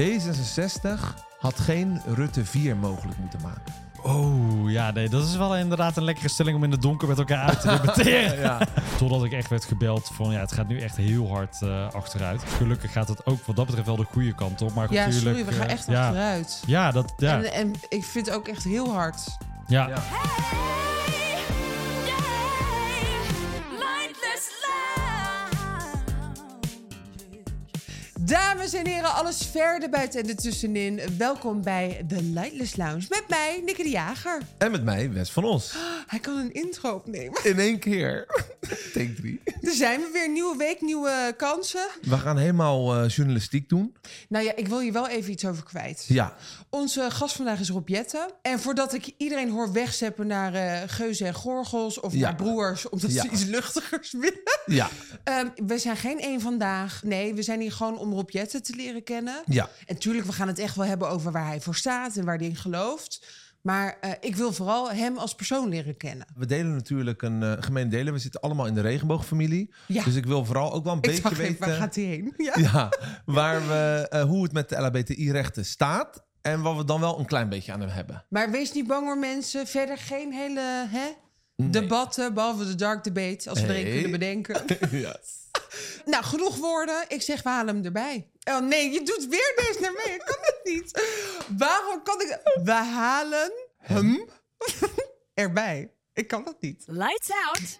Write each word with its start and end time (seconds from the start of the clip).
D66 0.00 1.00
had 1.38 1.58
geen 1.60 2.00
Rutte 2.06 2.44
4 2.44 2.76
mogelijk 2.76 3.18
moeten 3.18 3.40
maken. 3.42 3.82
Oh, 4.02 4.70
ja, 4.70 4.90
nee, 4.90 5.08
dat 5.08 5.24
is 5.24 5.36
wel 5.36 5.56
inderdaad 5.56 5.96
een 5.96 6.04
lekkere 6.04 6.28
stelling 6.28 6.56
om 6.56 6.64
in 6.64 6.70
het 6.70 6.82
donker 6.82 7.08
met 7.08 7.18
elkaar 7.18 7.48
uit 7.48 7.60
te 7.60 7.66
debatteren. 7.68 8.38
Ja. 8.44 8.58
Totdat 8.98 9.24
ik 9.24 9.32
echt 9.32 9.48
werd 9.48 9.64
gebeld 9.64 10.10
van, 10.14 10.32
ja, 10.32 10.40
het 10.40 10.52
gaat 10.52 10.68
nu 10.68 10.80
echt 10.80 10.96
heel 10.96 11.28
hard 11.28 11.62
eh, 11.62 11.88
achteruit. 11.92 12.42
Gelukkig 12.56 12.92
gaat 12.92 13.08
het 13.08 13.26
ook 13.26 13.44
wat 13.46 13.56
dat 13.56 13.66
betreft 13.66 13.86
wel 13.86 13.96
de 13.96 14.06
goede 14.12 14.34
kant 14.34 14.62
op. 14.62 14.74
Maar 14.74 14.92
Ja, 14.92 15.06
natuurlijk, 15.06 15.36
sorry, 15.36 15.44
we 15.50 15.52
gaan 15.52 15.66
eh, 15.66 15.72
echt 15.72 15.86
ja, 15.86 16.06
achteruit. 16.06 16.62
Ja, 16.66 16.90
dat, 16.90 17.12
ja, 17.16 17.42
En, 17.42 17.52
en 17.52 17.72
ik 17.88 18.04
vind 18.04 18.26
het 18.26 18.34
ook 18.34 18.48
echt 18.48 18.64
heel 18.64 18.92
hard. 18.92 19.36
ja. 19.66 19.88
Ja. 19.88 20.02
Dames 28.26 28.72
en 28.72 28.86
heren, 28.86 29.14
alles 29.14 29.46
verder 29.46 29.90
buiten 29.90 30.22
en 30.22 30.28
ertussenin. 30.28 31.00
Welkom 31.18 31.62
bij 31.62 32.04
The 32.08 32.22
Lightless 32.22 32.76
Lounge. 32.76 33.06
Met 33.08 33.24
mij, 33.28 33.62
Nikke 33.64 33.82
de 33.82 33.88
Jager. 33.88 34.42
En 34.58 34.70
met 34.70 34.84
mij, 34.84 35.12
Wes 35.12 35.30
van 35.30 35.44
Os. 35.44 35.74
Hij 36.06 36.18
kan 36.18 36.36
een 36.36 36.52
intro 36.52 36.94
opnemen. 36.94 37.44
In 37.44 37.58
één 37.58 37.78
keer. 37.78 38.26
Take 38.68 39.14
3. 39.14 39.40
Er 39.62 39.72
zijn 39.84 40.00
we 40.00 40.10
weer. 40.12 40.30
Nieuwe 40.30 40.56
week, 40.56 40.80
nieuwe 40.80 41.34
kansen. 41.36 41.86
We 42.02 42.18
gaan 42.18 42.36
helemaal 42.38 42.94
eh, 42.94 43.08
journalistiek 43.08 43.68
doen. 43.68 43.94
Nou 44.28 44.44
ja, 44.44 44.56
ik 44.56 44.68
wil 44.68 44.80
je 44.80 44.92
wel 44.92 45.08
even 45.08 45.32
iets 45.32 45.44
over 45.44 45.64
kwijt. 45.64 46.04
Ja. 46.08 46.36
Onze 46.70 47.10
gast 47.10 47.36
vandaag 47.36 47.60
is 47.60 47.68
Rob 47.70 47.88
Jetten. 47.88 48.26
En 48.42 48.60
voordat 48.60 48.92
ik 48.92 49.12
iedereen 49.16 49.50
hoor 49.50 49.72
wegzeppen 49.72 50.26
naar 50.26 50.54
eh 50.54 50.82
Geuzen 50.86 51.26
en 51.26 51.34
Gorgels... 51.34 52.00
of 52.00 52.12
Ja. 52.12 52.20
naar 52.20 52.34
Broers, 52.34 52.88
omdat 52.88 53.12
Ja. 53.12 53.22
ze 53.22 53.28
iets 53.30 53.44
luchtigers 53.44 54.12
willen... 54.12 54.42
Ja. 54.66 54.88
Ehm, 55.24 55.48
we 55.66 55.78
zijn 55.78 55.96
geen 55.96 56.20
één 56.20 56.40
vandaag. 56.40 57.02
Nee, 57.02 57.34
we 57.34 57.42
zijn 57.42 57.60
hier 57.60 57.72
gewoon 57.72 57.98
om 57.98 58.12
Rob 58.12 58.30
Jetten 58.30 58.62
te 58.62 58.74
leren 58.76 59.02
kennen. 59.02 59.42
Ja. 59.46 59.70
En 59.86 59.98
tuurlijk, 59.98 60.26
we 60.26 60.32
gaan 60.32 60.48
het 60.48 60.58
echt 60.58 60.76
wel 60.76 60.86
hebben 60.86 61.08
over 61.08 61.32
waar 61.32 61.46
hij 61.46 61.60
voor 61.60 61.74
staat 61.76 62.16
en 62.16 62.24
waar 62.24 62.36
hij 62.36 62.46
in 62.46 62.56
gelooft. 62.56 63.26
Maar 63.64 63.96
eh, 64.00 64.10
ik 64.20 64.36
wil 64.36 64.52
vooral 64.52 64.90
hem 64.92 65.16
als 65.16 65.34
persoon 65.34 65.68
leren 65.68 65.96
kennen. 65.96 66.26
We 66.34 66.46
delen 66.46 66.74
natuurlijk 66.74 67.22
een 67.22 67.42
eh 67.42 67.52
gemeen 67.60 67.88
delen. 67.88 68.12
We 68.12 68.18
zitten 68.18 68.40
allemaal 68.40 68.66
in 68.66 68.74
de 68.74 68.80
regenboogfamilie. 68.80 69.74
Ja. 69.86 70.04
Dus 70.04 70.14
ik 70.14 70.26
wil 70.26 70.44
vooral 70.44 70.72
ook 70.72 70.84
wel 70.84 70.92
een 70.92 70.98
Ik 70.98 71.06
beetje 71.06 71.22
dacht 71.22 71.34
even, 71.38 71.46
weten... 71.46 71.68
waar 71.68 71.76
gaat 71.76 71.94
hij 71.94 72.04
heen? 72.04 72.32
Ja. 72.44 72.52
Ja, 72.56 72.92
waar 73.24 73.66
we, 73.66 74.06
eh, 74.10 74.22
hoe 74.22 74.42
het 74.42 74.52
met 74.52 74.68
de 74.68 74.76
LHBTI-rechten 74.80 75.64
staat. 75.64 76.24
En 76.42 76.62
wat 76.62 76.76
we 76.76 76.84
dan 76.84 77.00
wel 77.00 77.18
een 77.18 77.26
klein 77.26 77.48
beetje 77.48 77.72
aan 77.72 77.80
hem 77.80 77.88
hebben. 77.88 78.24
Maar 78.28 78.50
wees 78.50 78.72
niet 78.72 78.86
bang 78.86 79.06
hoor 79.06 79.18
mensen. 79.18 79.66
Verder 79.66 79.98
geen 79.98 80.32
hele 80.32 80.86
hè, 80.88 81.08
Nee. 81.56 81.70
debatten, 81.70 82.34
behalve 82.34 82.66
de 82.66 82.74
dark 82.74 83.04
debate, 83.04 83.50
als 83.50 83.60
we 83.60 83.66
er 83.66 83.76
een 83.76 83.92
kunnen 83.92 84.10
bedenken. 84.10 84.64
ja. 84.90 85.16
nou, 86.12 86.24
genoeg 86.24 86.56
woorden. 86.56 87.04
Ik 87.08 87.22
zeg, 87.22 87.42
we 87.42 87.48
halen 87.48 87.74
hem 87.74 87.84
erbij. 87.84 88.30
Oh 88.44 88.60
nee, 88.60 88.90
je 88.90 89.02
doet 89.02 89.26
weer 89.30 89.52
deze 89.56 89.78
naar 89.80 89.92
mij. 89.92 90.14
Ik 90.14 90.22
kan 90.24 90.36
het 90.40 90.60
niet. 90.64 91.02
Waarom 91.58 92.02
kan 92.02 92.20
ik... 92.20 92.40
We 92.64 92.72
halen 92.72 93.52
hem 93.76 94.24
erbij. 95.34 95.92
Ik 96.12 96.28
kan 96.28 96.44
dat 96.44 96.56
niet. 96.60 96.84
Lights 96.86 97.30
out. 97.30 97.78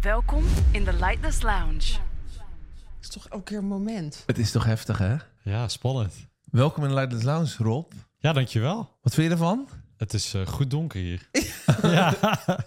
Welkom 0.00 0.44
in 0.72 0.84
de 0.84 0.92
Lightless 0.92 1.42
Lounge. 1.42 1.92
Het 2.96 3.00
is 3.00 3.08
toch 3.08 3.28
elke 3.28 3.44
keer 3.44 3.58
een 3.58 3.64
moment. 3.64 4.22
Het 4.26 4.38
is 4.38 4.50
toch 4.50 4.64
heftig, 4.64 4.98
hè? 4.98 5.16
ja, 5.42 5.68
spannend. 5.68 6.14
Welkom 6.50 6.82
in 6.82 6.88
de 6.88 6.94
Lighters 6.94 7.22
Lounge, 7.22 7.54
Rob. 7.58 7.92
Ja, 8.18 8.32
dankjewel. 8.32 8.98
Wat 9.02 9.14
vind 9.14 9.26
je 9.26 9.32
ervan? 9.32 9.68
Het 10.02 10.14
is 10.14 10.34
eh, 10.34 10.46
goed 10.46 10.70
donker 10.70 11.00
hier. 11.00 11.28
ja. 11.82 12.14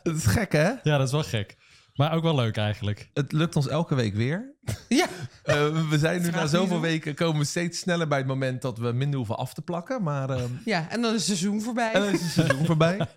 Het 0.04 0.16
is 0.16 0.26
gek, 0.26 0.52
hè? 0.52 0.70
ja, 0.84 0.98
dat 0.98 1.08
is 1.08 1.12
wel 1.12 1.24
gek. 1.24 1.58
Maar 1.96 2.14
ook 2.14 2.24
wel 2.24 2.36
leuk 2.36 2.58
eigenlijk. 2.58 3.10
Het 3.14 3.32
lukt 3.32 3.56
ons 3.56 3.68
elke 3.68 3.96
week 3.96 4.16
weer. 4.16 4.55
Ja, 4.90 5.06
Eh, 5.44 5.90
we 5.90 5.98
zijn 5.98 6.22
nu 6.22 6.30
na 6.30 6.48
zoveel 6.48 6.76
zo. 6.76 6.82
weken 6.82 7.16
komen 7.16 7.40
we 7.40 7.46
steeds 7.46 7.80
sneller 7.80 8.08
bij 8.08 8.18
het 8.18 8.28
moment 8.28 8.62
dat 8.62 8.78
we 8.78 8.92
minder 8.92 9.18
hoeven 9.18 9.38
af 9.38 9.54
te 9.54 9.62
plakken. 9.62 10.04
Maar 10.04 10.30
ehm, 10.30 10.50
ja, 10.66 10.90
en 10.90 11.02
dan 11.02 11.10
is 11.14 11.28
het 11.28 11.38
seizoen 11.38 11.62
voorbij. 11.62 11.92
en 11.94 12.02
dan 12.02 12.14
is 12.14 12.22
het 12.22 12.32
seizoen 12.32 12.66
voorbij. 12.72 13.08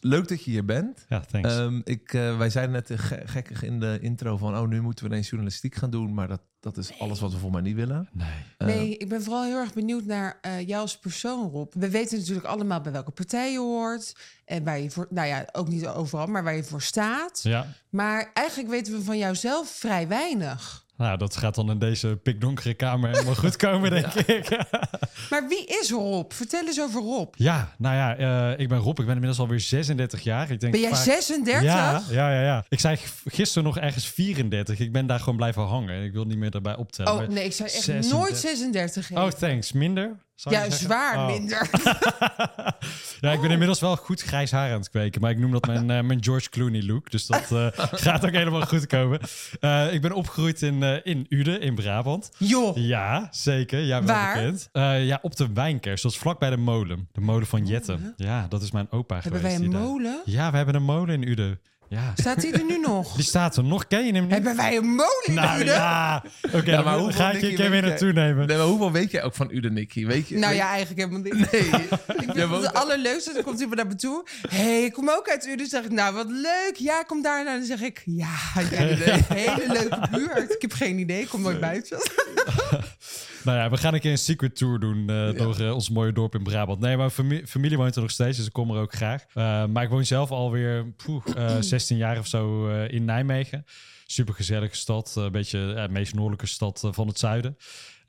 Leuk 0.00 0.28
dat 0.28 0.44
je 0.44 0.50
hier 0.50 0.64
bent. 0.64 1.04
Ja, 1.08 1.20
thanks. 1.20 1.48
Ehm, 1.56 1.80
ik, 1.84 2.12
eh, 2.14 2.38
wij 2.38 2.50
zeiden 2.50 2.74
net 2.74 2.90
eh, 2.90 2.98
ge- 2.98 3.22
gekkig 3.24 3.62
in 3.62 3.80
de 3.80 3.98
intro 4.00 4.36
van... 4.36 4.56
oh, 4.58 4.68
nu 4.68 4.80
moeten 4.80 5.04
we 5.04 5.10
ineens 5.10 5.28
journalistiek 5.28 5.74
gaan 5.74 5.90
doen. 5.90 6.14
Maar 6.14 6.28
dat, 6.28 6.40
dat 6.60 6.76
is 6.76 6.98
alles 6.98 7.20
wat 7.20 7.32
we 7.32 7.38
voor 7.38 7.50
mij 7.50 7.60
niet 7.60 7.74
willen. 7.76 8.08
nee. 8.12 8.28
Nee, 8.58 8.96
ik 8.96 9.08
ben 9.08 9.22
vooral 9.22 9.44
heel 9.44 9.56
erg 9.58 9.72
benieuwd 9.72 10.04
naar 10.04 10.38
eh, 10.40 10.66
jou 10.66 10.80
als 10.82 10.98
persoon, 10.98 11.50
Rob. 11.50 11.72
We 11.74 11.90
weten 11.90 12.18
natuurlijk 12.18 12.46
allemaal 12.46 12.80
bij 12.80 12.92
welke 12.92 13.10
partij 13.10 13.52
je 13.52 13.58
hoort. 13.58 14.12
En 14.44 14.64
waar 14.64 14.80
je 14.80 14.90
voor, 14.90 15.06
nou 15.10 15.26
ja, 15.28 15.44
ook 15.52 15.68
niet 15.68 15.86
overal, 15.86 16.26
maar 16.26 16.44
waar 16.44 16.56
je 16.56 16.64
voor 16.64 16.82
staat. 16.82 17.40
Ja. 17.42 17.66
Maar 17.90 18.30
eigenlijk 18.34 18.68
weten 18.70 18.92
we 18.92 19.02
van 19.02 19.18
jou 19.18 19.34
zelf 19.34 19.68
vrij 19.70 20.08
weinig. 20.08 20.59
Nou, 21.00 21.18
dat 21.18 21.36
gaat 21.36 21.54
dan 21.54 21.70
in 21.70 21.78
deze 21.78 22.18
pikdonkere 22.22 22.74
kamer 22.74 23.10
helemaal 23.10 23.34
goed 23.34 23.56
komen, 23.56 23.90
denk 24.00 24.14
ik. 24.14 24.48
Maar 25.30 25.48
wie 25.48 25.66
is 25.66 25.90
Rob? 25.90 26.32
Vertel 26.32 26.66
eens 26.66 26.80
over 26.80 27.00
Rob. 27.00 27.34
ja, 27.36 27.74
nou 27.78 27.94
ja, 27.96 28.16
eh, 28.52 28.58
ik 28.58 28.68
ben 28.68 28.78
Rob. 28.78 28.98
Ik 28.98 29.04
ben 29.04 29.14
inmiddels 29.14 29.38
alweer 29.38 29.60
36 29.60 30.20
jaar. 30.20 30.50
Ik 30.50 30.60
denk 30.60 30.72
Ben 30.72 30.80
jij 30.80 30.90
vaak- 30.90 31.04
36? 31.04 31.62
Ja, 31.62 32.02
ja, 32.10 32.32
ja, 32.32 32.42
ja. 32.42 32.64
Ik 32.68 32.80
zei 32.80 32.98
gisteren 33.24 33.64
nog 33.64 33.78
ergens 33.78 34.06
34. 34.06 34.78
Ik 34.78 34.92
ben 34.92 35.06
daar 35.06 35.18
gewoon 35.18 35.36
blijven 35.36 35.62
hangen. 35.62 36.04
Ik 36.04 36.12
wil 36.12 36.24
niet 36.24 36.38
meer 36.38 36.54
erbij 36.54 36.76
optellen. 36.76 37.12
Oh 37.12 37.28
nee, 37.28 37.44
ik 37.44 37.52
zou 37.52 37.68
echt 37.68 37.82
36. 37.82 38.18
nooit 38.18 38.36
36 38.36 39.10
Oh, 39.10 39.26
thanks. 39.28 39.72
Minder? 39.72 40.16
Zou 40.40 40.54
je 40.54 40.60
Ja, 40.60 40.70
zwaar 40.70 41.16
Oh. 41.18 41.26
minder. 41.26 41.68
ja, 43.20 43.32
ik 43.32 43.40
ben 43.40 43.50
inmiddels 43.50 43.80
wel 43.80 43.96
goed 43.96 44.20
grijs 44.22 44.50
haar 44.50 44.72
aan 44.72 44.78
het 44.78 44.90
kweken. 44.90 45.20
Maar 45.20 45.30
ik 45.30 45.38
noem 45.38 45.50
dat 45.50 45.66
mijn, 45.66 45.90
eh, 45.90 46.00
mijn 46.02 46.24
George 46.24 46.48
Clooney 46.50 46.82
look. 46.82 47.10
Dus 47.10 47.26
dat 47.26 47.52
eh, 47.52 47.66
gaat 48.06 48.24
ook 48.26 48.32
helemaal 48.32 48.66
goed 48.66 48.86
komen. 48.86 49.20
Eh, 49.60 49.92
ik 49.92 50.00
ben 50.02 50.12
opgegroeid 50.12 50.62
in, 50.62 50.82
in 51.04 51.26
Uden, 51.28 51.60
in 51.60 51.74
Brabant. 51.74 52.30
Joh, 52.38 52.76
Ja, 52.76 53.28
zeker. 53.30 53.78
Ja, 53.80 54.02
wel 54.04 54.14
Waar? 54.14 54.34
bekend. 54.34 54.68
Ja, 55.06 55.18
op 55.22 55.36
de 55.36 55.52
Wijnkers. 55.52 56.02
Dat 56.02 56.12
is 56.12 56.18
vlak 56.18 56.38
bij 56.38 56.50
de 56.50 56.56
molen. 56.56 57.08
De 57.12 57.20
molen 57.20 57.46
van 57.46 57.66
Jetten. 57.66 58.12
Ja, 58.16 58.46
dat 58.48 58.62
is 58.62 58.70
mijn 58.70 58.86
opa 58.90 59.14
hebben 59.20 59.40
geweest. 59.40 59.56
wij 59.56 59.66
een 59.66 59.72
daar- 59.72 59.80
molen? 59.82 60.22
Ja, 60.24 60.50
we 60.50 60.56
hebben 60.56 60.74
een 60.74 60.82
molen 60.82 61.14
in 61.22 61.28
Uden. 61.28 61.60
Ja. 61.90 62.12
Staat 62.14 62.40
die 62.40 62.52
er 62.52 62.64
nu 62.64 62.78
nog? 62.78 63.14
Die 63.14 63.24
staat 63.24 63.56
er 63.56 63.64
nog. 63.64 63.86
Ken 63.86 64.06
je 64.06 64.12
hem 64.12 64.22
niet? 64.22 64.32
Hebben 64.32 64.56
wij 64.56 64.76
een 64.76 64.86
molen 64.86 65.22
in 65.24 65.34
Nou 65.34 65.60
Uden? 65.60 65.74
ja. 65.74 66.24
Oké, 66.52 66.70
Ja, 66.70 66.82
maar 66.82 66.98
hoeveel 66.98 67.20
ga 67.20 67.30
ik 67.30 67.40
je 67.40 67.52
keer 67.54 67.70
weer 67.70 67.82
naartoe 67.82 68.12
nemen. 68.12 68.46
Nee, 68.46 68.56
maar 68.56 68.66
hoeveel 68.66 68.92
weet 68.92 69.10
jij 69.10 69.22
ook 69.22 69.34
van 69.34 69.50
Ude, 69.52 69.70
Nicky? 69.70 70.06
Weet 70.06 70.28
je, 70.28 70.34
Nou 70.38 70.48
weet- 70.48 70.56
ja, 70.62 70.68
eigenlijk 70.68 71.00
helemaal 71.00 71.20
niet. 71.32 71.52
Nee. 71.52 71.60
Ik 72.26 72.32
vind 72.36 72.50
maar- 72.50 72.60
het 72.60 72.74
allerleukste. 72.74 73.32
Dan 73.32 73.42
komt 73.42 73.60
iemand 73.60 73.76
naar 73.76 73.86
me 73.86 73.94
toe. 73.94 74.26
hey, 74.48 74.84
ik 74.84 74.92
kom 74.92 75.08
ook 75.10 75.28
uit 75.28 75.44
Uden. 75.44 75.56
Dan 75.58 75.66
zeg 75.66 75.84
ik, 75.84 75.90
nou, 75.90 76.14
wat 76.14 76.30
leuk. 76.30 76.72
Ja, 76.74 77.02
kom 77.02 77.22
daar. 77.22 77.44
Nou, 77.44 77.56
dan 77.58 77.66
zeg 77.66 77.80
ik, 77.80 78.02
ja, 78.04 78.34
ja 78.70 78.80
een 78.80 79.24
hele 79.28 79.64
leuke 79.66 80.08
buurt. 80.10 80.54
Ik 80.54 80.62
heb 80.62 80.72
geen 80.72 80.98
idee. 80.98 81.20
Ik 81.20 81.28
kom 81.28 81.42
nooit 81.42 81.60
buiten. 81.60 81.98
Nou 83.50 83.62
ja, 83.62 83.70
we 83.70 83.76
gaan 83.76 83.94
een 83.94 84.00
keer 84.00 84.10
een 84.10 84.18
secret 84.18 84.56
tour 84.56 84.78
doen 84.80 85.10
eh, 85.10 85.32
door 85.38 85.60
eh, 85.60 85.74
ons 85.74 85.90
mooie 85.90 86.12
dorp 86.12 86.34
in 86.34 86.42
Brabant. 86.42 86.80
Nee, 86.80 86.96
maar 86.96 87.10
fami- 87.10 87.46
familie 87.46 87.76
woont 87.76 87.94
er 87.96 88.02
nog 88.02 88.10
steeds, 88.10 88.36
dus 88.36 88.46
ik 88.46 88.52
kom 88.52 88.70
er 88.70 88.80
ook 88.80 88.92
graag. 88.94 89.24
Eh, 89.34 89.64
maar 89.66 89.82
ik 89.82 89.88
woon 89.88 90.04
zelf 90.04 90.30
alweer 90.30 90.86
poeh, 91.04 91.22
eh, 91.36 91.56
16 91.72 91.96
jaar 91.96 92.18
of 92.18 92.26
zo 92.26 92.68
in 92.86 93.04
Nijmegen. 93.04 93.64
Super 94.06 94.34
gezellige 94.34 94.76
stad, 94.76 95.14
een 95.16 95.32
beetje 95.32 95.58
de 95.58 95.86
meest 95.90 96.14
noordelijke 96.14 96.46
stad 96.46 96.88
van 96.90 97.06
het 97.08 97.18
zuiden. 97.18 97.56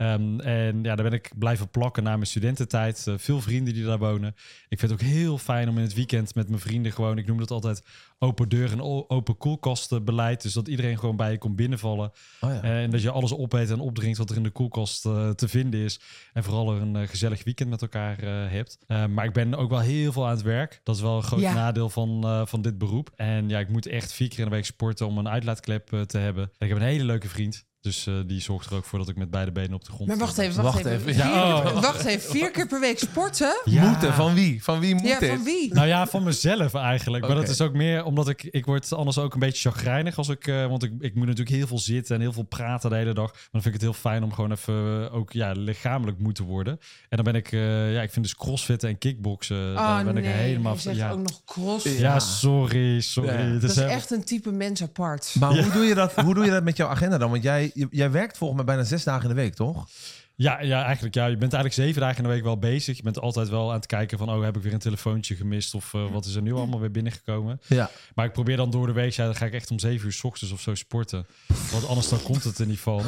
Ehm, 0.02 0.40
en 0.40 0.84
ja, 0.84 0.96
daar 0.96 1.10
ben 1.10 1.14
ik 1.20 1.32
blijven 1.38 1.70
plakken 1.70 2.04
na 2.04 2.12
mijn 2.16 2.26
studententijd. 2.28 3.08
Eh, 3.08 3.14
veel 3.18 3.42
vrienden 3.42 3.74
die 3.74 3.84
daar 3.86 3.98
wonen. 3.98 4.36
Ik 4.70 4.80
vind 4.80 4.92
het 4.92 5.02
ook 5.02 5.08
heel 5.08 5.38
fijn 5.38 5.70
om 5.70 5.78
in 5.78 5.84
het 5.84 5.94
weekend 5.94 6.36
met 6.36 6.48
mijn 6.50 6.62
vrienden 6.62 6.92
gewoon... 6.92 7.18
ik 7.18 7.26
noem 7.28 7.38
dat 7.38 7.52
altijd 7.52 7.82
open 8.20 8.50
deur 8.50 8.72
en 8.72 8.82
open 9.08 9.38
koelkastenbeleid. 9.38 10.42
Dus 10.42 10.54
dat 10.54 10.68
iedereen 10.68 11.00
gewoon 11.00 11.16
bij 11.16 11.32
je 11.32 11.38
komt 11.38 11.56
binnenvallen. 11.56 12.12
Oh 12.42 12.50
ja. 12.50 12.62
En 12.62 12.92
dat 12.92 13.02
je 13.02 13.12
alles 13.12 13.34
opeet 13.36 13.70
en 13.70 13.80
opdrinkt 13.80 14.18
wat 14.18 14.30
er 14.30 14.36
in 14.36 14.44
de 14.44 14.50
koelkast 14.50 15.06
eh, 15.06 15.30
te 15.30 15.48
vinden 15.48 15.80
is. 15.80 16.00
En 16.34 16.44
vooral 16.44 16.76
er 16.76 16.82
een 16.82 16.96
eh, 16.96 17.08
gezellig 17.08 17.44
weekend 17.44 17.70
met 17.70 17.82
elkaar 17.82 18.20
eh, 18.20 18.52
hebt. 18.52 18.78
Eh, 18.88 19.06
maar 19.06 19.26
ik 19.26 19.34
ben 19.34 19.56
ook 19.56 19.70
wel 19.70 19.80
heel 19.80 20.12
veel 20.12 20.26
aan 20.26 20.32
het 20.36 20.42
werk. 20.42 20.82
Dat 20.84 20.96
is 20.96 21.02
wel 21.02 21.16
een 21.16 21.24
groot 21.24 21.40
Ja. 21.40 21.54
nadeel 21.54 21.90
van, 21.90 22.24
eh, 22.24 22.46
van 22.46 22.62
dit 22.62 22.78
beroep. 22.78 23.10
En 23.16 23.50
ja, 23.50 23.60
ik 23.60 23.70
moet 23.70 23.86
echt 23.86 24.14
vier 24.14 24.30
keer 24.30 24.40
in 24.40 24.46
de 24.46 24.52
week 24.52 24.66
sporten 24.66 25.08
om 25.08 25.18
een 25.18 25.30
uitlaatklep 25.30 25.94
eh, 25.94 26.02
te 26.02 26.18
hebben. 26.18 26.44
En 26.44 26.68
ik 26.68 26.68
heb 26.74 26.78
een 26.78 26.88
hele 26.88 27.04
leuke 27.06 27.28
vriend. 27.30 27.70
Dus 27.82 28.08
eh, 28.08 28.14
die 28.26 28.42
zorgt 28.42 28.70
er 28.70 28.76
ook 28.76 28.86
voor 28.86 29.00
dat 29.00 29.10
ik 29.10 29.16
met 29.16 29.32
beide 29.32 29.52
benen 29.52 29.74
op 29.74 29.86
de 29.86 29.92
grond 29.92 30.08
Maar 30.10 30.18
wacht 30.18 30.38
even, 30.38 30.64
wacht, 30.64 30.76
Wacht 30.76 30.86
even. 30.86 31.00
even. 31.00 31.14
Vier, 31.14 31.24
Ja, 31.24 31.62
keer- 31.62 31.72
oh. 31.74 31.82
wacht 31.82 32.06
even. 32.06 32.30
Vier 32.32 32.52
keer 32.52 32.68
per 32.68 32.80
week 32.80 33.00
sporten? 33.00 33.62
Ja. 33.66 33.90
Moeten, 33.90 34.14
van 34.14 34.34
wie? 34.34 34.64
Van 34.64 34.80
wie 34.80 34.96
moet 34.96 35.08
Ja, 35.08 35.20
dit? 35.20 35.30
van 35.30 35.44
wie? 35.44 35.74
Nou 35.74 35.88
ja, 35.88 36.08
van 36.08 36.24
mezelf 36.24 36.74
eigenlijk. 36.74 37.28
Maar 37.28 37.36
dat 37.36 37.50
is 37.50 37.62
ook 37.62 37.74
meer 37.74 38.04
omdat 38.04 38.30
ik... 38.30 38.44
Ik 38.44 38.66
word 38.66 38.94
anders 38.94 39.18
ook 39.18 39.34
een 39.34 39.40
beetje 39.40 39.70
chagrijnig 39.70 40.18
als 40.18 40.30
ik... 40.30 40.48
eh, 40.48 40.66
want 40.68 40.84
ik, 40.84 40.92
ik 41.00 41.16
moet 41.16 41.26
natuurlijk 41.28 41.56
heel 41.56 41.68
veel 41.68 41.80
zitten 41.80 42.16
en 42.16 42.22
heel 42.22 42.34
veel 42.34 42.44
praten 42.44 42.90
de 42.90 42.96
hele 42.96 43.14
dag. 43.14 43.32
Maar 43.32 43.48
dan 43.52 43.62
vind 43.62 43.66
ik 43.76 43.82
het 43.82 43.82
heel 43.82 43.94
fijn 44.12 44.24
om 44.24 44.34
gewoon 44.34 44.52
even 44.52 45.04
eh, 45.10 45.16
ook 45.16 45.32
ja, 45.32 45.52
lichamelijk 45.52 46.20
moe 46.20 46.32
te 46.34 46.44
worden. 46.44 46.80
En 47.10 47.16
dan 47.18 47.26
ben 47.26 47.36
ik... 47.36 47.52
eh, 47.52 47.94
ja, 47.94 48.02
ik 48.02 48.12
vind 48.12 48.26
dus 48.26 48.36
crossfitten 48.36 48.90
en 48.90 48.98
kickboksen... 48.98 49.74
daar 49.76 50.00
Oh 50.00 50.06
ben 50.06 50.14
nee, 50.14 50.24
ik 50.24 50.30
helemaal... 50.30 50.74
je 50.74 50.80
zegt 50.80 50.98
ja, 50.98 51.12
ook 51.12 51.20
nog 51.20 51.42
cross. 51.46 51.84
Ja. 51.98 52.20
sorry, 52.20 53.02
sorry. 53.02 53.54
Ja. 53.54 53.60
Dat 53.60 53.70
is 53.70 53.78
echt 53.78 54.12
een 54.12 54.24
type 54.24 54.52
mens 54.52 54.82
apart. 54.84 55.36
Maar 55.40 55.50
hoe, 55.64 55.72
doe 55.72 55.84
je 55.86 55.96
dat, 55.96 56.14
hoe 56.16 56.34
doe 56.34 56.46
je 56.46 56.52
dat 56.52 56.64
met 56.64 56.78
jouw 56.78 56.88
agenda 56.88 57.18
dan? 57.18 57.30
Want 57.32 57.44
jij, 57.44 57.71
jij 57.90 58.12
werkt 58.12 58.38
volgens 58.38 58.64
mij 58.64 58.76
bijna 58.76 58.88
zes 58.90 59.04
dagen 59.04 59.30
in 59.30 59.36
de 59.36 59.42
week, 59.42 59.54
toch? 59.54 59.88
Ja, 60.36 60.62
ja, 60.62 60.84
eigenlijk 60.84 61.16
ja. 61.16 61.26
Je 61.26 61.38
bent 61.38 61.54
eigenlijk 61.54 61.84
zeven 61.84 62.02
dagen 62.02 62.18
in 62.18 62.24
de 62.24 62.30
week 62.30 62.44
wel 62.44 62.58
bezig. 62.58 62.98
Je 62.98 63.04
bent 63.04 63.20
altijd 63.20 63.50
wel 63.50 63.70
aan 63.70 63.76
het 63.76 63.86
kijken 63.86 64.18
van... 64.18 64.30
oh, 64.30 64.44
heb 64.44 64.56
ik 64.56 64.64
weer 64.64 64.74
een 64.74 64.80
telefoontje 64.80 65.36
gemist? 65.36 65.74
Of 65.74 65.94
eh, 65.94 66.12
wat 66.12 66.26
is 66.26 66.36
er 66.36 66.42
nu 66.42 66.54
allemaal 66.54 66.80
weer 66.80 66.92
binnengekomen? 66.92 67.62
Ja. 67.68 67.90
Maar 68.16 68.26
ik 68.26 68.34
probeer 68.34 68.58
dan 68.58 68.72
door 68.72 68.88
de 68.88 68.94
week... 68.94 69.12
ja, 69.12 69.26
dan 69.26 69.36
ga 69.36 69.46
ik 69.46 69.54
echt 69.54 69.72
om 69.72 69.80
zeven 69.80 70.06
uur 70.06 70.14
s 70.14 70.24
ochtends 70.24 70.54
of 70.54 70.62
zo 70.62 70.76
sporten. 70.76 71.26
Want 71.72 71.88
anders 71.88 72.10
dan 72.10 72.22
komt 72.22 72.44
het 72.44 72.58
er 72.58 72.66
niet 72.66 72.80
van. 72.80 73.04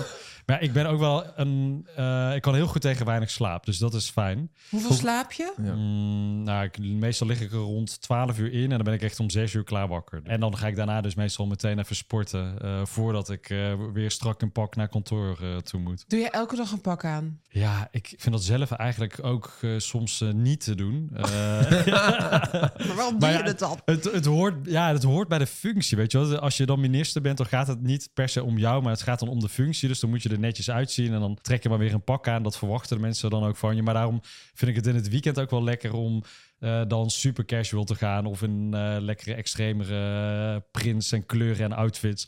Maar 0.46 0.62
ik 0.62 0.74
ben 0.74 0.86
ook 0.86 1.00
wel 1.00 1.26
een... 1.36 1.88
eh, 1.96 2.36
ik 2.36 2.42
kan 2.42 2.56
heel 2.56 2.68
goed 2.68 2.82
tegen 2.82 3.06
weinig 3.06 3.30
slaap, 3.30 3.66
dus 3.66 3.78
dat 3.78 3.94
is 3.94 4.10
fijn. 4.10 4.52
Hoeveel 4.70 4.94
slaap 4.94 5.32
je? 5.32 5.54
Ja. 5.64 5.74
Mm, 5.74 6.44
nou, 6.44 6.64
ik, 6.64 6.80
meestal 6.80 7.28
lig 7.28 7.42
ik 7.42 7.52
er 7.52 7.58
rond 7.58 8.02
12 8.02 8.40
uur 8.40 8.52
in 8.54 8.64
en 8.64 8.70
dan 8.70 8.84
ben 8.84 8.94
ik 8.94 9.02
echt 9.02 9.20
om 9.20 9.30
6 9.30 9.54
uur 9.54 9.64
klaar 9.64 9.88
wakker. 9.88 10.22
En 10.24 10.40
dan 10.40 10.58
ga 10.58 10.68
ik 10.68 10.76
daarna 10.76 11.02
dus 11.02 11.16
meestal 11.16 11.46
meteen 11.46 11.80
even 11.80 11.96
sporten 11.96 12.56
eh, 12.62 12.82
voordat 12.86 13.30
ik 13.30 13.50
eh, 13.50 13.74
weer 13.94 14.12
strak 14.12 14.42
in 14.42 14.52
pak 14.52 14.76
naar 14.76 14.88
kantoor 14.88 15.38
eh, 15.42 15.58
toe 15.58 15.80
moet. 15.80 16.04
Doe 16.08 16.20
je 16.20 16.30
elke 16.30 16.56
dag 16.56 16.72
een 16.72 16.82
pak 16.82 17.06
aan? 17.06 17.40
Ja, 17.50 17.88
ik 17.92 18.14
vind 18.18 18.36
dat 18.36 18.44
zelf 18.44 18.72
eigenlijk 18.72 19.20
ook 19.24 19.52
eh, 19.62 19.70
soms 19.78 20.22
eh, 20.22 20.30
niet 20.32 20.64
te 20.64 20.76
doen. 20.76 21.10
Eh, 21.14 21.24
Maar 22.88 22.96
waarom 22.96 23.20
doe 23.20 23.30
je 23.30 23.36
ja, 23.38 23.44
het 23.44 23.60
dan? 23.60 23.80
Het, 23.86 24.04
het, 24.12 24.26
hoort, 24.26 24.56
ja, 24.64 24.92
het 24.94 25.04
hoort 25.04 25.28
bij 25.28 25.38
de 25.38 25.48
functie, 25.48 25.98
weet 25.98 26.12
je 26.12 26.18
wel. 26.28 26.40
Als 26.40 26.58
je 26.58 26.66
dan 26.66 26.80
minister 26.80 27.22
bent, 27.22 27.38
dan 27.38 27.46
gaat 27.46 27.68
het 27.68 27.82
niet 27.82 28.10
per 28.14 28.30
se 28.30 28.44
om 28.44 28.58
jou, 28.58 28.82
maar 28.82 28.92
het 28.92 29.02
gaat 29.02 29.20
dan 29.20 29.30
om 29.30 29.40
de 29.40 29.50
functie. 29.50 29.88
Dus 29.88 30.00
dan 30.00 30.10
moet 30.10 30.24
je 30.24 30.30
er 30.34 30.40
netjes 30.40 30.72
uitzien 30.72 31.14
en 31.14 31.20
dan 31.20 31.38
trek 31.42 31.64
je 31.64 31.70
maar 31.70 31.78
weer 31.78 31.94
een 31.94 32.04
pak 32.04 32.28
aan. 32.28 32.44
Dat 32.44 32.58
verwachten 32.58 32.96
de 32.96 33.02
mensen 33.02 33.30
dan 33.30 33.44
ook 33.44 33.56
van 33.56 33.76
je. 33.76 33.84
Maar 33.84 33.94
daarom 33.94 34.20
vind 34.54 34.72
ik 34.72 34.78
het 34.78 34.88
in 34.88 34.96
het 34.96 35.10
weekend 35.10 35.40
ook 35.40 35.50
wel 35.50 35.64
lekker 35.64 35.94
om 35.94 36.24
eh, 36.60 36.82
dan 36.88 37.10
super 37.10 37.46
casual 37.46 37.84
te 37.84 37.96
gaan. 37.96 38.26
Of 38.26 38.42
in 38.42 38.74
eh, 38.74 38.96
lekkere, 39.00 39.34
extremere 39.34 40.54
eh, 40.54 40.62
prints 40.72 41.12
en 41.12 41.26
kleuren 41.26 41.66
en 41.66 41.74
outfits. 41.74 42.28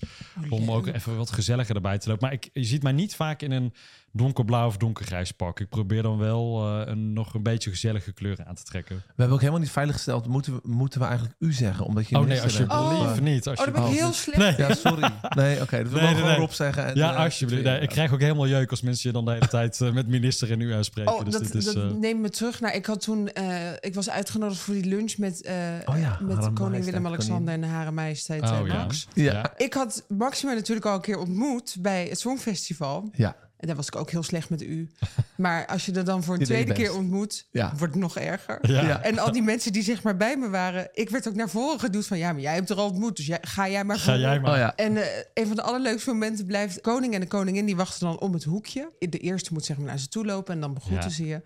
om 0.49 0.71
ook 0.71 0.87
even 0.87 1.17
wat 1.17 1.31
gezelliger 1.31 1.75
erbij 1.75 1.97
te 1.97 2.09
lopen. 2.09 2.23
Maar 2.23 2.33
ik, 2.33 2.49
je 2.53 2.63
ziet 2.63 2.83
mij 2.83 2.91
niet 2.91 3.15
vaak 3.15 3.41
in 3.41 3.51
een 3.51 3.73
donkerblauw 4.15 4.67
of 4.67 4.77
donkergrijs 4.77 5.31
pak. 5.31 5.59
Ik 5.59 5.69
probeer 5.69 6.01
dan 6.01 6.17
wel 6.17 6.67
eh, 6.67 6.87
een, 6.91 7.13
nog 7.13 7.33
een 7.33 7.43
beetje 7.43 7.69
gezellige 7.69 8.13
kleuren 8.13 8.45
aan 8.47 8.55
te 8.55 8.63
trekken. 8.63 8.95
We 8.95 9.01
hebben 9.07 9.33
ook 9.33 9.39
helemaal 9.39 9.61
niet 9.61 9.71
veiliggesteld. 9.71 10.27
Moeten 10.27 10.53
we, 10.53 10.59
moeten 10.63 10.99
we 10.99 11.05
eigenlijk 11.05 11.35
u 11.39 11.53
zeggen? 11.53 11.85
Omdat 11.85 12.07
je 12.07 12.15
Oh 12.19 12.25
nee, 12.25 12.41
alsjeblieft 12.41 12.71
Oh. 12.81 13.17
niet. 13.19 13.47
Oh, 13.47 13.55
daar 13.55 13.71
ben 13.71 13.75
ik 13.75 13.77
alsjeblieft. 13.79 13.99
heel 13.99 14.13
slecht. 14.13 14.37
Nee. 14.57 14.67
Ja, 14.67 14.73
sorry. 14.75 15.11
Nee, 15.35 15.61
oké. 15.61 15.83
dus 15.83 15.91
we 15.91 16.01
Nee, 16.01 16.15
gewoon. 16.15 16.35
Rob 16.35 16.49
zeggen. 16.49 16.85
En, 16.85 16.95
Ja, 16.95 17.11
alsjeblieft. 17.15 17.63
Nee, 17.63 17.79
ik 17.79 17.89
krijg 17.89 18.13
ook 18.13 18.19
helemaal 18.19 18.47
jeuk 18.47 18.69
als 18.71 18.81
mensen 18.81 19.09
je 19.09 19.15
dan 19.15 19.25
de 19.25 19.31
hele 19.31 19.47
tijd 19.59 19.81
eh, 19.81 19.91
met 19.91 20.07
minister 20.07 20.51
en 20.51 20.61
u 20.61 20.73
aanspreken. 20.73 21.13
Oh, 21.13 21.23
dus 21.23 21.33
dat, 21.33 21.41
dit 21.43 21.55
is, 21.55 21.63
dat 21.65 21.75
eh, 21.75 21.91
neemt 21.91 22.21
me 22.21 22.29
terug 22.29 22.59
naar. 22.61 22.75
Ik 22.75 22.85
had 22.85 23.01
toen. 23.01 23.27
eh, 23.31 23.71
ik 23.79 23.93
was 23.95 24.09
uitgenodigd 24.09 24.59
voor 24.59 24.73
die 24.73 24.85
lunch 24.85 25.17
met, 25.17 25.41
eh, 25.41 25.53
Oh 25.85 25.97
ja, 25.99 26.17
met 26.21 26.53
koning 26.53 26.83
Willem-Alexander 26.85 27.53
en 27.53 27.63
Hare 27.63 27.91
Majesteit 27.91 28.41
Oh, 28.51 28.59
ja. 28.67 28.73
Max. 28.77 29.07
Ja. 29.13 29.53
Ik 29.57 29.73
had 29.73 30.05
Maxima 30.07 30.53
natuurlijk 30.53 30.85
al 30.85 30.95
een 30.95 31.01
keer 31.01 31.17
ontmoet 31.19 31.75
bij 31.79 32.05
het 32.09 32.19
Songfestival. 32.19 33.09
Ja. 33.13 33.35
En 33.57 33.67
daar 33.67 33.75
was 33.75 33.87
ik 33.87 33.95
ook 33.95 34.11
heel 34.11 34.23
slecht 34.23 34.49
met 34.49 34.61
u. 34.61 34.89
Maar 35.35 35.65
als 35.65 35.85
je 35.85 35.91
er 35.91 36.05
dan 36.05 36.23
voor 36.23 36.35
een 36.37 36.43
tweede 36.43 36.73
keer 36.73 36.93
ontmoet, 36.95 37.47
Ja. 37.51 37.73
wordt 37.77 37.93
het 37.93 38.01
nog 38.03 38.17
erger. 38.17 38.71
ja. 38.71 38.81
Ja. 38.81 39.01
En 39.03 39.17
al 39.19 39.31
die 39.31 39.41
mensen 39.41 39.73
die 39.73 39.83
zeg 39.83 40.03
maar 40.03 40.17
bij 40.17 40.37
me 40.37 40.49
waren, 40.49 40.89
ik 40.93 41.09
werd 41.09 41.27
ook 41.27 41.35
naar 41.35 41.49
voren 41.49 41.79
geduwd 41.79 42.07
van 42.07 42.17
ja, 42.17 42.31
maar 42.31 42.41
jij 42.41 42.53
hebt 42.53 42.69
er 42.69 42.75
al 42.77 42.89
ontmoet, 42.89 43.15
dus 43.15 43.25
jij, 43.25 43.37
ga 43.41 43.69
jij 43.69 43.83
maar 43.83 43.97
Ga 43.99 44.11
voor. 44.11 44.19
jij 44.19 44.39
maar. 44.39 44.51
Oh 44.51 44.57
ja. 44.57 44.75
En 44.75 44.97
eh, 44.97 45.23
een 45.33 45.47
van 45.47 45.55
de 45.55 45.61
allerleukste 45.61 46.09
momenten 46.11 46.45
blijft... 46.45 46.81
koning 46.81 47.13
en 47.13 47.19
de 47.19 47.27
koningin 47.27 47.65
die 47.65 47.75
wachten 47.75 48.07
dan 48.07 48.19
om 48.19 48.33
het 48.33 48.43
hoekje. 48.43 48.91
De 48.99 49.17
eerste 49.19 49.53
moet 49.53 49.65
zeg 49.65 49.77
maar 49.77 49.85
naar 49.85 49.99
ze 49.99 50.07
toe 50.07 50.25
lopen 50.25 50.53
en 50.53 50.59
dan 50.59 50.73
begroeten 50.73 51.09
Ja. 51.09 51.15
ze 51.15 51.25
je. 51.25 51.41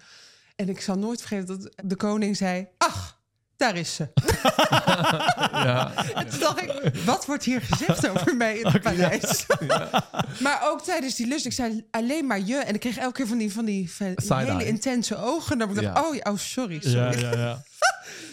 En 0.55 0.69
ik 0.69 0.81
zal 0.81 0.97
nooit 0.97 1.19
vergeten 1.21 1.47
dat 1.47 1.73
de 1.85 1.95
koning 1.95 2.37
zei... 2.37 2.67
Ach, 2.77 3.18
daar 3.59 3.75
is 3.83 3.95
ze. 3.95 4.07
ja. 5.51 5.91
En 6.15 6.29
toen 6.29 6.39
dacht 6.39 6.61
ik, 6.61 6.91
wat 7.05 7.25
wordt 7.25 7.43
hier 7.43 7.61
gezegd 7.61 8.09
over 8.09 8.35
mij 8.35 8.57
in 8.57 8.81
Parijs? 8.81 9.45
maar 10.39 10.59
ook 10.63 10.81
tijdens 10.83 11.15
die 11.15 11.27
lust, 11.27 11.45
ik 11.45 11.51
zei 11.51 11.85
alleen 11.91 12.27
maar 12.27 12.39
je. 12.41 12.55
En 12.55 12.73
ik 12.73 12.79
kreeg 12.79 12.97
elke 12.97 13.13
keer 13.13 13.27
van 13.27 13.37
die, 13.37 13.51
van 13.53 13.65
die, 13.65 13.91
van 13.91 14.05
die 14.07 14.21
Side-eye. 14.25 14.45
hele 14.51 14.65
intense 14.65 15.17
ogen. 15.17 15.57
Dan 15.57 15.67
dacht 15.67 15.79
ik, 15.87 15.93
Ja. 15.95 16.03
oh, 16.07 16.15
ja, 16.15 16.31
oh, 16.31 16.37
sorry, 16.37 16.77
Ja, 16.81 17.11
sorry. 17.11 17.19
ja, 17.21 17.31
ja. 17.37 17.61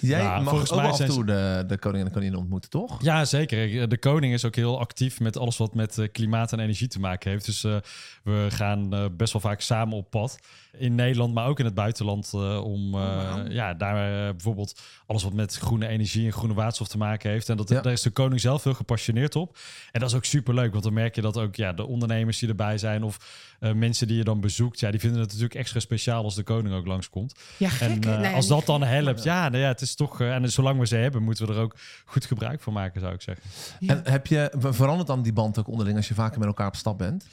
Jij 0.00 0.20
Ja, 0.22 0.38
mag 0.40 0.48
volgens 0.48 0.70
ook 0.70 0.76
mij 0.76 0.86
af 0.86 0.90
en 0.90 0.96
zijn 0.96 1.08
toe 1.10 1.24
de, 1.24 1.64
de 1.66 1.78
koning 1.78 2.00
en 2.02 2.08
de 2.08 2.14
koningin 2.14 2.38
ontmoeten, 2.38 2.70
toch? 2.70 3.02
ja, 3.02 3.24
zeker. 3.24 3.88
De 3.88 3.98
koning 3.98 4.32
is 4.34 4.44
ook 4.44 4.54
heel 4.56 4.78
actief 4.80 5.20
met 5.20 5.36
alles 5.36 5.56
wat 5.56 5.74
met 5.74 5.98
eh, 5.98 6.08
klimaat 6.12 6.52
en 6.52 6.60
energie 6.60 6.88
te 6.88 7.00
maken 7.00 7.30
heeft. 7.30 7.44
Dus 7.44 7.64
eh, 7.64 7.76
we 8.24 8.46
gaan 8.48 8.94
eh, 8.94 9.04
best 9.12 9.32
wel 9.32 9.42
vaak 9.42 9.60
samen 9.60 9.96
op 9.96 10.10
pad. 10.10 10.38
In 10.78 10.94
Nederland, 10.94 11.34
maar 11.34 11.46
ook 11.46 11.58
in 11.58 11.64
het 11.64 11.74
buitenland. 11.74 12.30
eh, 12.34 12.64
om 12.64 12.94
eh, 12.94 13.00
wauw. 13.00 13.46
ja, 13.48 13.74
daar 13.74 13.96
eh, 14.26 14.30
bijvoorbeeld 14.30 14.80
alles 15.06 15.22
wat 15.22 15.32
met 15.32 15.56
groene 15.56 15.86
energie 15.88 16.26
en 16.26 16.32
groene 16.32 16.54
waterstof 16.54 16.88
te 16.88 16.98
maken 16.98 17.30
heeft. 17.30 17.48
En 17.48 17.56
dat, 17.56 17.68
Ja. 17.68 17.80
daar 17.80 17.92
is 17.92 18.02
de 18.02 18.10
koning 18.10 18.40
zelf 18.40 18.64
heel 18.64 18.74
gepassioneerd 18.74 19.36
op. 19.36 19.58
En 19.92 20.00
dat 20.00 20.08
is 20.08 20.14
ook 20.16 20.24
super 20.24 20.54
leuk, 20.54 20.70
want 20.72 20.84
dan 20.84 20.92
merk 20.92 21.14
je 21.14 21.20
dat 21.20 21.36
ook 21.38 21.54
ja, 21.56 21.72
de 21.72 21.86
ondernemers 21.86 22.38
die 22.38 22.48
erbij 22.48 22.78
zijn 22.78 23.02
of 23.02 23.18
eh, 23.60 23.72
mensen 23.72 24.06
die 24.06 24.16
je 24.16 24.24
dan 24.24 24.40
bezoekt, 24.40 24.80
ja, 24.80 24.90
die 24.90 25.00
vinden 25.00 25.18
het 25.20 25.28
natuurlijk 25.28 25.54
extra 25.54 25.80
speciaal 25.80 26.22
als 26.24 26.34
de 26.34 26.42
koning 26.42 26.74
ook 26.74 26.86
langskomt. 26.86 27.34
Ja, 27.56 27.68
En 27.68 27.72
gek. 27.92 28.04
eh, 28.06 28.18
Nee, 28.20 28.34
als 28.34 28.46
dat 28.46 28.66
dan 28.66 28.82
helpt, 28.82 29.22
ja, 29.22 29.48
nou 29.48 29.62
ja, 29.62 29.68
het 29.68 29.80
is 29.80 29.94
toch. 29.94 30.20
eh, 30.20 30.34
en 30.34 30.50
zolang 30.52 30.78
we 30.78 30.86
ze 30.86 30.96
hebben, 30.96 31.22
moeten 31.22 31.46
we 31.46 31.52
er 31.54 31.60
ook 31.60 31.76
goed 32.04 32.24
gebruik 32.24 32.60
van 32.60 32.72
maken, 32.72 33.00
zou 33.00 33.14
ik 33.14 33.22
zeggen. 33.22 33.44
Ja. 33.80 33.94
En 33.94 34.12
heb 34.12 34.26
je, 34.26 34.52
verandert 34.58 35.06
dan 35.08 35.22
die 35.22 35.32
band 35.32 35.58
ook 35.58 35.68
onderling 35.68 35.96
als 35.96 36.08
je 36.08 36.14
vaker 36.14 36.38
met 36.38 36.48
elkaar 36.48 36.66
op 36.66 36.76
stap 36.76 36.98
bent? 36.98 37.26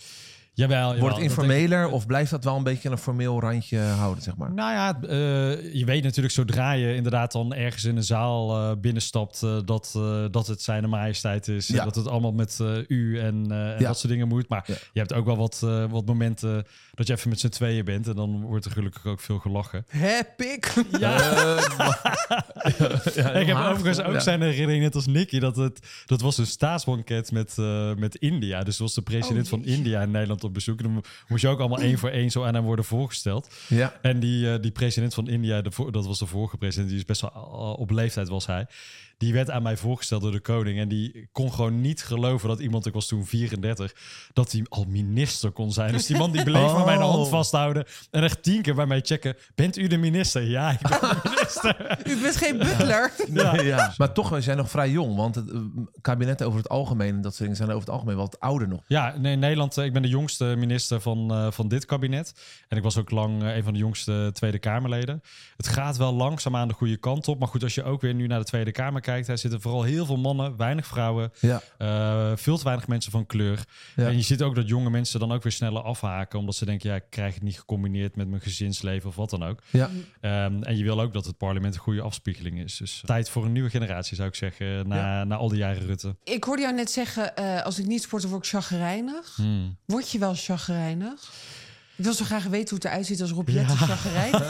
Jawel, 0.55 0.77
jawel 0.79 0.99
Wordt 0.99 1.15
het 1.15 1.23
ik- 1.23 1.29
informeler 1.29 1.89
of 1.89 2.05
blijft 2.05 2.31
dat 2.31 2.43
wel 2.43 2.55
een 2.57 2.63
beetje 2.63 2.89
een 2.89 2.97
formeel 2.97 3.39
randje 3.39 3.79
houden, 3.79 4.23
zeg 4.23 4.35
maar? 4.35 4.53
Nou 4.53 4.71
ja, 4.73 4.99
eh, 5.01 5.73
je 5.73 5.85
weet 5.85 6.03
natuurlijk 6.03 6.33
zodra 6.33 6.71
je 6.71 6.95
inderdaad 6.95 7.31
dan 7.31 7.53
ergens 7.53 7.83
in 7.83 7.97
een 7.97 8.03
zaal 8.03 8.55
eh, 8.57 8.77
binnenstapt 8.77 9.43
eh, 9.43 9.57
dat, 9.65 9.93
eh, 9.95 10.25
dat 10.31 10.47
het 10.47 10.61
zijn 10.61 10.89
majesteit 10.89 11.47
is. 11.47 11.67
Ja. 11.67 11.83
Dat 11.83 11.95
het 11.95 12.07
allemaal 12.07 12.31
met 12.31 12.57
eh, 12.61 12.67
u 12.87 13.19
en, 13.19 13.45
eh, 13.49 13.57
en 13.71 13.79
Ja. 13.79 13.87
dat 13.87 13.97
soort 13.99 14.11
dingen 14.13 14.27
moet. 14.27 14.47
Maar 14.49 14.63
Ja. 14.67 14.75
je 14.93 14.99
hebt 14.99 15.13
ook 15.13 15.25
wel 15.25 15.37
wat, 15.37 15.61
eh, 15.63 15.85
wat 15.91 16.05
momenten 16.05 16.65
dat 16.93 17.07
je 17.07 17.13
even 17.13 17.29
met 17.29 17.39
z'n 17.39 17.49
tweeën 17.49 17.85
bent. 17.85 18.07
En 18.07 18.15
dan 18.15 18.41
wordt 18.41 18.65
er 18.65 18.71
gelukkig 18.71 19.05
ook 19.05 19.19
veel 19.19 19.39
gelachen. 19.39 19.85
Heb 19.87 20.41
ik. 20.41 20.73
Ja. 20.99 21.11
Ja, 23.15 23.31
ik 23.31 23.47
heb 23.47 23.57
overigens 23.57 24.01
ook 24.01 24.13
ja. 24.13 24.19
zijn 24.19 24.41
herinnering 24.41 24.83
net 24.83 24.95
als 24.95 25.05
Nicky. 25.05 25.39
Dat, 25.39 25.55
het, 25.55 25.79
dat 26.05 26.21
was 26.21 26.37
een 26.37 26.45
staatsbanket 26.47 27.31
met, 27.31 27.53
eh, 27.57 27.93
met 27.95 28.15
India. 28.15 28.63
Dus 28.63 28.77
was 28.77 28.93
de 28.93 29.01
president 29.01 29.43
Oh, 29.43 29.49
van. 29.49 29.65
India 29.65 30.01
in 30.01 30.11
Nederland 30.11 30.42
op 30.43 30.53
bezoek. 30.53 30.77
En 30.77 30.83
dan 30.83 31.03
moest 31.27 31.41
je 31.41 31.47
ook 31.47 31.59
allemaal 31.59 31.79
één 31.81 31.97
voor 31.97 32.09
één 32.09 32.31
zo 32.31 32.43
aan 32.43 32.53
hem 32.53 32.63
worden 32.63 32.85
voorgesteld. 32.85 33.55
Ja. 33.67 33.99
En 34.01 34.19
die, 34.19 34.53
eh, 34.53 34.61
die 34.61 34.71
president 34.71 35.13
van 35.13 35.27
India, 35.27 35.61
de, 35.61 35.87
dat 35.91 36.05
was 36.05 36.19
de 36.19 36.25
vorige 36.25 36.57
president, 36.57 36.89
die 36.89 36.97
is 36.97 37.05
best 37.05 37.21
wel 37.21 37.31
al- 37.31 37.73
op 37.73 37.89
leeftijd 37.91 38.27
was 38.27 38.45
hij. 38.45 38.67
Die 39.23 39.33
werd 39.33 39.49
aan 39.49 39.63
mij 39.63 39.77
voorgesteld 39.77 40.21
door 40.21 40.31
de 40.31 40.39
koning. 40.39 40.79
En 40.79 40.87
die 40.87 41.27
kon 41.31 41.53
gewoon 41.53 41.81
niet 41.81 42.03
geloven 42.03 42.47
dat 42.47 42.59
iemand, 42.59 42.85
ik 42.85 42.93
was 42.93 43.07
toen 43.07 43.25
34, 43.25 43.95
dat 44.33 44.51
hij 44.51 44.65
al 44.69 44.85
minister 44.87 45.51
kon 45.51 45.71
zijn. 45.71 45.91
Dus 45.91 46.05
die 46.05 46.17
man 46.17 46.31
die 46.31 46.43
bleef 46.43 46.63
Oh. 46.71 46.75
maar 46.75 46.85
mijn 46.85 46.99
hand 46.99 47.27
vasthouden. 47.27 47.85
En 48.11 48.23
echt 48.23 48.43
tien 48.43 48.61
keer 48.61 48.75
bij 48.75 48.85
mij 48.85 48.99
checken. 49.03 49.35
Bent 49.55 49.77
u 49.77 49.87
de 49.87 49.97
minister? 49.97 50.43
Ja, 50.49 50.71
ik 50.71 50.79
ben 50.79 50.99
de 50.99 51.19
minister. 51.23 51.97
U 52.11 52.21
bent 52.21 52.35
geen 52.35 52.57
butler. 52.57 53.11
Ja. 53.33 53.61
ja. 53.61 53.93
Maar 53.97 54.13
toch, 54.13 54.29
we 54.29 54.41
zijn 54.41 54.57
nog 54.57 54.69
vrij 54.69 54.89
jong. 54.89 55.15
Want 55.15 55.35
het 55.35 55.51
eh, 55.51 55.59
kabinet 56.01 56.43
over 56.43 56.57
het 56.59 56.69
algemeen 56.69 57.15
en 57.15 57.21
dat 57.21 57.31
soort 57.35 57.39
dingen 57.39 57.55
zijn 57.55 57.69
over 57.69 57.81
het 57.81 57.89
algemeen 57.89 58.15
wat 58.15 58.39
ouder 58.39 58.67
nog. 58.67 58.83
Ja, 58.87 59.15
nee, 59.17 59.33
in 59.33 59.39
Nederland, 59.39 59.77
eh, 59.77 59.85
ik 59.85 59.93
ben 59.93 60.01
de 60.01 60.07
jongste 60.07 60.55
minister 60.57 61.01
van, 61.01 61.31
eh, 61.31 61.51
van 61.51 61.67
dit 61.67 61.85
kabinet. 61.85 62.33
En 62.67 62.77
ik 62.77 62.83
was 62.83 62.97
ook 62.97 63.11
lang 63.11 63.43
een 63.43 63.63
van 63.63 63.73
de 63.73 63.79
jongste 63.79 64.29
Tweede 64.33 64.59
Kamerleden. 64.59 65.21
Het 65.57 65.67
gaat 65.67 65.97
wel 65.97 66.13
langzaam 66.13 66.55
aan 66.55 66.67
de 66.67 66.73
goede 66.73 66.97
kant 66.97 67.27
op. 67.27 67.39
Maar 67.39 67.47
goed, 67.47 67.63
als 67.63 67.75
je 67.75 67.83
ook 67.83 68.01
weer 68.01 68.13
nu 68.13 68.27
naar 68.27 68.39
de 68.39 68.45
Tweede 68.45 68.71
Kamer 68.71 69.01
kijkt, 69.01 69.12
daar 69.21 69.37
zitten 69.37 69.61
vooral 69.61 69.83
heel 69.83 70.05
veel 70.05 70.17
mannen, 70.17 70.57
weinig 70.57 70.85
vrouwen, 70.87 71.31
Ja. 71.39 71.61
eh, 71.77 72.31
veel 72.35 72.57
te 72.57 72.63
weinig 72.63 72.87
mensen 72.87 73.11
van 73.11 73.25
kleur. 73.25 73.63
Ja. 73.95 74.07
En 74.07 74.15
je 74.15 74.21
ziet 74.21 74.41
ook 74.41 74.55
dat 74.55 74.67
jonge 74.67 74.89
mensen 74.89 75.19
dan 75.19 75.31
ook 75.31 75.43
weer 75.43 75.51
sneller 75.51 75.81
afhaken, 75.81 76.39
omdat 76.39 76.55
ze 76.55 76.65
denken, 76.65 76.89
ja, 76.89 76.95
ik 76.95 77.03
krijg 77.09 77.33
het 77.33 77.43
niet 77.43 77.59
gecombineerd 77.59 78.15
met 78.15 78.27
mijn 78.27 78.41
gezinsleven 78.41 79.09
of 79.09 79.15
wat 79.15 79.29
dan 79.29 79.43
ook. 79.43 79.59
Ja. 79.69 79.89
Ehm, 80.21 80.63
en 80.63 80.77
je 80.77 80.83
wil 80.83 81.01
ook 81.01 81.13
dat 81.13 81.25
het 81.25 81.37
parlement 81.37 81.73
een 81.75 81.79
goede 81.81 82.01
afspiegeling 82.01 82.59
is. 82.63 82.77
Dus 82.77 83.01
tijd 83.05 83.29
voor 83.29 83.45
een 83.45 83.51
nieuwe 83.51 83.69
generatie, 83.69 84.15
zou 84.15 84.27
ik 84.27 84.35
zeggen, 84.35 84.87
na, 84.87 85.23
na 85.23 85.35
al 85.35 85.47
die 85.49 85.57
jaren 85.57 85.85
Rutte. 85.85 86.15
Ik 86.23 86.43
hoorde 86.43 86.61
jou 86.61 86.73
net 86.75 86.91
zeggen, 86.91 87.35
eh, 87.35 87.61
als 87.63 87.79
ik 87.79 87.85
niet 87.85 88.01
sport, 88.01 88.21
dan 88.21 88.31
word 88.31 88.43
ik 88.43 88.49
chagrijnig. 88.49 89.35
Hmm. 89.35 89.77
Word 89.85 90.11
je 90.11 90.19
wel 90.19 90.33
chagrijnig? 90.35 91.31
Ik 91.95 92.03
wil 92.03 92.13
zo 92.13 92.25
graag 92.25 92.43
weten 92.43 92.69
hoe 92.69 92.77
het 92.77 92.85
eruit 92.85 93.05
ziet 93.05 93.21
als 93.21 93.31
Rob 93.31 93.49
Jetten 93.49 93.77
chagrijnig. 93.77 94.49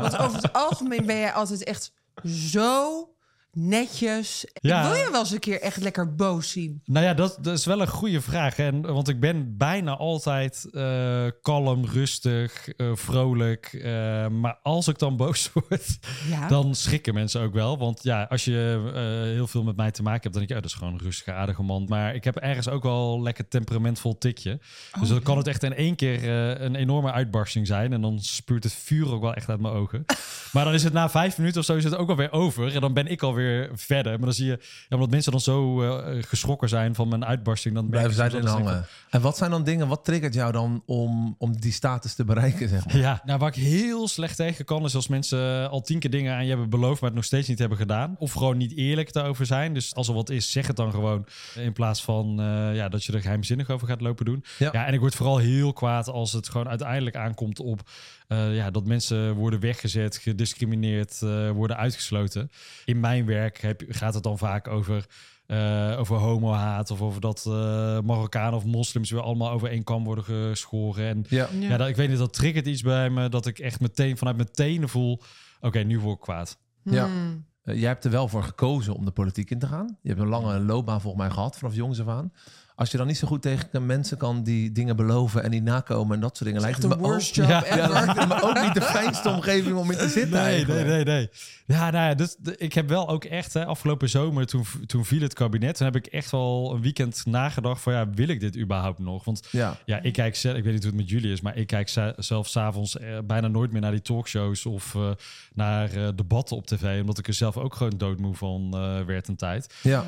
Want 0.00 0.18
over 0.18 0.36
het 0.42 0.52
algemeen 0.52 1.06
ben 1.06 1.16
jij 1.16 1.32
altijd 1.32 1.64
echt 1.64 1.92
zo 2.24 3.08
netjes. 3.52 4.46
Ja. 4.52 4.82
Wil 4.88 4.98
je 4.98 5.08
wel 5.10 5.20
eens 5.20 5.30
een 5.30 5.38
keer 5.38 5.60
echt 5.60 5.76
lekker 5.76 6.14
boos 6.14 6.50
zien. 6.50 6.82
Nou 6.84 7.04
ja, 7.06 7.14
dat, 7.14 7.38
dat 7.40 7.58
is 7.58 7.64
wel 7.64 7.80
een 7.80 7.88
goede 7.88 8.20
vraag. 8.20 8.58
En, 8.58 8.80
want 8.82 9.08
ik 9.08 9.20
ben 9.20 9.56
bijna 9.56 9.96
altijd 9.96 10.68
eh, 10.72 11.26
kalm, 11.42 11.84
rustig, 11.84 12.68
eh, 12.68 12.90
vrolijk. 12.94 13.72
Eh, 13.72 14.28
maar 14.28 14.58
als 14.62 14.88
ik 14.88 14.98
dan 14.98 15.16
boos 15.16 15.50
word, 15.68 15.98
Ja. 16.28 16.48
dan 16.48 16.74
schrikken 16.74 17.14
mensen 17.14 17.40
ook 17.40 17.52
wel. 17.52 17.78
Want 17.78 18.02
ja, 18.02 18.22
als 18.22 18.44
je 18.44 18.90
heel 19.34 19.46
veel 19.46 19.62
met 19.62 19.76
mij 19.76 19.90
te 19.90 20.02
maken 20.02 20.22
hebt, 20.22 20.34
dan 20.34 20.46
denk 20.46 20.48
je, 20.48 20.56
oh, 20.56 20.62
dat 20.62 20.70
is 20.70 20.76
gewoon 20.76 20.92
een 20.92 21.04
rustige, 21.04 21.32
aardige 21.32 21.62
man. 21.62 21.84
Maar 21.88 22.14
ik 22.14 22.24
heb 22.24 22.36
ergens 22.36 22.68
ook 22.68 22.82
wel 22.82 23.22
lekker 23.22 23.48
temperamentvol 23.48 24.18
tikje. 24.18 24.60
Dus 25.00 25.08
dan 25.08 25.22
kan 25.22 25.36
het 25.36 25.46
echt 25.46 25.62
in 25.62 25.74
één 25.74 25.96
keer 25.96 26.28
een 26.60 26.74
enorme 26.74 27.12
uitbarsting 27.12 27.66
zijn. 27.66 27.92
En 27.92 28.00
dan 28.00 28.18
spuurt 28.20 28.64
het 28.64 28.72
vuur 28.72 29.12
ook 29.12 29.22
wel 29.22 29.34
echt 29.34 29.48
uit 29.48 29.60
mijn 29.60 29.74
ogen. 29.74 30.04
maar 30.52 30.64
dan 30.64 30.74
is 30.74 30.84
het 30.84 30.92
na 30.92 31.10
vijf 31.10 31.38
minuten 31.38 31.60
of 31.60 31.66
zo 31.66 31.76
is 31.76 31.84
het 31.84 31.96
ook 31.96 32.08
alweer 32.08 32.32
over. 32.32 32.74
En 32.74 32.80
dan 32.80 32.92
ben 32.92 33.06
ik 33.06 33.22
alweer 33.22 33.39
weer 33.40 33.70
verder. 33.74 34.12
Maar 34.12 34.24
dan 34.24 34.32
zie 34.32 34.46
je, 34.46 34.58
ja, 34.88 34.96
omdat 34.96 35.10
mensen 35.10 35.32
dan 35.32 35.40
zo 35.40 35.82
eh, 35.82 36.22
geschrokken 36.22 36.68
zijn 36.68 36.94
van 36.94 37.08
mijn 37.08 37.24
uitbarsting, 37.24 37.74
dan 37.74 37.88
Blijven 37.88 38.14
zij 38.14 38.26
erin 38.26 38.46
hangen. 38.46 38.86
En 39.10 39.20
wat 39.20 39.36
zijn 39.36 39.50
dan 39.50 39.64
dingen, 39.64 39.88
wat 39.88 40.04
triggert 40.04 40.34
jou 40.34 40.52
dan 40.52 40.82
om, 40.86 41.34
om 41.38 41.60
die 41.60 41.72
status 41.72 42.14
te 42.14 42.24
bereiken, 42.24 42.68
zeg 42.68 42.86
maar? 42.86 42.96
Ja, 42.96 43.22
nou, 43.24 43.38
waar 43.38 43.48
ik 43.48 43.62
heel 43.62 44.08
slecht 44.08 44.36
tegen 44.36 44.64
kan, 44.64 44.84
is 44.84 44.94
als 44.94 45.08
mensen 45.08 45.70
al 45.70 45.80
tien 45.80 45.98
keer 45.98 46.10
dingen 46.10 46.34
aan 46.34 46.42
je 46.42 46.48
hebben 46.48 46.70
beloofd, 46.70 47.00
maar 47.00 47.10
het 47.10 47.18
nog 47.18 47.28
steeds 47.28 47.48
niet 47.48 47.58
hebben 47.58 47.78
gedaan. 47.78 48.16
Of 48.18 48.32
gewoon 48.32 48.56
niet 48.56 48.76
eerlijk 48.76 49.12
daarover 49.12 49.46
zijn. 49.46 49.74
Dus 49.74 49.94
als 49.94 50.08
er 50.08 50.14
wat 50.14 50.30
is, 50.30 50.52
zeg 50.52 50.66
het 50.66 50.76
dan 50.76 50.90
gewoon. 50.90 51.26
In 51.54 51.72
plaats 51.72 52.02
van 52.02 52.40
eh, 52.40 52.74
ja, 52.74 52.88
dat 52.88 53.04
je 53.04 53.12
er 53.12 53.20
geheimzinnig 53.20 53.70
over 53.70 53.86
gaat 53.88 54.00
lopen 54.00 54.24
doen. 54.24 54.44
Ja. 54.58 54.68
Ja. 54.72 54.86
en 54.86 54.94
ik 54.94 55.00
word 55.00 55.14
vooral 55.14 55.38
heel 55.38 55.72
kwaad 55.72 56.08
als 56.08 56.32
het 56.32 56.48
gewoon 56.48 56.68
uiteindelijk 56.68 57.16
aankomt 57.16 57.60
op 57.60 57.82
eh, 58.30 58.54
ja, 58.54 58.70
dat 58.70 58.84
mensen 58.84 59.34
worden 59.34 59.60
weggezet, 59.60 60.16
gediscrimineerd, 60.16 61.22
eh, 61.22 61.50
worden 61.50 61.76
uitgesloten. 61.76 62.50
In 62.84 63.00
mijn 63.00 63.26
werk 63.34 63.60
heb, 63.60 63.82
gaat 63.88 64.14
het 64.14 64.22
dan 64.22 64.38
vaak 64.38 64.68
over. 64.68 65.06
eh, 65.46 65.96
over 65.98 66.16
homohaat 66.16 66.90
of 66.90 67.00
over 67.02 67.20
dat 67.20 67.44
eh 67.46 67.52
Marokkanen 68.00 68.54
of 68.54 68.64
moslims 68.64 69.10
weer 69.10 69.20
allemaal 69.20 69.50
over 69.50 69.68
één 69.70 69.84
kam 69.84 70.04
worden 70.04 70.24
geschoren. 70.24 71.06
En 71.08 71.24
Ja. 71.28 71.48
ja, 71.60 71.76
dat, 71.76 71.88
ik 71.88 71.96
weet 71.96 72.08
niet, 72.08 72.18
dat 72.18 72.32
triggert 72.32 72.66
iets 72.66 72.82
bij 72.82 73.10
me 73.10 73.28
dat 73.28 73.46
ik 73.46 73.58
echt 73.58 73.80
meteen 73.80 74.16
vanuit 74.16 74.36
mijn 74.36 74.52
tenen 74.52 74.88
voel. 74.88 75.22
Oké, 75.60 75.78
nu 75.78 75.98
word 76.00 76.14
ik 76.16 76.20
kwaad. 76.22 76.58
Ja. 76.84 77.06
Hmm. 77.06 77.44
Eh, 77.62 77.78
jij 77.78 77.88
hebt 77.88 78.04
er 78.04 78.10
wel 78.10 78.28
voor 78.28 78.42
gekozen 78.42 78.94
om 78.94 79.04
de 79.04 79.10
politiek 79.10 79.50
in 79.50 79.58
te 79.58 79.66
gaan. 79.66 79.98
Je 80.02 80.08
hebt 80.08 80.20
een 80.20 80.28
lange 80.28 80.58
loopbaan 80.60 81.00
volgens 81.00 81.22
mij 81.22 81.32
gehad, 81.32 81.58
vanaf 81.58 81.74
jongs 81.74 82.00
af 82.00 82.08
aan. 82.08 82.32
Als 82.80 82.90
je 82.90 82.96
dan 82.96 83.06
niet 83.06 83.18
zo 83.18 83.26
goed 83.26 83.42
tegen 83.42 83.86
mensen 83.86 84.16
kan 84.18 84.42
die 84.42 84.72
dingen 84.72 84.96
beloven 84.96 85.42
en 85.42 85.50
die 85.50 85.62
nakomen 85.62 86.14
en 86.14 86.20
dat 86.20 86.36
soort 86.36 86.48
dingen, 86.48 86.60
lijkt 86.64 86.82
het 86.82 86.96
me 86.96 86.98
worst 86.98 87.40
ook, 87.40 87.46
Ja. 87.48 88.26
me 88.28 88.42
ook 88.42 88.60
niet 88.62 88.74
de 88.74 88.82
fijnste 88.82 89.28
omgeving 89.28 89.76
om 89.76 89.90
in 89.90 89.98
te 89.98 90.08
zitten 90.08 90.30
Nee, 90.30 90.42
nee, 90.42 90.54
eigenlijk. 90.54 90.86
nee, 90.86 91.04
nee. 91.04 91.28
Ja, 91.66 91.90
nou 91.90 92.08
ja, 92.08 92.14
dus 92.14 92.36
de- 92.38 92.56
ik 92.56 92.72
heb 92.72 92.88
wel 92.88 93.08
ook 93.08 93.24
echt 93.24 93.54
hè, 93.54 93.64
afgelopen 93.66 94.08
zomer, 94.08 94.46
toen, 94.46 94.64
toen 94.86 95.04
viel 95.04 95.20
het 95.20 95.34
kabinet, 95.34 95.76
toen 95.76 95.86
heb 95.86 95.96
ik 95.96 96.06
echt 96.06 96.30
wel 96.30 96.72
een 96.74 96.80
weekend 96.82 97.22
nagedacht 97.26 97.82
van 97.82 97.92
ja, 97.92 98.10
wil 98.10 98.28
ik 98.28 98.40
dit 98.40 98.56
überhaupt 98.58 98.98
nog? 98.98 99.24
Want 99.24 99.48
Ja, 99.50 99.76
ja, 99.84 100.02
ik 100.02 100.12
kijk 100.12 100.36
zelf, 100.36 100.56
ik 100.56 100.64
weet 100.64 100.72
niet 100.72 100.82
hoe 100.82 100.92
het 100.92 101.00
met 101.00 101.10
jullie 101.10 101.32
is, 101.32 101.40
maar 101.40 101.56
ik 101.56 101.66
kijk 101.66 101.88
zelf 102.16 102.48
s'avonds 102.48 102.98
eh, 102.98 103.18
bijna 103.24 103.48
nooit 103.48 103.72
meer 103.72 103.80
naar 103.80 103.90
die 103.90 104.02
talkshows 104.02 104.66
of 104.66 104.94
eh, 104.94 105.10
naar 105.54 105.92
eh, 105.92 106.08
debatten 106.14 106.56
op 106.56 106.66
tv, 106.66 107.00
omdat 107.00 107.18
ik 107.18 107.26
er 107.28 107.34
zelf 107.34 107.56
ook 107.56 107.74
gewoon 107.74 107.98
doodmoe 107.98 108.34
van 108.34 108.70
werd 109.06 109.28
een 109.28 109.36
tijd. 109.36 109.74
ja. 109.82 110.04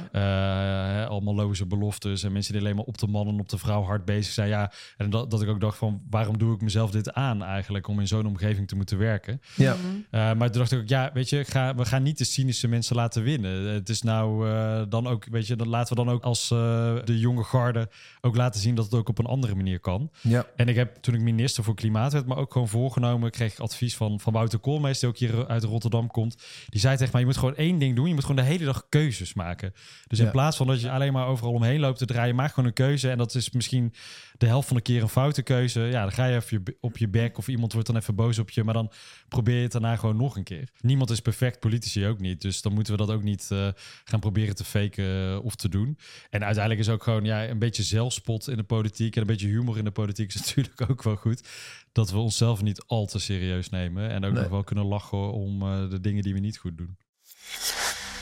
Allemaal 1.08 1.34
loze 1.34 1.66
beloftes 1.66 2.22
en 2.22 2.32
mensen 2.32 2.52
die 2.52 2.61
alleen 2.62 2.76
maar 2.76 2.84
op 2.84 2.98
de 2.98 3.06
man 3.06 3.28
en 3.28 3.40
op 3.40 3.48
de 3.48 3.58
vrouw 3.58 3.82
hard 3.82 4.04
bezig 4.04 4.32
zijn. 4.32 4.48
Ja, 4.48 4.72
en 4.96 5.10
dat, 5.10 5.30
dat 5.30 5.42
ik 5.42 5.48
ook 5.48 5.60
dacht 5.60 5.78
van 5.78 6.02
waarom 6.10 6.38
doe 6.38 6.54
ik 6.54 6.60
mezelf 6.60 6.90
dit 6.90 7.12
aan 7.12 7.42
eigenlijk 7.42 7.88
om 7.88 8.00
in 8.00 8.06
zo'n 8.06 8.26
omgeving 8.26 8.68
te 8.68 8.76
moeten 8.76 8.98
werken? 8.98 9.40
ja. 9.56 9.76
Eh, 10.10 10.20
maar 10.32 10.50
toen 10.50 10.58
dacht 10.60 10.72
ik 10.72 10.78
ook, 10.80 10.88
ja, 10.88 11.10
weet 11.14 11.28
je, 11.28 11.44
ga, 11.44 11.74
we 11.74 11.84
gaan 11.84 12.02
niet 12.02 12.18
de 12.18 12.24
cynische 12.24 12.68
mensen 12.68 12.96
laten 12.96 13.22
winnen. 13.22 13.64
Het 13.74 13.88
is 13.88 14.02
nou 14.02 14.48
eh, 14.50 14.82
dan 14.88 15.06
ook, 15.06 15.24
weet 15.30 15.46
je, 15.46 15.56
dan 15.56 15.68
laten 15.68 15.96
we 15.96 16.04
dan 16.04 16.14
ook 16.14 16.22
als 16.22 16.50
eh, 16.50 16.94
de 17.04 17.18
jonge 17.18 17.44
garde 17.44 17.88
ook 18.20 18.36
laten 18.36 18.60
zien 18.60 18.74
dat 18.74 18.84
het 18.84 18.94
ook 18.94 19.08
op 19.08 19.18
een 19.18 19.26
andere 19.26 19.54
manier 19.54 19.80
kan. 19.80 20.10
ja. 20.20 20.46
En 20.56 20.68
ik 20.68 20.74
heb 20.76 20.96
toen 20.96 21.14
ik 21.14 21.20
minister 21.20 21.64
voor 21.64 21.74
Klimaat 21.74 22.12
werd, 22.12 22.26
maar 22.26 22.36
ook 22.36 22.52
gewoon 22.52 22.68
voorgenomen, 22.68 23.30
kreeg 23.30 23.52
ik 23.52 23.58
advies 23.58 23.96
van, 23.96 24.20
van 24.20 24.32
Wouter 24.32 24.58
Koolmees, 24.58 24.98
die 24.98 25.08
ook 25.08 25.16
hier 25.16 25.46
uit 25.46 25.64
Rotterdam 25.64 26.06
komt. 26.10 26.36
Die 26.68 26.80
zei 26.80 26.96
tegen 26.96 27.10
mij, 27.12 27.20
je 27.20 27.26
moet 27.26 27.36
gewoon 27.36 27.56
één 27.56 27.78
ding 27.78 27.96
doen. 27.96 28.06
Je 28.08 28.14
moet 28.14 28.22
gewoon 28.24 28.36
de 28.44 28.50
hele 28.50 28.64
dag 28.64 28.86
keuzes 28.88 29.34
maken. 29.34 29.72
Dus 30.06 30.18
in 30.18 30.24
Ja. 30.24 30.30
plaats 30.30 30.56
van 30.56 30.66
dat 30.66 30.80
je 30.80 30.90
alleen 30.90 31.12
maar 31.12 31.26
overal 31.26 31.52
omheen 31.52 31.80
loopt 31.80 31.98
te 31.98 32.06
draaien, 32.06 32.34
maak 32.34 32.51
gewoon 32.52 32.68
een 32.68 32.74
keuze. 32.74 33.10
En 33.10 33.18
dat 33.18 33.34
is 33.34 33.50
misschien 33.50 33.92
de 34.38 34.46
helft 34.46 34.66
van 34.68 34.76
de 34.76 34.82
keer 34.82 35.02
een 35.02 35.08
foute 35.08 35.42
keuze. 35.42 35.80
Ja, 35.80 36.02
dan 36.02 36.12
ga 36.12 36.26
je 36.26 36.36
even 36.36 36.62
je- 36.64 36.76
op 36.80 36.98
je 36.98 37.08
bek 37.08 37.38
of 37.38 37.48
iemand 37.48 37.72
wordt 37.72 37.86
dan 37.88 37.96
even 37.96 38.14
boos 38.14 38.38
op 38.38 38.50
je, 38.50 38.64
maar 38.64 38.74
dan 38.74 38.92
probeer 39.28 39.56
je 39.56 39.62
het 39.62 39.72
daarna 39.72 39.96
gewoon 39.96 40.16
nog 40.16 40.36
een 40.36 40.44
keer. 40.44 40.68
Niemand 40.80 41.10
is 41.10 41.20
perfect, 41.20 41.60
politici 41.60 42.06
ook 42.06 42.18
niet. 42.18 42.40
Dus 42.40 42.62
dan 42.62 42.72
moeten 42.72 42.92
we 42.92 42.98
dat 43.06 43.10
ook 43.10 43.22
niet 43.22 43.46
eh, 43.50 43.68
gaan 44.04 44.20
proberen 44.20 44.54
te 44.54 44.64
faken 44.64 45.04
eh, 45.30 45.44
of 45.44 45.54
te 45.56 45.68
doen. 45.68 45.98
En 46.30 46.44
uiteindelijk 46.44 46.86
is 46.86 46.92
ook 46.92 47.02
gewoon 47.02 47.24
ja, 47.24 47.48
een 47.48 47.58
beetje 47.58 47.82
zelfspot 47.82 48.48
in 48.48 48.56
de 48.56 48.62
politiek 48.62 49.14
en 49.14 49.20
een 49.20 49.26
beetje 49.26 49.46
humor 49.46 49.78
in 49.78 49.84
de 49.84 49.90
politiek 49.90 50.28
is 50.34 50.40
natuurlijk 50.46 50.90
ook 50.90 51.02
wel 51.02 51.16
goed. 51.16 51.48
Dat 51.92 52.10
we 52.10 52.18
onszelf 52.18 52.62
niet 52.62 52.82
al 52.86 53.06
te 53.06 53.18
serieus 53.18 53.68
nemen 53.68 54.10
en 54.10 54.24
ook 54.24 54.32
Nee. 54.32 54.42
nog 54.42 54.50
wel 54.50 54.64
kunnen 54.64 54.84
lachen 54.84 55.32
om 55.32 55.62
eh, 55.62 55.90
de 55.90 56.00
dingen 56.00 56.22
die 56.22 56.34
we 56.34 56.40
niet 56.40 56.58
goed 56.58 56.78
doen. 56.78 56.96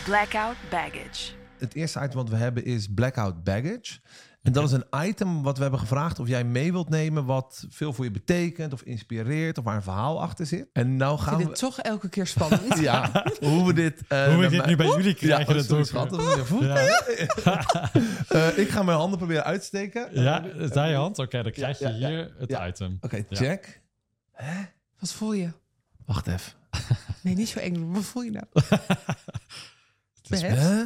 Blackout 0.05 0.57
baggage. 0.71 1.39
Het 1.61 1.75
eerste 1.75 1.99
item 2.01 2.17
wat 2.17 2.29
we 2.29 2.37
hebben 2.37 2.65
is 2.65 2.87
Blackout 2.95 3.45
Baggage. 3.45 3.99
En 4.43 4.53
dat 4.53 4.65
is 4.65 4.73
een 4.73 5.07
item 5.09 5.43
wat 5.43 5.57
we 5.57 5.63
hebben 5.63 5.81
gevraagd 5.81 6.19
of 6.19 6.29
jij 6.29 6.45
mee 6.45 6.73
wilt 6.73 6.89
nemen... 6.89 7.25
wat 7.25 7.67
veel 7.69 7.93
voor 7.93 8.05
je 8.05 8.11
betekent 8.11 8.73
of 8.73 8.83
inspireert 8.83 9.59
of 9.59 9.65
waar 9.65 9.77
een 9.77 9.83
verhaal 9.83 10.21
achter 10.23 10.47
zit. 10.47 10.69
En 10.73 10.97
nou 10.97 11.15
Ik 11.15 11.21
gaan 11.21 11.29
vind 11.37 11.43
we... 11.45 11.51
het 11.51 11.59
toch 11.59 11.79
elke 11.81 12.09
keer 12.09 12.27
spannend. 12.27 12.79
Ja, 12.91 13.25
hoe 13.41 13.67
we 13.67 13.73
dit... 13.73 14.01
eh, 14.09 14.35
Hoe 14.35 14.45
ik 14.45 14.51
dit 14.51 14.67
nu 14.67 14.77
bij 14.77 14.87
jullie 14.87 15.17
Ja, 15.19 15.43
krijg, 15.45 15.49
oh, 15.49 15.69
dat 15.69 15.87
schat. 15.87 16.17
Ja, 16.61 17.03
Eh, 18.29 18.59
ik 18.59 18.69
ga 18.69 18.83
mijn 18.83 18.99
handen 18.99 19.19
proberen 19.19 19.45
uitsteken. 19.45 20.09
ja 20.13 20.45
is 20.45 20.71
daar 20.71 20.89
je 20.89 20.95
hand? 20.97 21.19
Oké, 21.19 21.43
dan 21.43 21.53
krijg 21.53 21.79
je 21.79 21.85
Ja, 21.89 21.95
ja, 21.97 22.09
hier 22.09 22.35
het 22.39 22.51
ja. 22.51 22.67
item. 22.67 22.99
Oké, 23.01 23.17
Ja. 23.17 23.25
check. 23.37 23.81
Wat 24.99 25.13
voel 25.13 25.33
je? 25.33 25.51
Wacht 26.07 26.27
even. 26.27 26.53
Nee, 27.23 27.35
niet 27.35 27.49
zo 27.49 27.59
eng. 27.59 27.93
Wat 27.93 28.05
voel 28.05 28.23
je 28.23 28.31
nou? 28.31 28.45
is? 30.29 30.41
Huh? 30.43 30.85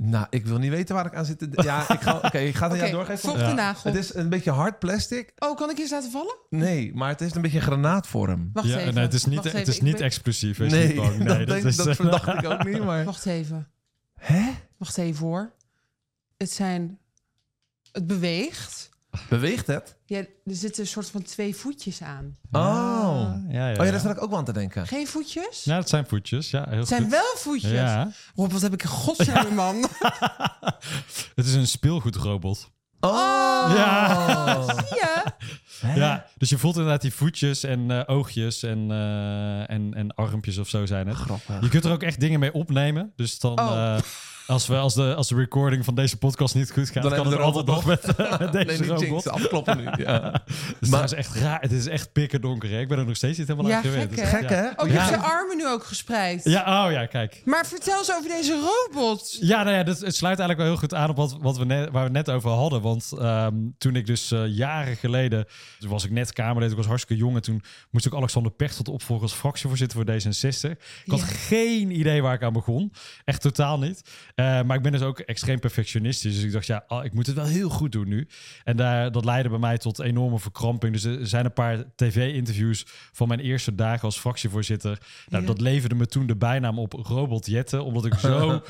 Nou, 0.00 0.26
ik 0.30 0.46
wil 0.46 0.58
niet 0.58 0.70
weten 0.70 0.94
waar 0.94 1.06
ik 1.06 1.14
aan 1.14 1.24
zit. 1.24 1.38
te- 1.38 1.48
Ja, 1.52 1.80
ik 1.92 2.00
ga, 2.00 2.16
oké, 2.16 2.38
ik 2.38 2.54
ga 2.54 2.62
het 2.64 2.72
aan 2.72 2.78
jou 2.78 2.88
Oké, 2.88 2.90
doorgeven. 2.90 3.18
volg 3.18 3.36
de 3.38 3.44
Ja. 3.44 3.52
nagel. 3.52 3.90
Het 3.90 3.98
is 4.00 4.14
een 4.14 4.28
beetje 4.28 4.50
hard 4.50 4.78
plastic. 4.78 5.32
Oh, 5.38 5.56
kan 5.56 5.70
ik 5.70 5.78
eens 5.78 5.90
laten 5.90 6.10
vallen? 6.10 6.36
Nee, 6.50 6.94
maar 6.94 7.08
het 7.08 7.20
is 7.20 7.34
een 7.34 7.42
beetje 7.42 7.60
granaatvorm. 7.60 8.50
Wacht 8.52 8.68
Ja, 8.68 8.78
even. 8.78 8.94
nee, 8.94 9.04
het 9.04 9.14
is 9.14 9.24
niet, 9.24 9.34
Wacht 9.34 9.46
het 9.46 9.54
even, 9.56 9.68
is 9.68 9.76
ik 9.76 9.82
niet 9.82 9.96
ben- 9.96 10.04
explosief. 10.04 10.58
Wees 10.58 10.72
niet 10.72 10.94
bang. 10.94 11.16
Nee, 11.18 11.26
dat, 11.26 11.38
dat, 11.38 11.46
denk, 11.48 11.64
is, 11.64 11.76
dat 11.76 11.96
verdacht 11.96 12.26
ik 12.28 12.44
ook 12.50 12.64
niet, 12.64 12.84
maar... 12.84 13.04
Wacht 13.04 13.26
even. 13.26 13.68
Hè? 14.18 14.50
Wacht 14.76 14.98
even 14.98 15.26
hoor. 15.26 15.52
Het 16.36 16.50
zijn... 16.52 16.98
Het 17.92 18.06
beweegt. 18.06 18.88
Beweegt 19.28 19.66
het? 19.66 19.96
Ja, 20.06 20.18
er 20.18 20.26
zitten 20.44 20.82
een 20.82 20.88
soort 20.88 21.10
van 21.10 21.22
twee 21.22 21.56
voetjes 21.56 22.02
aan. 22.02 22.36
Oh. 22.52 23.32
Ja, 23.48 23.68
ja, 23.68 23.78
Oh 23.78 23.84
ja, 23.84 23.90
daar 23.90 24.00
zat 24.00 24.10
ik 24.16 24.22
ook 24.22 24.28
wel 24.30 24.38
aan 24.38 24.44
te 24.44 24.52
denken. 24.52 24.86
Geen 24.86 25.06
voetjes? 25.06 25.64
Ja, 25.64 25.76
dat 25.76 25.88
zijn 25.88 26.06
voetjes. 26.06 26.50
Ja, 26.50 26.66
heel 26.68 26.78
het 26.78 26.88
zijn 26.88 27.02
goed. 27.02 27.10
wel 27.10 27.34
voetjes. 27.36 27.70
Ja, 27.70 28.10
Rob, 28.34 28.52
wat 28.52 28.60
heb 28.60 28.72
ik 28.72 28.82
in 28.82 28.88
godsnaam, 28.88 29.54
man. 29.54 29.76
het 31.34 31.46
is 31.46 31.54
een 31.54 31.66
speelgoedrobot. 31.66 32.70
Oh! 33.00 33.72
Ja. 33.76 34.62
Zie 34.62 34.74
je? 34.96 35.22
Ja, 35.94 36.26
dus 36.36 36.48
je 36.48 36.58
voelt 36.58 36.76
inderdaad 36.76 37.00
die 37.00 37.12
voetjes 37.14 37.64
en 37.64 37.90
eh, 37.90 38.02
oogjes 38.06 38.62
en, 38.62 38.90
eh, 38.90 39.70
en, 39.70 39.94
en 39.94 40.14
armpjes 40.14 40.58
of 40.58 40.68
zo 40.68 40.86
zijn 40.86 41.06
het. 41.06 41.16
Grappig. 41.16 41.60
Je 41.60 41.68
kunt 41.68 41.84
er 41.84 41.92
ook 41.92 42.02
echt 42.02 42.20
dingen 42.20 42.40
mee 42.40 42.52
opnemen. 42.52 43.12
Dus 43.16 43.38
dan, 43.38 43.58
Oh. 43.60 43.94
eh, 43.94 44.02
als, 44.48 44.66
we, 44.66 44.76
als, 44.76 44.94
de, 44.94 45.14
als 45.14 45.28
de 45.28 45.34
recording 45.34 45.84
van 45.84 45.94
deze 45.94 46.16
podcast 46.16 46.54
niet 46.54 46.70
goed 46.72 46.90
gaat, 46.90 47.02
Dan 47.02 47.12
kan 47.12 47.24
het 47.26 47.34
er 47.34 47.40
altijd 47.40 47.66
nog 47.66 47.84
met, 47.84 48.06
met 48.38 48.52
deze 48.52 48.64
Nee, 48.64 48.78
niet 48.78 48.86
robot. 48.88 49.00
jinx, 49.00 49.26
afkloppen 49.28 49.76
nu. 49.76 49.84
Ja. 50.04 50.42
Dus 50.80 50.88
Maar- 50.88 51.00
dat 51.00 51.12
is 51.12 51.18
echt 51.18 51.34
raar. 51.34 51.60
Het 51.60 51.72
is 51.72 51.86
echt 51.86 52.12
pikken 52.12 52.40
donker. 52.40 52.70
Hè? 52.70 52.80
Ik 52.80 52.88
ben 52.88 52.98
er 52.98 53.06
nog 53.06 53.16
steeds 53.16 53.38
niet 53.38 53.48
helemaal 53.48 53.70
Ja, 53.70 53.76
aan 53.76 53.82
gewend. 53.82 54.08
gek, 54.14 54.18
Dus? 54.20 54.28
Gek, 54.28 54.48
ja. 54.48 54.54
hè? 54.54 54.68
Oh, 54.76 54.86
je 54.86 54.92
Ja. 54.92 54.98
hebt 54.98 55.08
zijn 55.08 55.20
armen 55.20 55.56
nu 55.56 55.68
ook 55.68 55.84
gespreid. 55.84 56.44
Ja, 56.44 56.86
oh 56.86 56.92
ja, 56.92 57.06
kijk. 57.06 57.42
Maar 57.44 57.66
vertel 57.66 57.98
eens 57.98 58.12
over 58.12 58.28
deze 58.28 58.60
robot. 58.92 59.36
Ja, 59.40 59.62
nou 59.62 59.76
ja, 59.76 59.82
dat, 59.82 59.98
het 60.00 60.16
sluit 60.16 60.38
eigenlijk 60.38 60.58
wel 60.58 60.66
heel 60.68 60.76
goed 60.76 60.94
aan 60.94 61.10
op 61.10 61.16
wat, 61.16 61.36
wat 61.40 61.58
we 61.58 61.64
net, 61.64 61.84
waar 61.90 62.10
we 62.10 62.16
het 62.18 62.26
net 62.26 62.30
over 62.36 62.50
hadden. 62.50 62.80
Want 62.82 63.12
ehm, 63.18 63.54
toen 63.78 63.96
ik 63.96 64.06
dus 64.06 64.30
eh, 64.30 64.46
jaren 64.46 64.96
geleden, 64.96 65.46
toen 65.78 65.90
was 65.90 66.04
ik 66.04 66.10
net 66.10 66.32
Kamerlid, 66.32 66.70
ik 66.70 66.76
was 66.76 66.86
hartstikke 66.86 67.22
jong. 67.22 67.34
En 67.36 67.42
toen 67.42 67.62
moest 67.90 68.06
ik 68.06 68.14
Alexander 68.14 68.52
Pechtold 68.52 68.88
opvolgen 68.88 69.24
als 69.26 69.34
fractievoorzitter 69.34 69.98
voor 69.98 70.14
D66. 70.14 70.70
Ik 71.04 71.10
had 71.10 71.22
geen 71.22 71.90
idee 71.98 72.22
waar 72.22 72.34
ik 72.34 72.42
aan 72.42 72.52
begon. 72.52 72.92
Echt 73.24 73.40
totaal 73.40 73.78
niet. 73.78 74.02
Eh, 74.38 74.62
maar 74.62 74.76
ik 74.76 74.82
ben 74.82 74.92
dus 74.92 75.00
ook 75.02 75.18
extreem 75.18 75.58
perfectionistisch. 75.60 76.34
Dus 76.34 76.42
ik 76.44 76.52
dacht, 76.52 76.66
ja, 76.66 76.84
ah, 76.88 77.04
ik 77.04 77.12
moet 77.12 77.26
het 77.26 77.36
wel 77.36 77.44
heel 77.44 77.68
goed 77.68 77.92
doen 77.92 78.08
nu. 78.08 78.28
En 78.64 78.76
daar, 78.76 79.12
dat 79.12 79.24
leidde 79.24 79.48
bij 79.48 79.58
mij 79.58 79.78
tot 79.78 79.98
enorme 79.98 80.38
verkramping. 80.38 80.92
Dus 80.92 81.04
er 81.04 81.26
zijn 81.26 81.44
een 81.44 81.52
paar 81.52 81.84
tv-interviews 81.96 82.86
van 83.12 83.28
mijn 83.28 83.40
eerste 83.40 83.74
dagen 83.74 84.02
als 84.02 84.18
fractievoorzitter. 84.18 84.98
Nou, 85.28 85.42
Ja. 85.42 85.48
Dat 85.48 85.60
leverde 85.60 85.94
me 85.94 86.06
toen 86.06 86.26
de 86.26 86.36
bijnaam 86.36 86.78
op 86.78 86.92
Robot 86.92 87.46
Jetten. 87.46 87.84
Omdat 87.84 88.04
ik 88.04 88.14
zo 88.28 88.62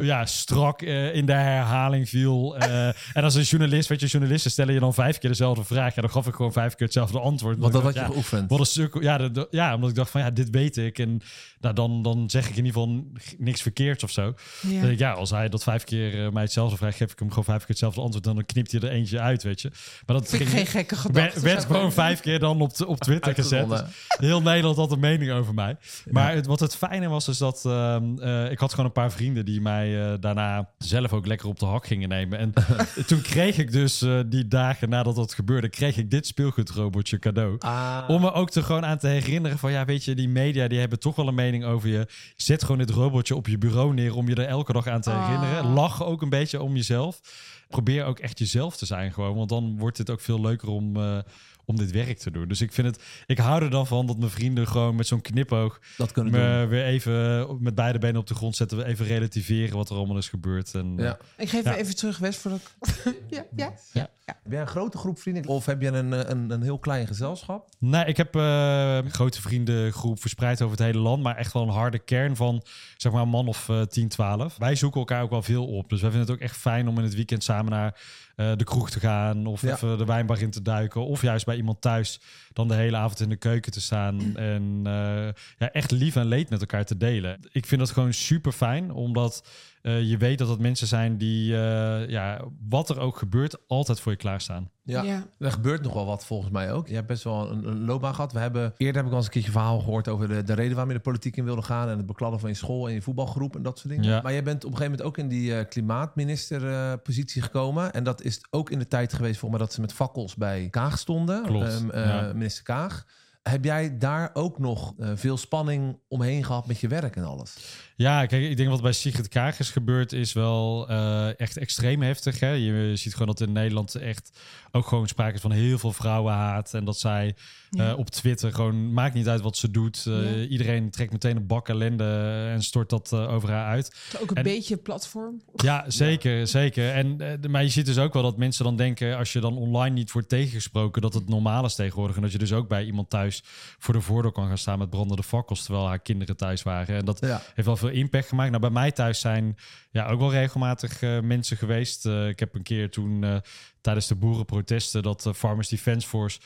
ja. 0.00 0.26
strak 0.26 0.82
eh, 0.82 1.14
in 1.14 1.26
de 1.26 1.32
herhaling 1.32 2.08
viel. 2.08 2.56
Eh, 2.56 2.86
en 2.86 3.22
als 3.24 3.34
een 3.34 3.42
journalist, 3.42 3.88
weet 3.88 4.00
je, 4.00 4.06
journalisten 4.06 4.50
stellen 4.50 4.74
je 4.74 4.80
dan 4.80 4.94
vijf 4.94 5.18
keer 5.18 5.30
dezelfde 5.30 5.64
vraag. 5.64 5.94
Ja, 5.94 6.00
dan 6.02 6.10
gaf 6.10 6.26
ik 6.26 6.34
gewoon 6.34 6.52
vijf 6.52 6.74
keer 6.74 6.86
hetzelfde 6.86 7.20
antwoord. 7.20 7.58
Want 7.58 7.72
dat 7.72 7.82
had 7.82 7.94
je 7.94 7.98
dacht, 8.00 8.10
geoefend. 8.12 8.40
ja, 8.42 8.46
wat 8.48 8.58
een 8.60 8.66
sukkel. 8.72 9.02
Ja, 9.02 9.28
dat- 9.28 9.48
ja, 9.50 9.74
omdat 9.74 9.90
ik 9.90 9.96
dacht 9.96 10.10
van 10.10 10.20
ja, 10.20 10.30
dit 10.30 10.50
weet 10.50 10.76
ik. 10.76 10.98
En 10.98 11.20
nou, 11.64 11.74
dan, 11.74 12.02
dan 12.02 12.30
zeg 12.30 12.48
ik 12.48 12.56
in 12.56 12.64
ieder 12.64 12.80
geval 12.80 13.04
niks 13.38 13.62
verkeerds 13.62 14.04
of 14.04 14.10
zo. 14.10 14.34
Ja. 14.68 14.82
Ik, 14.82 14.98
ja, 14.98 15.12
als 15.12 15.30
hij 15.30 15.48
dat 15.48 15.62
vijf 15.62 15.84
keer 15.84 16.24
eh, 16.26 16.32
mij 16.32 16.42
hetzelfde 16.42 16.76
vraagt, 16.76 16.96
geef 16.96 17.12
ik 17.12 17.18
hem 17.18 17.28
gewoon 17.28 17.44
vijf 17.44 17.58
keer 17.58 17.68
hetzelfde 17.68 18.00
antwoord. 18.00 18.26
En 18.26 18.34
dan 18.34 18.46
knipt 18.46 18.72
hij 18.72 18.80
er 18.80 18.88
eentje 18.88 19.20
uit, 19.20 19.42
weet 19.42 19.60
je. 19.60 19.70
Maar 20.06 20.16
dat 20.16 20.28
Vind 20.28 20.42
ik 20.42 20.48
ging- 20.48 20.58
geen 20.60 20.66
gekke 20.70 20.96
gedachte. 20.96 21.40
werd 21.40 21.64
gewoon 21.64 21.92
vijf 21.92 22.20
keer 22.20 22.38
dan 22.38 22.60
op, 22.60 22.72
op 22.86 22.98
Twitter 23.00 23.34
gezet. 23.34 23.68
Dus 23.68 23.80
heel 24.06 24.42
Nederland 24.42 24.76
had 24.76 24.92
een 24.92 25.00
mening 25.00 25.30
over 25.32 25.54
mij. 25.54 25.76
Maar 26.10 26.34
het, 26.34 26.46
wat 26.46 26.60
het 26.60 26.76
fijne 26.76 27.08
was, 27.08 27.28
is 27.28 27.38
dat 27.38 27.62
ehm, 27.66 28.18
eh, 28.18 28.50
ik 28.50 28.58
had 28.58 28.70
gewoon 28.70 28.86
een 28.86 28.92
paar 28.92 29.12
vrienden 29.12 29.44
die 29.44 29.60
mij 29.60 30.02
eh, 30.02 30.14
daarna 30.20 30.68
zelf 30.78 31.12
ook 31.12 31.26
lekker 31.26 31.48
op 31.48 31.58
de 31.58 31.66
hak 31.66 31.86
gingen 31.86 32.08
nemen. 32.08 32.38
En 32.38 32.52
toen 33.06 33.20
kreeg 33.22 33.58
ik 33.58 33.72
dus 33.72 34.02
eh, 34.02 34.20
die 34.26 34.48
dagen 34.48 34.88
nadat 34.88 35.16
dat 35.16 35.34
gebeurde, 35.34 35.68
kreeg 35.68 35.96
ik 35.96 36.10
dit 36.10 36.26
speelgoedrobotje 36.26 37.18
cadeau. 37.18 37.56
Ah. 37.58 38.04
Om 38.08 38.20
me 38.20 38.32
ook 38.32 38.54
er 38.54 38.62
gewoon 38.62 38.84
aan 38.84 38.98
te 38.98 39.06
herinneren 39.08 39.58
van, 39.58 39.72
ja, 39.72 39.84
weet 39.84 40.04
je, 40.04 40.14
die 40.14 40.28
media 40.28 40.68
die 40.68 40.78
hebben 40.78 40.98
toch 40.98 41.16
wel 41.16 41.28
een 41.28 41.34
mening 41.34 41.53
over 41.62 41.88
je. 41.88 42.06
Zet 42.36 42.62
gewoon 42.62 42.78
dit 42.78 42.90
robotje 42.90 43.36
op 43.36 43.46
je 43.46 43.58
bureau 43.58 43.94
neer 43.94 44.14
om 44.14 44.28
je 44.28 44.34
er 44.34 44.46
elke 44.46 44.72
dag 44.72 44.86
aan 44.86 45.00
te 45.00 45.10
Ah. 45.10 45.26
herinneren. 45.26 45.72
Lach 45.72 46.04
ook 46.04 46.22
een 46.22 46.28
beetje 46.28 46.62
om 46.62 46.74
jezelf. 46.76 47.20
Probeer 47.68 48.04
ook 48.04 48.18
echt 48.18 48.38
jezelf 48.38 48.76
te 48.76 48.86
zijn 48.86 49.12
gewoon, 49.12 49.34
want 49.36 49.48
dan 49.48 49.78
wordt 49.78 49.98
het 49.98 50.10
ook 50.10 50.20
veel 50.20 50.40
leuker 50.40 50.68
om, 50.68 50.96
eh, 50.96 51.18
om 51.64 51.76
dit 51.76 51.90
werk 51.90 52.18
te 52.18 52.30
doen. 52.30 52.48
Dus 52.48 52.60
ik 52.60 52.72
vind 52.72 52.86
het, 52.86 53.02
ik 53.26 53.38
hou 53.38 53.62
er 53.62 53.70
dan 53.70 53.86
van 53.86 54.06
dat 54.06 54.18
mijn 54.18 54.30
vrienden 54.30 54.68
gewoon 54.68 54.96
met 54.96 55.06
zo'n 55.06 55.20
knipoog 55.20 55.80
dat 55.96 56.12
kunnen 56.12 56.32
doen. 56.32 56.42
me 56.42 56.66
weer 56.66 56.84
even 56.84 57.46
met 57.62 57.74
beide 57.74 57.98
benen 57.98 58.20
op 58.20 58.26
de 58.26 58.34
grond 58.34 58.56
zetten. 58.56 58.78
We 58.78 58.84
even 58.84 59.06
relativeren 59.06 59.76
wat 59.76 59.90
er 59.90 59.96
allemaal 59.96 60.16
is 60.16 60.28
gebeurd. 60.28 60.74
En, 60.74 60.94
Ja. 60.96 61.18
Ik 61.36 61.48
geef 61.48 61.64
Ja. 61.64 61.76
even 61.76 61.96
terug, 61.96 62.18
West, 62.18 62.38
voordat 62.40 62.60
ik... 62.60 63.14
ja, 63.56 63.72
ja. 63.92 64.08
Heb 64.24 64.52
jij 64.52 64.60
een 64.60 64.66
grote 64.66 64.98
groep 64.98 65.18
vrienden 65.18 65.46
of 65.46 65.66
heb 65.66 65.80
je 65.82 65.88
een, 65.88 66.12
eh, 66.12 66.28
een, 66.28 66.50
een 66.50 66.62
heel 66.62 66.78
klein 66.78 67.06
gezelschap? 67.06 67.68
Nee, 67.78 68.04
ik 68.04 68.16
heb 68.16 68.34
eh, 68.36 68.96
een 68.96 69.10
grote 69.10 69.40
vriendengroep 69.42 70.20
verspreid 70.20 70.62
over 70.62 70.76
het 70.76 70.86
hele 70.86 70.98
land. 70.98 71.22
Maar 71.22 71.36
echt 71.36 71.52
wel 71.52 71.62
een 71.62 71.68
harde 71.68 71.98
kern 71.98 72.36
van 72.36 72.62
zeg 72.96 73.12
maar 73.12 73.22
een 73.22 73.28
man 73.28 73.48
of 73.48 73.68
eh 73.68 73.82
10, 73.82 74.08
12. 74.08 74.56
Wij 74.56 74.74
zoeken 74.74 75.00
elkaar 75.00 75.22
ook 75.22 75.30
wel 75.30 75.42
veel 75.42 75.66
op. 75.66 75.88
Dus 75.88 76.00
wij 76.00 76.10
vinden 76.10 76.28
het 76.28 76.36
ook 76.36 76.42
echt 76.44 76.56
fijn 76.56 76.88
om 76.88 76.98
in 76.98 77.04
het 77.04 77.14
weekend 77.14 77.42
samen 77.44 77.70
naar 77.72 78.00
eh, 78.36 78.52
de 78.56 78.64
kroeg 78.64 78.90
te 78.90 79.00
gaan. 79.00 79.46
Of 79.46 79.62
Ja. 79.62 79.72
even 79.74 79.98
de 79.98 80.04
wijnbar 80.04 80.40
in 80.40 80.50
te 80.50 80.62
duiken. 80.62 81.06
Of 81.06 81.22
juist 81.22 81.46
bij 81.46 81.56
iemand 81.56 81.80
thuis 81.80 82.20
dan 82.52 82.68
de 82.68 82.74
hele 82.74 82.96
avond 82.96 83.20
in 83.20 83.28
de 83.28 83.36
keuken 83.36 83.72
te 83.72 83.80
staan. 83.80 84.36
En 84.36 84.80
eh, 84.84 85.28
ja, 85.58 85.70
echt 85.72 85.90
lief 85.90 86.16
en 86.16 86.26
leed 86.26 86.50
met 86.50 86.60
elkaar 86.60 86.84
te 86.84 86.96
delen. 86.96 87.38
Ik 87.52 87.66
vind 87.66 87.80
dat 87.80 87.90
gewoon 87.90 88.12
super 88.12 88.52
fijn. 88.52 88.90
Omdat 88.92 89.44
eh, 89.84 90.02
je 90.10 90.16
weet 90.16 90.38
dat 90.38 90.48
het 90.48 90.58
mensen 90.58 90.86
zijn 90.86 91.16
die, 91.16 91.54
eh, 91.56 92.08
ja, 92.08 92.40
wat 92.68 92.88
er 92.88 92.98
ook 92.98 93.16
gebeurt, 93.16 93.56
altijd 93.68 94.00
voor 94.00 94.12
je 94.12 94.18
klaarstaan. 94.18 94.70
Ja. 94.82 95.02
Ja. 95.02 95.26
Er 95.38 95.50
gebeurt 95.52 95.82
nog 95.82 95.92
wel 95.92 96.06
wat 96.06 96.24
volgens 96.24 96.50
mij 96.50 96.72
ook. 96.72 96.88
Je 96.88 96.94
hebt 96.94 97.06
best 97.06 97.24
wel 97.24 97.50
een, 97.50 97.66
een 97.68 97.84
loopbaan 97.84 98.14
gehad. 98.14 98.32
We 98.32 98.38
hebben 98.38 98.74
eerder 98.76 98.96
heb 98.96 99.04
ik 99.04 99.10
al 99.10 99.16
eens 99.16 99.26
een 99.26 99.32
keertje 99.32 99.50
verhaal 99.50 99.78
gehoord 99.78 100.08
over 100.08 100.28
de, 100.28 100.42
de 100.42 100.52
reden 100.52 100.72
waarom 100.72 100.88
je 100.92 100.96
de 100.96 101.02
politiek 101.02 101.36
in 101.36 101.44
wilde 101.44 101.62
gaan 101.62 101.88
en 101.88 101.96
het 101.96 102.06
bekladden 102.06 102.40
van 102.40 102.48
je 102.48 102.54
school 102.54 102.88
en 102.88 102.94
je 102.94 103.02
voetbalgroep 103.02 103.56
en 103.56 103.62
dat 103.62 103.78
soort 103.78 103.94
dingen. 103.94 104.08
Ja. 104.10 104.20
Maar 104.22 104.32
jij 104.32 104.42
bent 104.42 104.64
op 104.64 104.70
een 104.70 104.76
gegeven 104.76 104.98
moment 104.98 105.08
ook 105.08 105.18
in 105.18 105.28
die 105.28 105.56
eh, 105.56 105.68
klimaatministerpositie 105.68 107.42
gekomen. 107.42 107.92
En 107.92 108.04
dat 108.04 108.22
is 108.22 108.40
ook 108.50 108.70
in 108.70 108.78
de 108.78 108.88
tijd 108.88 109.12
geweest 109.12 109.38
voor 109.38 109.50
me 109.50 109.58
dat 109.58 109.72
ze 109.72 109.80
met 109.80 109.92
fakkels 109.92 110.34
bij 110.34 110.68
Kaag 110.70 110.98
stonden. 110.98 111.42
Klopt, 111.42 111.66
Ehm, 111.66 111.90
eh, 111.90 112.04
ja. 112.06 112.32
Minister 112.32 112.62
Kaag. 112.64 113.06
Heb 113.50 113.64
jij 113.64 113.98
daar 113.98 114.30
ook 114.32 114.58
nog 114.58 114.94
eh, 114.98 115.10
veel 115.14 115.36
spanning 115.36 115.98
omheen 116.08 116.44
gehad 116.44 116.66
met 116.66 116.80
je 116.80 116.88
werk 116.88 117.16
en 117.16 117.24
alles? 117.24 117.56
Ja, 117.96 118.26
kijk, 118.26 118.42
ik 118.42 118.56
denk 118.56 118.68
wat 118.68 118.82
bij 118.82 118.92
Sigrid 118.92 119.28
Kaag 119.28 119.58
is 119.58 119.70
gebeurd 119.70 120.12
is 120.12 120.32
wel 120.32 120.88
eh, 120.88 121.40
echt 121.40 121.56
extreem 121.56 122.02
heftig. 122.02 122.40
Hè? 122.40 122.50
Je 122.50 122.96
ziet 122.96 123.12
gewoon 123.12 123.26
dat 123.26 123.40
in 123.40 123.52
Nederland 123.52 123.94
echt 123.94 124.38
ook 124.70 124.86
gewoon 124.86 125.08
sprake 125.08 125.34
is 125.34 125.40
van 125.40 125.50
heel 125.50 125.78
veel 125.78 125.92
vrouwenhaat. 125.92 126.74
En 126.74 126.84
dat 126.84 126.98
zij 126.98 127.34
Ja. 127.76 127.90
eh, 127.90 127.98
op 127.98 128.10
Twitter 128.10 128.52
gewoon, 128.52 128.92
maakt 128.92 129.14
niet 129.14 129.28
uit 129.28 129.40
wat 129.40 129.56
ze 129.56 129.70
doet. 129.70 130.04
Eh, 130.06 130.36
Ja. 130.40 130.46
Iedereen 130.46 130.90
trekt 130.90 131.12
meteen 131.12 131.36
een 131.36 131.46
bak 131.46 131.68
ellende 131.68 132.04
en 132.52 132.62
stort 132.62 132.90
dat 132.90 133.12
eh, 133.12 133.32
over 133.32 133.50
haar 133.50 133.66
uit. 133.66 133.94
Ook 134.22 134.30
een 134.30 134.36
En- 134.36 134.42
beetje 134.42 134.76
platform. 134.76 135.42
Ja, 135.54 135.84
zeker, 135.88 136.46
zeker. 136.46 136.92
En, 136.92 137.16
de- 137.16 137.48
maar 137.48 137.62
je 137.62 137.68
ziet 137.68 137.86
dus 137.86 137.98
ook 137.98 138.12
wel 138.12 138.22
dat 138.22 138.36
mensen 138.38 138.64
dan 138.64 138.76
denken, 138.76 139.16
als 139.16 139.32
je 139.32 139.40
dan 139.40 139.56
online 139.56 139.94
niet 139.94 140.12
wordt 140.12 140.28
tegengesproken, 140.28 141.02
dat 141.02 141.14
het 141.14 141.28
normaal 141.28 141.64
is 141.64 141.74
tegenwoordig. 141.74 142.16
En 142.16 142.22
dat 142.22 142.32
je 142.32 142.38
dus 142.38 142.52
ook 142.52 142.68
bij 142.68 142.84
iemand 142.84 143.10
thuis 143.10 143.42
voor 143.78 143.94
de 143.94 144.00
voordeur 144.00 144.32
kan 144.32 144.46
gaan 144.46 144.58
staan 144.58 144.78
met 144.78 144.90
brandende 144.90 145.22
fakkels, 145.22 145.62
terwijl 145.64 145.86
haar 145.86 145.98
kinderen 145.98 146.36
thuis 146.36 146.62
waren. 146.62 146.96
En 146.96 147.04
dat 147.04 147.20
Ja. 147.20 147.42
heeft 147.54 147.66
wel 147.66 147.76
veel 147.76 147.88
impact 147.88 148.28
gemaakt. 148.28 148.48
Nou, 148.50 148.60
bij 148.62 148.70
mij 148.70 148.92
thuis 148.92 149.20
zijn 149.20 149.56
ja, 149.90 150.06
ook 150.08 150.18
wel 150.20 150.30
regelmatig 150.32 151.02
eh, 151.02 151.20
mensen 151.20 151.56
geweest. 151.56 152.06
Eh, 152.06 152.28
ik 152.28 152.38
heb 152.38 152.54
een 152.54 152.62
keer 152.62 152.90
toen 152.90 153.24
eh, 153.24 153.36
tijdens 153.80 154.06
de 154.06 154.14
boerenprotesten 154.14 155.02
dat 155.02 155.26
eh, 155.26 155.32
Farmers 155.32 155.68
Defence 155.68 156.08
Force 156.08 156.38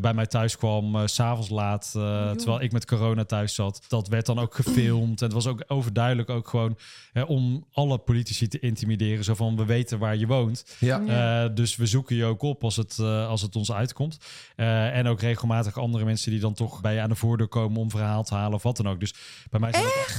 bij 0.00 0.14
mij 0.14 0.26
thuis 0.26 0.56
kwam, 0.56 1.08
s 1.08 1.14
s'avonds 1.14 1.48
laat, 1.48 1.92
eh, 1.96 2.30
terwijl 2.30 2.60
ik 2.62 2.72
met 2.72 2.86
corona 2.86 3.24
thuis 3.24 3.54
zat. 3.54 3.84
Dat 3.88 4.08
werd 4.08 4.26
dan 4.26 4.38
ook 4.38 4.54
gefilmd. 4.54 5.18
En 5.20 5.24
het 5.26 5.34
was 5.34 5.46
ook 5.46 5.64
overduidelijk 5.66 6.30
ook 6.30 6.48
gewoon 6.48 6.78
hè, 7.12 7.22
om 7.22 7.66
alle 7.72 7.98
politici 7.98 8.48
te 8.48 8.58
intimideren. 8.58 9.24
Zo 9.24 9.34
van, 9.34 9.56
we 9.56 9.64
weten 9.64 9.98
waar 9.98 10.16
je 10.16 10.26
woont. 10.26 10.76
Ja. 10.78 10.98
Ja. 11.06 11.44
Eh, 11.44 11.54
dus 11.54 11.76
we 11.76 11.86
zoeken 11.86 12.16
je 12.16 12.24
ook 12.24 12.42
op 12.42 12.64
als 12.64 12.76
het, 12.76 12.98
eh, 12.98 13.28
als 13.28 13.42
het 13.42 13.56
ons 13.56 13.72
uitkomt. 13.72 14.18
Eh, 14.56 14.96
en 14.96 15.06
ook 15.06 15.20
regelmatig 15.20 15.78
andere 15.78 16.04
mensen 16.04 16.30
die 16.30 16.40
dan 16.40 16.54
toch 16.54 16.80
bij 16.80 16.94
je 16.94 17.00
aan 17.00 17.08
de 17.08 17.14
voordeur 17.14 17.48
komen 17.48 17.80
om 17.80 17.90
verhaal 17.90 18.24
te 18.24 18.34
halen 18.34 18.54
of 18.54 18.62
wat 18.62 18.76
dan 18.76 18.88
ook. 18.88 19.00
Dus 19.00 19.14
bij 19.50 19.60
mij 19.60 19.72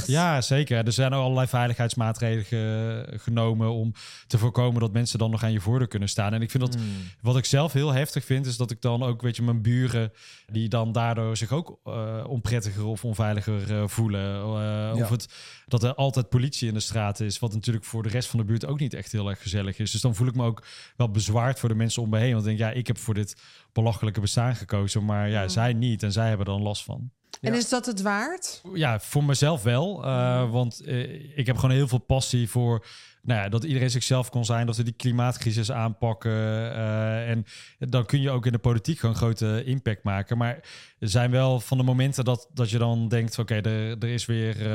ja, 0.05 0.41
zeker. 0.41 0.85
Er 0.85 0.91
zijn 0.91 1.13
ook 1.13 1.23
allerlei 1.23 1.47
veiligheidsmaatregelen 1.47 2.45
ge- 2.45 3.17
genomen 3.21 3.71
om 3.73 3.93
te 4.27 4.37
voorkomen 4.37 4.79
dat 4.81 4.93
mensen 4.93 5.19
dan 5.19 5.31
nog 5.31 5.43
aan 5.43 5.51
je 5.51 5.59
voordeur 5.61 5.87
kunnen 5.87 6.09
staan. 6.09 6.33
En 6.33 6.41
ik 6.41 6.51
vind 6.51 6.63
dat 6.63 6.75
Hmm. 6.75 6.83
wat 7.21 7.37
ik 7.37 7.45
zelf 7.45 7.73
heel 7.73 7.93
heftig 7.93 8.25
vind, 8.25 8.45
is 8.45 8.57
dat 8.57 8.71
ik 8.71 8.81
dan 8.81 9.03
ook, 9.03 9.21
weet 9.21 9.35
je, 9.35 9.41
mijn 9.43 9.61
buren 9.65 10.11
die 10.51 10.69
dan 10.69 10.91
daardoor 10.91 11.37
zich 11.37 11.51
ook 11.51 11.79
eh, 11.83 12.23
onprettiger 12.27 12.85
of 12.85 13.05
onveiliger 13.05 13.75
eh, 13.75 13.87
voelen. 13.87 14.35
Eh, 14.35 15.01
Of 15.01 15.09
het 15.09 15.27
dat 15.67 15.83
er 15.83 15.95
altijd 15.95 16.29
politie 16.29 16.67
in 16.67 16.73
de 16.73 16.79
straat 16.79 17.19
is, 17.19 17.39
wat 17.39 17.53
natuurlijk 17.53 17.85
voor 17.85 18.03
de 18.03 18.09
rest 18.09 18.29
van 18.29 18.39
de 18.39 18.45
buurt 18.45 18.65
ook 18.65 18.79
niet 18.79 18.93
echt 18.93 19.11
heel 19.11 19.29
erg 19.29 19.41
gezellig 19.41 19.79
is. 19.79 19.91
Dus 19.91 20.01
dan 20.01 20.15
voel 20.15 20.27
ik 20.27 20.35
me 20.35 20.43
ook 20.43 20.63
wel 20.95 21.09
bezwaard 21.11 21.59
voor 21.59 21.69
de 21.69 21.75
mensen 21.75 22.01
om 22.01 22.09
me 22.09 22.17
heen. 22.19 22.33
Want 22.33 22.45
ik 22.45 22.57
denk, 22.57 22.71
ja, 22.71 22.79
ik 22.79 22.87
heb 22.87 22.97
voor 22.97 23.13
dit 23.13 23.35
belachelijke 23.73 24.21
bestaan 24.21 24.55
gekozen, 24.55 25.05
maar 25.05 25.29
ja, 25.29 25.41
Ja. 25.41 25.47
zij 25.47 25.73
niet 25.73 26.03
en 26.03 26.11
zij 26.11 26.27
hebben 26.27 26.45
er 26.45 26.53
dan 26.53 26.61
last 26.61 26.83
van. 26.83 27.11
En 27.41 27.53
is 27.53 27.69
dat 27.69 27.85
het 27.85 28.01
waard? 28.01 28.61
Ja, 28.73 28.99
voor 28.99 29.23
mezelf 29.23 29.63
wel. 29.63 30.03
eh, 30.03 30.51
want 30.51 30.81
eh, 30.81 31.37
ik 31.37 31.45
heb 31.45 31.55
gewoon 31.55 31.75
heel 31.75 31.87
veel 31.87 31.97
passie 31.97 32.49
voor 32.49 32.85
nou 33.21 33.41
ja, 33.41 33.49
dat 33.49 33.63
iedereen 33.63 33.89
zichzelf 33.89 34.29
kon 34.29 34.45
zijn. 34.45 34.65
Dat 34.65 34.77
we 34.77 34.83
die 34.83 34.93
klimaatcrisis 34.93 35.71
aanpakken. 35.71 36.31
eh, 36.31 37.29
en 37.29 37.45
dan 37.79 38.05
kun 38.05 38.21
je 38.21 38.29
ook 38.29 38.45
in 38.45 38.51
de 38.51 38.57
politiek 38.57 38.99
gewoon 38.99 39.15
grote 39.15 39.63
impact 39.63 40.03
maken. 40.03 40.37
Maar 40.37 40.59
er 40.99 41.09
zijn 41.09 41.31
wel 41.31 41.59
van 41.59 41.77
de 41.77 41.83
momenten 41.83 42.23
dat, 42.25 42.49
dat 42.53 42.69
je 42.69 42.77
dan 42.77 43.07
denkt... 43.07 43.39
oké, 43.39 43.55
er, 43.55 43.97
er 43.99 44.09
is 44.09 44.25
weer 44.25 44.67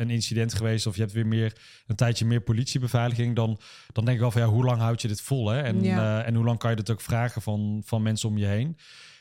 een 0.00 0.10
incident 0.10 0.54
geweest... 0.54 0.86
of 0.86 0.94
je 0.94 1.00
hebt 1.00 1.12
weer 1.12 1.26
meer, 1.26 1.52
een 1.86 1.96
tijdje 1.96 2.24
meer 2.24 2.40
politiebeveiliging... 2.40 3.36
dan, 3.36 3.58
dan 3.92 4.04
denk 4.04 4.16
ik 4.16 4.22
wel 4.22 4.30
van 4.30 4.40
ja, 4.40 4.48
hoe 4.48 4.64
lang 4.64 4.80
houd 4.80 5.02
je 5.02 5.08
dit 5.08 5.20
vol? 5.20 5.48
Hè? 5.48 5.60
En, 5.60 5.82
Ja. 5.82 6.22
en 6.24 6.34
hoe 6.34 6.44
lang 6.44 6.58
kan 6.58 6.70
je 6.70 6.76
dit 6.76 6.90
ook 6.90 7.00
vragen 7.00 7.42
van, 7.42 7.82
van 7.84 8.02
mensen 8.02 8.28
om 8.28 8.38
je 8.38 8.46
heen? 8.46 8.76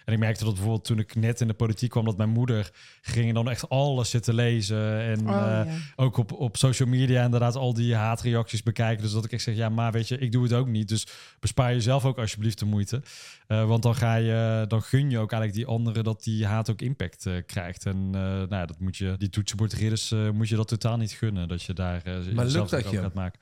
En 0.06 0.14
ik 0.14 0.20
merkte 0.20 0.44
dat 0.44 0.54
bijvoorbeeld 0.54 0.86
toen 0.86 1.00
ik 1.00 1.16
net 1.16 1.42
in 1.42 1.48
de 1.48 1.54
politiek 1.54 1.90
kwam... 1.90 2.06
dat 2.06 2.18
mijn 2.18 2.30
moeder 2.30 2.72
ging 3.02 3.34
dan 3.34 3.50
echt 3.50 3.70
alles 3.70 4.10
zitten 4.10 4.34
lezen... 4.34 5.00
en 5.00 5.30
Oh, 5.30 5.36
eh, 5.36 5.66
ja. 5.66 5.78
ook 5.96 6.18
op, 6.18 6.32
op 6.32 6.58
social 6.58 6.90
media 6.90 7.24
inderdaad 7.24 7.56
al 7.56 7.74
die 7.74 7.96
haatreacties 7.96 8.64
bekijken. 8.64 9.04
Dus 9.04 9.14
dat 9.14 9.26
ik 9.26 9.32
echt 9.32 9.44
zeg, 9.44 9.56
ja, 9.56 9.70
maar 9.70 9.92
weet 9.92 10.08
je, 10.08 10.18
ik 10.18 10.32
doe 10.32 10.44
het 10.44 10.54
ook 10.54 10.68
niet. 10.68 10.88
Dus 10.88 11.08
bespaar 11.40 11.74
jezelf 11.74 12.06
ook 12.06 12.18
alsjeblieft 12.18 12.60
de 12.60 12.66
moeite. 12.66 13.02
Eh, 13.48 13.66
want 13.68 13.84
dan 13.84 13.96
ga 13.96 14.16
je, 14.16 14.66
dan 14.68 14.82
gun 14.82 15.10
je 15.10 15.18
ook 15.18 15.32
eigenlijk 15.32 15.54
die 15.54 15.76
anderen 15.76 16.04
dat 16.04 16.24
die 16.24 16.46
haat 16.46 16.70
ook 16.70 16.82
impact 16.82 17.26
eh, 17.26 17.34
krijgt. 17.46 17.86
En 17.86 18.10
eh, 18.14 18.22
nou, 18.22 18.56
ja, 18.56 18.66
dat 18.66 18.80
moet 18.80 18.98
je, 18.98 19.16
die 19.18 19.30
toetsenbordridders 19.30 20.12
eh 20.12 20.30
moet 20.30 20.50
je 20.50 20.56
dat 20.56 20.68
totaal 20.68 20.98
niet 20.98 21.12
gunnen. 21.12 21.48
Dat 21.48 21.64
je 21.64 21.74
daar 21.74 22.02
eh 22.04 22.14
Maar 22.14 22.46
jezelf 22.46 22.72
lukt 22.72 22.84
dat 22.84 22.94
je? 22.94 23.00
gaat 23.00 23.14
maken. 23.14 23.40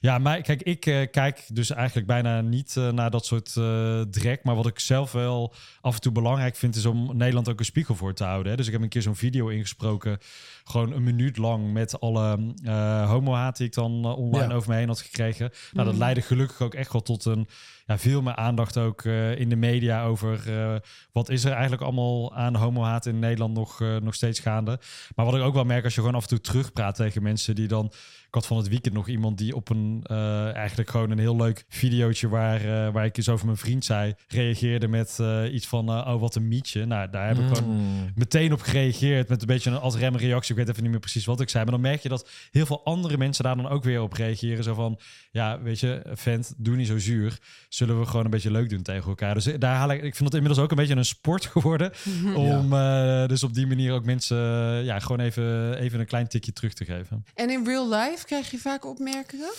Ja, 0.00 0.18
maar 0.18 0.40
kijk, 0.40 0.62
ik 0.62 1.08
kijk 1.10 1.44
dus 1.52 1.70
eigenlijk 1.70 2.06
bijna 2.06 2.40
niet 2.40 2.76
eh, 2.76 2.88
naar 2.90 3.10
dat 3.10 3.26
soort 3.26 3.56
eh 3.56 4.00
drek. 4.00 4.44
Maar 4.44 4.54
wat 4.54 4.66
ik 4.66 4.78
zelf 4.78 5.12
wel 5.12 5.54
af 5.80 5.91
en 5.94 6.00
toe 6.00 6.12
belangrijk 6.12 6.56
vind, 6.56 6.76
is 6.76 6.86
om 6.86 7.16
Nederland 7.16 7.48
ook 7.48 7.58
een 7.58 7.64
spiegel 7.64 7.94
voor 7.94 8.14
te 8.14 8.24
houden. 8.24 8.50
Hè. 8.50 8.56
Dus 8.56 8.66
ik 8.66 8.72
heb 8.72 8.82
een 8.82 8.88
keer 8.88 9.02
zo'n 9.02 9.16
video 9.16 9.48
ingesproken, 9.48 10.18
gewoon 10.64 10.92
een 10.92 11.02
minuut 11.02 11.36
lang 11.36 11.72
met 11.72 12.00
alle 12.00 12.54
eh 12.64 13.08
homo-haat 13.10 13.56
die 13.56 13.66
ik 13.66 13.74
dan 13.74 14.04
eh, 14.04 14.18
online 14.18 14.48
Ja. 14.48 14.54
over 14.54 14.70
me 14.70 14.76
heen 14.76 14.88
had 14.88 15.00
gekregen. 15.00 15.50
Nou, 15.72 15.84
dat 15.86 15.94
Mm. 15.94 16.00
leidde 16.00 16.22
gelukkig 16.22 16.60
ook 16.60 16.74
echt 16.74 16.92
wel 16.92 17.02
tot 17.02 17.24
een 17.24 17.48
ja, 17.86 17.98
veel 17.98 18.22
meer 18.22 18.36
aandacht 18.36 18.76
ook 18.78 19.04
eh, 19.04 19.38
in 19.38 19.48
de 19.48 19.56
media 19.56 20.04
over 20.04 20.58
eh, 20.58 20.74
wat 21.12 21.28
is 21.28 21.44
er 21.44 21.52
eigenlijk 21.52 21.82
allemaal 21.82 22.34
aan 22.34 22.54
homo-haat 22.56 23.06
in 23.06 23.18
Nederland 23.18 23.54
nog, 23.54 23.80
eh, 23.80 23.96
nog 23.96 24.14
steeds 24.14 24.40
gaande. 24.40 24.80
Maar 25.16 25.24
wat 25.24 25.34
ik 25.34 25.42
ook 25.42 25.54
wel 25.54 25.64
merk 25.64 25.84
als 25.84 25.94
je 25.94 26.00
gewoon 26.00 26.14
af 26.16 26.22
en 26.22 26.28
toe 26.28 26.40
terugpraat 26.40 26.94
tegen 26.94 27.22
mensen 27.22 27.54
die 27.54 27.68
dan 27.68 27.92
ik 28.32 28.38
had 28.38 28.46
van 28.46 28.56
het 28.56 28.68
weekend 28.68 28.94
nog 28.94 29.08
iemand 29.08 29.38
die 29.38 29.56
op 29.56 29.68
een 29.68 30.00
eh, 30.06 30.54
eigenlijk 30.54 30.90
gewoon 30.90 31.10
een 31.10 31.18
heel 31.18 31.36
leuk 31.36 31.64
videootje 31.68 32.28
waar, 32.28 32.60
eh, 32.60 32.92
waar 32.92 33.04
ik 33.04 33.16
eens 33.16 33.28
over 33.28 33.46
mijn 33.46 33.58
vriend 33.58 33.84
zei, 33.84 34.14
reageerde 34.28 34.88
met 34.88 35.18
eh, 35.20 35.54
iets 35.54 35.66
van 35.66 35.88
oh 35.88 36.20
wat 36.20 36.34
een 36.34 36.48
mietje. 36.48 36.84
Nou, 36.84 37.10
daar 37.10 37.28
heb 37.28 37.38
ik 37.38 37.56
gewoon 37.56 37.76
Mm. 37.76 38.12
meteen 38.14 38.52
op 38.52 38.60
gereageerd 38.60 39.28
met 39.28 39.40
een 39.40 39.46
beetje 39.46 39.70
een 39.70 39.78
als 39.78 39.96
rem 39.96 40.16
reactie. 40.16 40.50
Ik 40.50 40.56
weet 40.60 40.68
even 40.68 40.82
niet 40.82 40.90
meer 40.90 41.00
precies 41.00 41.24
wat 41.24 41.40
ik 41.40 41.48
zei. 41.48 41.64
Maar 41.64 41.72
dan 41.72 41.82
merk 41.82 42.00
je 42.02 42.08
dat 42.08 42.28
heel 42.50 42.66
veel 42.66 42.84
andere 42.84 43.18
mensen 43.18 43.44
daar 43.44 43.56
dan 43.56 43.68
ook 43.68 43.84
weer 43.84 44.02
op 44.02 44.12
reageren. 44.12 44.64
Zo 44.64 44.74
van, 44.74 44.98
ja, 45.30 45.62
weet 45.62 45.80
je, 45.80 46.02
vent, 46.12 46.54
doe 46.56 46.76
niet 46.76 46.86
zo 46.86 46.98
zuur. 46.98 47.38
Zullen 47.68 48.00
we 48.00 48.06
gewoon 48.06 48.24
een 48.24 48.30
beetje 48.30 48.50
leuk 48.50 48.70
doen 48.70 48.82
tegen 48.82 49.08
elkaar. 49.08 49.34
Dus 49.34 49.44
daar 49.44 49.76
haal 49.76 49.90
ik, 49.90 50.02
ik 50.02 50.14
vind 50.14 50.24
het 50.24 50.34
inmiddels 50.34 50.64
ook 50.64 50.70
een 50.70 50.76
beetje 50.76 50.96
een 50.96 51.04
sport 51.04 51.46
geworden. 51.46 51.92
Om 52.34 52.72
eh, 52.72 53.26
dus 53.26 53.42
op 53.42 53.54
die 53.54 53.66
manier 53.66 53.92
ook 53.92 54.04
mensen 54.04 54.36
ja, 54.84 54.98
gewoon 54.98 55.20
even, 55.20 55.78
even 55.78 56.00
een 56.00 56.06
klein 56.06 56.28
tikje 56.28 56.52
terug 56.52 56.72
te 56.72 56.84
geven. 56.84 57.24
En 57.34 57.50
in 57.50 57.64
real 57.64 57.88
life 57.88 58.21
krijg 58.24 58.50
je 58.50 58.58
vaak 58.58 58.84
opmerkingen? 58.84 59.52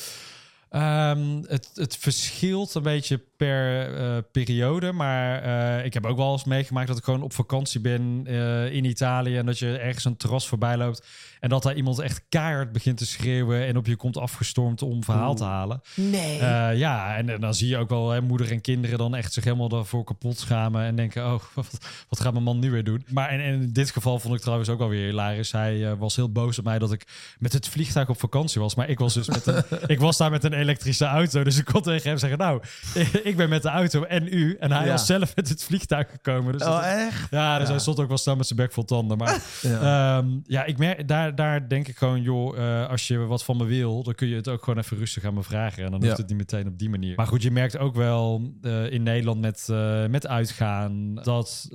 Ehm, 0.69 1.41
het, 1.47 1.69
het 1.73 1.97
verschilt 1.97 2.73
een 2.73 2.83
beetje 2.83 3.21
per 3.43 3.95
eh, 3.95 4.17
periode. 4.31 4.91
Maar 4.91 5.41
eh, 5.41 5.85
ik 5.85 5.93
heb 5.93 6.05
ook 6.05 6.17
wel 6.17 6.31
eens 6.31 6.43
meegemaakt 6.43 6.87
dat 6.87 6.97
ik 6.97 7.03
gewoon 7.03 7.21
op 7.21 7.33
vakantie 7.33 7.79
ben 7.79 8.21
eh, 8.25 8.73
in 8.73 8.85
Italië. 8.85 9.37
En 9.37 9.45
dat 9.45 9.59
je 9.59 9.77
ergens 9.77 10.05
een 10.05 10.17
terras 10.17 10.47
voorbij 10.47 10.77
loopt. 10.77 11.07
En 11.39 11.49
dat 11.49 11.63
daar 11.63 11.75
iemand 11.75 11.99
echt 11.99 12.21
keihard 12.29 12.71
begint 12.71 12.97
te 12.97 13.05
schreeuwen. 13.05 13.65
En 13.65 13.77
op 13.77 13.85
je 13.85 13.95
komt 13.95 14.17
afgestormd 14.17 14.81
om 14.81 15.03
verhaal 15.03 15.35
te 15.35 15.43
halen. 15.43 15.81
Nee. 15.95 16.37
Ja, 16.77 17.17
en, 17.17 17.29
en 17.29 17.41
dan 17.41 17.53
zie 17.53 17.67
je 17.67 17.77
ook 17.77 17.89
wel 17.89 18.09
hè, 18.09 18.21
moeder 18.21 18.51
en 18.51 18.61
kinderen 18.61 18.97
dan 18.97 19.15
echt 19.15 19.33
zich 19.33 19.43
helemaal 19.43 19.69
daarvoor 19.69 20.03
kapot 20.03 20.39
schamen. 20.39 20.83
En 20.83 20.95
denken, 20.95 21.25
oh, 21.25 21.41
wat, 21.53 21.77
wat 22.09 22.19
gaat 22.19 22.33
mijn 22.33 22.43
man 22.43 22.59
nu 22.59 22.71
weer 22.71 22.83
doen? 22.83 23.05
Maar 23.11 23.29
en, 23.29 23.39
en 23.39 23.61
in 23.61 23.73
dit 23.73 23.91
geval 23.91 24.19
vond 24.19 24.35
ik 24.35 24.41
trouwens 24.41 24.69
ook 24.69 24.79
wel 24.79 24.89
weer 24.89 25.05
hilarisch. 25.05 25.51
Hij 25.51 25.95
was 25.95 26.15
heel 26.15 26.31
boos 26.31 26.59
op 26.59 26.65
mij 26.65 26.79
dat 26.79 26.91
ik 26.91 27.07
met 27.39 27.53
het 27.53 27.67
vliegtuig 27.67 28.09
op 28.09 28.19
vakantie 28.19 28.61
was. 28.61 28.75
Maar 28.75 28.89
ik 28.89 28.99
was 28.99 29.13
dus 29.13 29.27
met 29.27 29.45
een, 29.47 29.63
ik 29.95 29.99
was 29.99 30.17
daar 30.17 30.31
met 30.31 30.43
een 30.43 30.53
elektrische 30.53 31.05
auto. 31.05 31.43
Dus 31.43 31.57
ik 31.57 31.65
kon 31.65 31.81
tegen 31.81 32.09
hem 32.09 32.17
zeggen, 32.17 32.37
nou, 32.37 32.61
ik 33.23 33.32
ben 33.37 33.49
met 33.49 33.61
de 33.61 33.69
auto 33.69 34.03
en 34.03 34.27
u. 34.33 34.55
En 34.59 34.71
hij 34.71 34.85
Ja. 34.85 34.91
was 34.91 35.05
zelf 35.05 35.35
met 35.35 35.49
het 35.49 35.63
vliegtuig 35.63 36.09
gekomen. 36.11 36.51
Dus 36.53 36.67
Oh, 36.67 36.81
echt? 36.85 37.27
ja, 37.31 37.59
dus 37.59 37.67
hij 37.69 37.79
stond 37.79 37.99
ook 37.99 38.07
wel 38.07 38.17
staan 38.17 38.37
met 38.37 38.47
zijn 38.47 38.59
bek 38.59 38.71
vol 38.71 38.85
tanden. 38.85 39.17
Maar 39.17 39.41
Ja. 39.61 40.17
Ehm, 40.17 40.27
ja, 40.45 40.63
ik 40.65 40.77
merk, 40.77 41.07
daar, 41.07 41.35
daar 41.35 41.67
denk 41.69 41.87
ik 41.87 41.97
gewoon, 41.97 42.21
joh, 42.21 42.57
eh, 42.57 42.89
als 42.89 43.07
je 43.07 43.17
wat 43.17 43.43
van 43.43 43.57
me 43.57 43.65
wil, 43.65 44.03
dan 44.03 44.15
kun 44.15 44.27
je 44.27 44.35
het 44.35 44.47
ook 44.49 44.63
gewoon 44.63 44.79
even 44.83 44.97
rustig 44.97 45.23
aan 45.23 45.33
me 45.33 45.43
vragen. 45.43 45.83
En 45.85 45.91
dan 45.91 46.03
hoeft 46.05 46.17
het 46.17 46.27
niet 46.27 46.37
meteen 46.37 46.67
op 46.67 46.79
die 46.79 46.89
manier. 46.89 47.15
Maar 47.15 47.27
goed, 47.27 47.41
je 47.43 47.51
merkt 47.51 47.77
ook 47.77 47.95
wel 47.95 48.51
eh, 48.61 48.91
in 48.91 49.03
Nederland 49.03 49.41
met, 49.41 49.67
eh, 49.69 50.05
met 50.05 50.27
uitgaan 50.27 51.15
dat, 51.15 51.69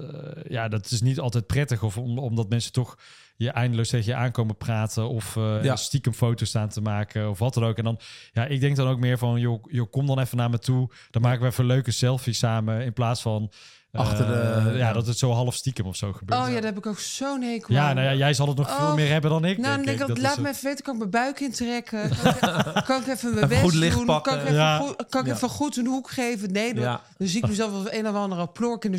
ja, 0.49 0.69
dat 0.69 0.91
is 0.91 1.01
niet 1.01 1.21
altijd 1.21 1.47
prettig. 1.47 1.83
Of 1.83 1.97
om, 1.99 2.19
omdat 2.19 2.49
mensen 2.49 2.73
toch 2.73 2.97
je 3.45 3.51
eindeloos 3.51 3.89
tegen 3.89 4.07
je 4.07 4.15
aankomen 4.15 4.57
praten 4.57 5.09
of 5.09 5.37
eh, 5.37 5.63
Ja. 5.65 5.77
stiekem 5.77 6.13
foto's 6.15 6.49
staan 6.49 6.69
te 6.69 6.81
maken 6.81 7.31
of 7.31 7.39
wat 7.39 7.55
dan 7.55 7.65
ook. 7.65 7.77
En 7.79 7.85
dan, 7.85 7.99
ja, 8.33 8.45
ik 8.45 8.61
denk 8.61 8.77
dan 8.77 8.89
ook 8.89 8.99
meer 8.99 9.19
van, 9.19 9.41
joh, 9.41 9.65
joh 9.71 9.91
kom 9.91 10.07
dan 10.07 10.19
even 10.19 10.37
naar 10.37 10.51
me 10.51 10.59
toe. 10.59 10.91
Dan 11.11 11.23
maken 11.23 11.41
we 11.41 11.47
even 11.47 11.65
een 11.65 11.71
leuke 11.71 11.91
selfie 11.91 12.33
samen 12.33 12.81
in 12.85 12.93
plaats 12.93 13.23
van... 13.23 13.51
eh, 13.91 14.01
Achter 14.01 14.27
de- 14.27 14.63
ja, 14.73 14.77
ja. 14.77 14.93
dat 14.93 15.07
het 15.07 15.19
zo 15.19 15.31
half 15.33 15.55
stiekem 15.55 15.87
of 15.87 15.97
zo 15.97 16.13
gebeurt. 16.13 16.41
Oh 16.41 16.47
ja, 16.49 16.55
daar 16.55 16.63
heb 16.63 16.77
ik 16.79 16.87
ook 16.87 16.99
zo'n 16.99 17.43
hekel 17.43 17.75
Ja, 17.75 17.93
nou 17.93 18.07
ja, 18.07 18.15
jij 18.15 18.35
zal 18.35 18.49
het 18.49 18.57
nog 18.57 18.77
veel 18.77 18.87
Oh. 18.87 18.95
meer 18.95 19.09
hebben 19.11 19.31
dan 19.31 19.45
ik. 19.45 19.59
Nou, 19.59 19.77
dan 19.77 19.85
denk 19.85 20.01
ik, 20.01 20.07
Dat 20.07 20.19
laat 20.19 20.39
me 20.39 20.49
even 20.49 20.65
weten, 20.65 20.85
kan 20.85 20.93
ik 20.95 20.99
mijn 20.99 21.11
buik 21.11 21.41
intrekken? 21.41 22.11
Kan 22.23 22.35
ik, 22.77 22.85
kan 22.85 23.01
ik 23.01 23.07
even 23.07 23.35
mijn 23.35 23.49
best 23.49 23.61
goed 23.61 23.73
doen? 23.97 24.05
pakken. 24.07 24.33
Kan 24.33 24.41
ik 24.41 24.47
even, 24.49 24.57
Ja. 24.59 24.79
goed, 24.79 25.07
kan 25.09 25.21
ik 25.21 25.27
Ja. 25.27 25.35
even 25.35 25.49
goed 25.49 25.77
een 25.77 25.87
hoek 25.87 26.11
geven? 26.11 26.53
Nee, 26.53 26.75
dan, 26.75 26.83
Ja. 26.83 27.01
dan 27.19 27.29
zie 27.29 27.43
ik 27.43 27.49
mezelf 27.49 27.73
als 27.73 27.93
een 27.93 28.09
of 28.09 28.15
andere 28.15 28.47
plork 28.49 28.85
in 28.85 28.93
de 28.93 28.99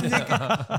denk 0.00 0.14
ik, 0.28 0.28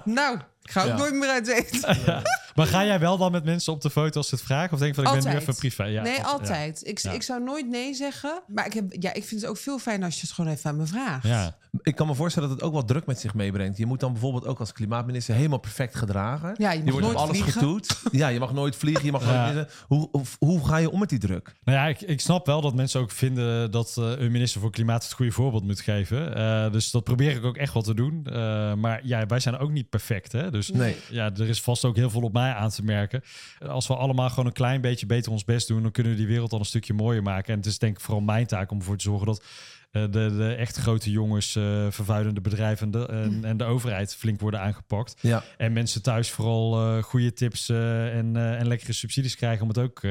nou, 0.06 0.38
ik 0.68 0.72
ga 0.74 0.82
ook 0.82 0.88
Ja. 0.88 0.96
nooit 0.98 1.14
meer 1.14 1.30
uit 1.30 1.48
eten. 1.48 1.96
Maar 2.56 2.68
ga 2.68 2.86
jij 2.86 3.00
wel 3.00 3.18
dan 3.18 3.32
met 3.32 3.44
mensen 3.44 3.74
op 3.74 3.82
de 3.82 3.90
foto 3.90 4.18
als 4.18 4.30
ze 4.30 4.36
het 4.36 4.44
vragen? 4.44 4.74
Of 4.74 4.80
denk 4.80 4.96
je 4.96 5.02
van, 5.04 5.16
ik 5.16 5.24
ben 5.24 5.32
nu 5.34 5.38
even 5.40 5.56
privé? 5.56 5.84
Ja, 5.84 6.02
nee, 6.04 6.16
ja. 6.16 6.22
altijd. 6.24 6.88
Ik, 6.88 7.00
Ja. 7.00 7.12
ik 7.12 7.22
zou 7.24 7.44
nooit 7.44 7.68
nee 7.70 7.94
zeggen. 7.94 8.42
Maar 8.48 8.66
ik, 8.66 8.74
heb, 8.74 8.86
ja, 9.00 9.14
ik 9.14 9.24
vind 9.24 9.42
het 9.42 9.50
ook 9.50 9.58
veel 9.58 9.80
fijner 9.80 10.06
als 10.06 10.16
je 10.16 10.22
het 10.22 10.32
gewoon 10.32 10.52
even 10.52 10.70
aan 10.70 10.78
me 10.78 10.86
vraagt. 10.86 11.28
Ja. 11.28 11.56
Ik 11.82 11.96
kan 11.96 12.08
me 12.08 12.16
voorstellen 12.16 12.50
dat 12.50 12.58
het 12.58 12.68
ook 12.68 12.74
wat 12.74 12.88
druk 12.88 13.06
met 13.06 13.20
zich 13.20 13.34
meebrengt. 13.34 13.78
Je 13.78 13.86
moet 13.86 14.00
dan 14.00 14.12
bijvoorbeeld 14.12 14.46
ook 14.46 14.60
als 14.60 14.72
klimaatminister 14.72 15.36
helemaal 15.36 15.58
perfect 15.58 15.96
gedragen. 15.96 16.54
Ja, 16.58 16.72
je 16.72 16.84
mag 16.84 16.92
wordt 16.92 17.08
op 17.08 17.14
nooit 17.14 17.24
alles 17.24 17.40
vliegen. 17.42 17.62
getoet. 17.62 18.02
Ja, 18.12 18.28
je 18.28 18.40
mag 18.40 18.54
nooit 18.54 18.76
vliegen. 18.76 19.06
Je 19.06 19.12
mag 19.12 19.26
Ja. 19.26 19.52
nooit. 19.52 19.72
Hoe, 19.88 20.10
hoe, 20.12 20.24
hoe 20.40 20.68
ga 20.68 20.78
je 20.78 20.92
om 20.92 21.00
met 21.00 21.10
die 21.10 21.20
druk? 21.20 21.56
Nou 21.64 21.78
ja, 21.78 21.86
ik, 21.88 22.02
ik 22.02 22.22
snap 22.22 22.46
wel 22.46 22.62
dat 22.62 22.74
mensen 22.76 23.00
ook 23.02 23.12
vinden 23.12 23.72
dat 23.72 23.96
eh, 23.98 24.04
een 24.18 24.32
minister 24.32 24.62
voor 24.62 24.72
Klimaat 24.72 25.04
het 25.04 25.14
goede 25.14 25.32
voorbeeld 25.32 25.64
moet 25.64 25.82
geven. 25.82 26.36
Eh, 26.36 26.72
dus 26.72 26.92
dat 26.92 27.04
probeer 27.04 27.36
ik 27.36 27.44
ook 27.44 27.58
echt 27.58 27.74
wel 27.74 27.84
te 27.84 27.94
doen. 27.94 28.26
Eh, 28.26 28.74
maar 28.74 29.00
ja, 29.04 29.26
wij 29.26 29.40
zijn 29.40 29.58
ook 29.58 29.72
niet 29.72 29.90
perfect. 29.90 30.32
Hè? 30.32 30.50
Dus 30.58 30.72
Nee. 30.72 30.96
ja, 31.10 31.32
er 31.36 31.50
is 31.50 31.62
vast 31.62 31.86
ook 31.86 31.96
heel 31.96 32.10
veel 32.10 32.22
op 32.22 32.34
mij 32.34 32.54
aan 32.54 32.70
te 32.70 32.84
merken. 32.84 33.22
Als 33.68 33.88
we 33.88 33.96
allemaal 33.96 34.30
gewoon 34.30 34.46
een 34.46 34.52
klein 34.52 34.82
beetje 34.82 35.06
beter 35.06 35.32
ons 35.32 35.44
best 35.44 35.68
doen, 35.68 35.82
dan 35.82 35.92
kunnen 35.92 36.12
we 36.12 36.18
die 36.18 36.28
wereld 36.28 36.52
al 36.52 36.60
een 36.60 36.66
stukje 36.66 36.94
mooier 36.94 37.24
maken. 37.24 37.54
En 37.54 37.60
het 37.60 37.68
is 37.68 37.80
denk 37.80 37.96
ik 37.98 38.04
vooral 38.04 38.24
mijn 38.24 38.46
taak 38.46 38.72
om 38.72 38.78
ervoor 38.78 38.98
te 38.98 39.04
zorgen 39.04 39.26
dat 39.26 39.44
eh, 39.92 40.02
de, 40.12 40.36
de 40.38 40.54
echt 40.54 40.78
grote 40.78 41.12
jongens, 41.12 41.56
eh, 41.56 41.86
vervuilende 41.90 42.42
bedrijven 42.42 42.86
en 42.86 42.92
de, 42.92 43.06
en, 43.06 43.40
en 43.44 43.58
de 43.58 43.64
overheid 43.64 44.16
flink 44.16 44.40
worden 44.40 44.62
aangepakt. 44.62 45.16
Ja. 45.22 45.44
En 45.58 45.74
mensen 45.74 46.02
thuis 46.02 46.32
vooral 46.32 46.82
eh, 46.82 47.04
goede 47.04 47.34
tips 47.34 47.70
en, 47.70 48.36
en 48.36 48.68
lekkere 48.68 48.94
subsidies 48.94 49.36
krijgen 49.36 49.62
om 49.62 49.68
het 49.68 49.78
ook, 49.78 50.02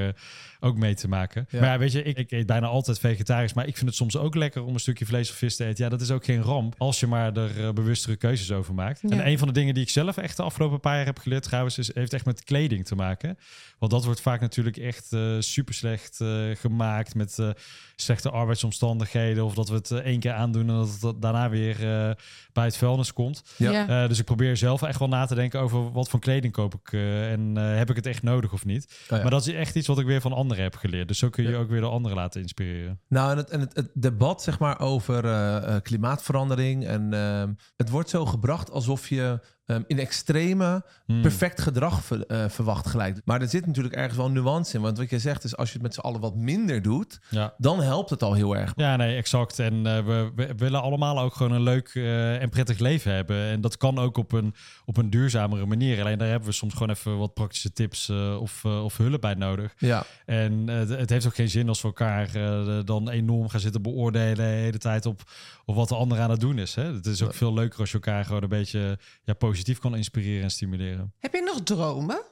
ook 0.67 0.77
mee 0.77 0.95
te 0.95 1.09
maken. 1.09 1.47
Ja. 1.51 1.61
Maar 1.61 1.69
ja, 1.69 1.79
weet 1.79 1.93
je, 1.93 2.03
ik, 2.03 2.17
ik 2.19 2.31
eet 2.31 2.47
bijna 2.47 2.67
altijd 2.67 2.99
vegetarisch, 2.99 3.53
maar 3.53 3.67
ik 3.67 3.75
vind 3.75 3.87
het 3.87 3.95
soms 3.95 4.17
ook 4.17 4.35
lekker 4.35 4.65
om 4.65 4.75
een 4.75 4.81
stukje 4.81 5.07
vlees 5.07 5.31
of 5.31 5.37
vis 5.37 5.57
te 5.57 5.65
eten. 5.65 5.85
Ja, 5.85 5.91
dat 5.91 6.01
is 6.01 6.11
ook 6.11 6.25
geen 6.25 6.43
ramp 6.43 6.75
als 6.79 7.01
je 7.01 7.07
maar 7.07 7.37
er 7.37 7.65
eh, 7.65 7.73
bewustere 7.73 8.17
keuzes 8.17 8.53
over 8.53 8.75
maakt. 8.75 9.01
Ja. 9.03 9.09
En 9.09 9.27
een 9.27 9.39
van 9.39 9.49
de 9.49 9.55
dingen 9.55 9.75
die 9.75 9.83
ik 9.83 9.91
zelf 9.91 10.17
echt 10.17 10.37
de 10.37 10.43
afgelopen 10.43 10.81
paar 10.81 10.97
jaar 10.97 11.05
heb 11.05 11.19
geleerd 11.19 11.43
trouwens, 11.43 11.79
is, 11.79 11.95
heeft 11.95 12.13
echt 12.13 12.25
met 12.25 12.45
kleding 12.45 12.87
te 12.87 12.95
maken. 12.95 13.39
Want 13.79 13.93
dat 13.93 14.05
wordt 14.05 14.21
vaak 14.21 14.41
natuurlijk 14.41 14.77
echt 14.77 15.13
eh, 15.13 15.37
super 15.39 15.75
slecht 15.75 16.21
eh, 16.21 16.29
gemaakt 16.55 17.15
met 17.15 17.39
eh, 17.39 17.51
slechte 17.97 18.31
arbeidsomstandigheden. 18.31 19.45
Of 19.45 19.55
dat 19.55 19.69
we 19.69 19.75
het 19.75 19.91
één 19.91 20.21
keer 20.21 20.33
aandoen 20.33 20.69
en 20.69 20.77
dat 20.77 20.99
het 21.01 21.23
daarna 21.23 21.49
weer 21.49 21.75
eh, 21.75 22.11
bij 22.53 22.65
het 22.65 22.77
vuilnis 22.77 23.13
komt. 23.13 23.43
Ja. 23.57 24.03
Eh, 24.03 24.09
dus 24.09 24.19
ik 24.19 24.25
probeer 24.25 24.57
zelf 24.57 24.83
echt 24.83 24.99
wel 24.99 25.09
na 25.09 25.27
te 25.27 25.35
denken 25.35 25.61
over 25.61 25.93
wat 25.93 26.09
voor 26.09 26.21
kleding 26.21 26.53
koop 26.53 26.75
ik 26.75 26.93
eh, 26.93 27.33
en 27.33 27.57
eh, 27.57 27.77
heb 27.77 27.91
ik 27.91 27.97
het 27.97 28.07
echt 28.07 28.23
nodig 28.23 28.53
of 28.53 28.65
niet. 28.65 28.85
Oh 29.03 29.17
ja. 29.17 29.23
Maar 29.23 29.31
dat 29.31 29.47
is 29.47 29.55
echt 29.55 29.75
iets 29.77 29.87
wat 29.87 29.99
ik 29.99 30.07
weer 30.07 30.21
van 30.21 30.33
anderen 30.33 30.56
heb 30.63 30.77
geleerd. 30.77 31.09
Dus 31.09 31.19
zo 31.19 31.29
kun 31.29 31.45
je 31.45 31.51
Ja. 31.51 31.57
ook 31.59 31.69
weer 31.69 31.81
de 31.81 31.87
anderen 31.87 32.17
laten 32.17 32.41
inspireren. 32.41 33.01
Nou, 33.09 33.31
en 33.31 33.37
het, 33.37 33.51
en 33.51 33.61
het, 33.61 33.77
het 33.77 33.91
debat 33.95 34.43
zeg 34.43 34.59
maar, 34.59 34.81
over 34.81 35.25
eh, 35.25 35.57
eh, 35.75 35.83
klimaatverandering. 35.83 36.87
En 36.87 37.13
ehm, 37.15 37.53
het 37.77 37.91
wordt 37.91 38.11
zo 38.11 38.27
gebracht 38.27 38.71
alsof 38.71 39.09
je 39.09 39.41
ehm, 39.67 39.83
in 39.87 39.99
extreme 39.99 40.83
Hmm. 41.07 41.23
perfect 41.23 41.61
gedrag 41.61 42.05
ver- 42.05 42.27
eh, 42.27 42.49
verwacht 42.49 42.87
gelijk. 42.87 43.21
Maar 43.25 43.41
er 43.41 43.49
zit 43.49 43.67
natuurlijk 43.67 43.95
ergens 43.95 44.17
wel 44.17 44.31
nuance 44.31 44.77
in. 44.77 44.83
Want 44.83 44.99
wat 44.99 45.11
je 45.11 45.19
zegt 45.19 45.45
is, 45.45 45.57
als 45.57 45.69
je 45.69 45.75
het 45.75 45.83
met 45.83 45.95
z'n 45.95 46.01
allen 46.01 46.21
wat 46.21 46.35
minder 46.37 46.83
doet, 46.83 47.19
Ja. 47.31 47.55
dan 47.59 47.83
helpt 47.83 48.11
het 48.11 48.23
al 48.23 48.33
heel 48.35 48.57
erg. 48.57 48.73
Ja, 48.77 48.97
nee, 48.97 49.17
exact. 49.17 49.59
En 49.59 49.87
eh, 49.87 50.05
we, 50.05 50.31
we 50.37 50.53
willen 50.57 50.83
allemaal 50.83 51.21
ook 51.21 51.35
gewoon 51.35 51.53
een 51.53 51.63
leuk 51.63 51.91
eh, 51.95 52.43
en 52.43 52.49
prettig 52.49 52.79
leven 52.79 53.13
hebben. 53.15 53.37
En 53.37 53.61
dat 53.61 53.77
kan 53.77 53.99
ook 53.99 54.17
op 54.17 54.33
een, 54.33 54.55
op 54.85 54.97
een 54.97 55.11
duurzamere 55.11 55.67
manier. 55.67 56.01
Alleen 56.01 56.19
daar 56.19 56.29
hebben 56.29 56.49
we 56.49 56.55
soms 56.55 56.73
gewoon 56.73 56.91
even 56.91 57.19
wat 57.19 57.35
praktische 57.35 57.73
tips 57.73 58.11
of, 58.41 58.65
of 58.65 58.97
hulp 58.97 59.21
bij 59.21 59.35
nodig. 59.35 59.75
Ja, 59.79 60.05
En 60.27 60.69
het 60.69 61.11
heeft 61.11 61.27
ook 61.27 61.35
geen 61.35 61.51
zin 61.51 61.69
als 61.69 61.83
we 61.83 61.87
elkaar 61.89 62.31
dan 62.85 63.09
enorm 63.11 63.49
gaan 63.49 63.61
zitten 63.61 63.83
beoordelen 63.83 64.35
de 64.37 64.43
hele 64.43 64.79
tijd 64.79 65.07
op, 65.07 65.23
op 65.65 65.75
wat 65.75 65.89
de 65.89 65.95
ander 65.95 66.21
aan 66.21 66.31
het 66.31 66.41
doen 66.41 66.59
is. 66.59 66.75
Hè? 66.75 66.93
Het 66.95 67.07
is 67.07 67.23
ook 67.23 67.35
veel 67.35 67.55
leuker 67.55 67.79
als 67.81 67.89
je 67.89 67.95
elkaar 67.95 68.25
gewoon 68.25 68.43
een 68.43 68.49
beetje 68.49 68.99
ja, 69.25 69.33
positief 69.33 69.55
kan 69.81 69.97
inspireren 69.97 70.43
en 70.43 70.51
stimuleren. 70.51 71.13
Heb 71.19 71.33
je 71.33 71.43
nog 71.43 71.63
dromen? 71.63 72.23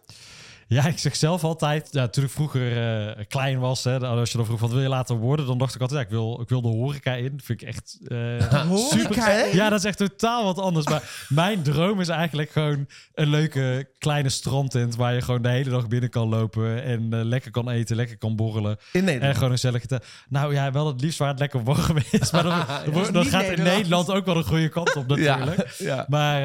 Ja, 0.67 0.87
ik 0.87 0.99
zeg 0.99 1.17
zelf 1.17 1.45
altijd, 1.45 1.89
ja, 1.91 2.09
toen 2.09 2.25
ik 2.25 2.31
vroeger 2.31 2.77
eh, 3.17 3.25
klein 3.29 3.59
was, 3.59 3.85
hè, 3.85 3.99
als 3.99 4.31
je 4.31 4.37
dan 4.37 4.47
vroeg 4.47 4.61
wat 4.61 4.71
wil 4.71 4.81
je 4.81 4.89
later 4.89 5.17
worden, 5.17 5.47
dan 5.47 5.59
dacht 5.59 5.75
ik 5.75 5.81
altijd, 5.81 6.01
ja, 6.01 6.07
ik 6.07 6.13
wil, 6.13 6.41
ik 6.41 6.49
wil 6.49 6.63
de 6.63 6.69
horeca 6.69 7.13
in. 7.13 7.31
Dat 7.37 7.45
vind 7.45 7.63
ik 7.63 7.69
echt 7.69 7.99
eh, 8.07 8.67
Horeca, 8.69 9.25
hè? 9.31 9.43
Ja, 9.43 9.69
dat 9.69 9.79
is 9.79 9.85
echt 9.85 9.99
totaal 9.99 10.45
wat 10.45 10.59
anders. 10.59 10.87
Maar 10.87 11.03
mijn 11.29 11.63
droom 11.63 12.01
is 12.01 12.09
eigenlijk 12.09 12.51
gewoon 12.51 12.87
een 13.15 13.29
leuke 13.29 13.89
kleine 13.99 14.29
strandtent 14.29 14.97
waar 14.97 15.15
je 15.15 15.21
gewoon 15.21 15.43
de 15.43 15.49
hele 15.49 15.71
dag 15.71 15.89
binnen 15.89 16.11
kan 16.11 16.29
lopen 16.29 16.83
en 16.83 17.13
eh, 17.13 17.25
lekker 17.25 17.51
kan 17.51 17.71
eten, 17.71 17.97
lekker 17.97 18.19
kan 18.19 18.37
borrelen. 18.37 18.77
in 18.93 19.01
En 19.01 19.05
Nederland. 19.05 19.35
gewoon 19.35 19.51
een 19.51 19.59
gezellige. 19.59 20.01
Nou 20.29 20.55
ja, 20.55 20.73
wel 20.73 20.87
het 20.87 21.01
liefst 21.01 21.19
waar 21.19 21.29
het 21.29 21.39
lekker 21.39 21.65
warm 21.65 21.97
is. 22.11 22.31
Maar 22.35 22.43
dan, 22.43 23.13
niet 23.13 23.29
gaat 23.29 23.45
in 23.45 23.63
Nederland. 23.63 24.11
Ook 24.11 24.27
wel 24.27 24.37
een 24.37 24.45
goede 24.45 24.69
kant 24.69 24.97
op 24.97 25.07
natuurlijk. 25.07 25.77
Ja, 25.79 25.95
ja. 25.95 26.07
Maar 26.09 26.41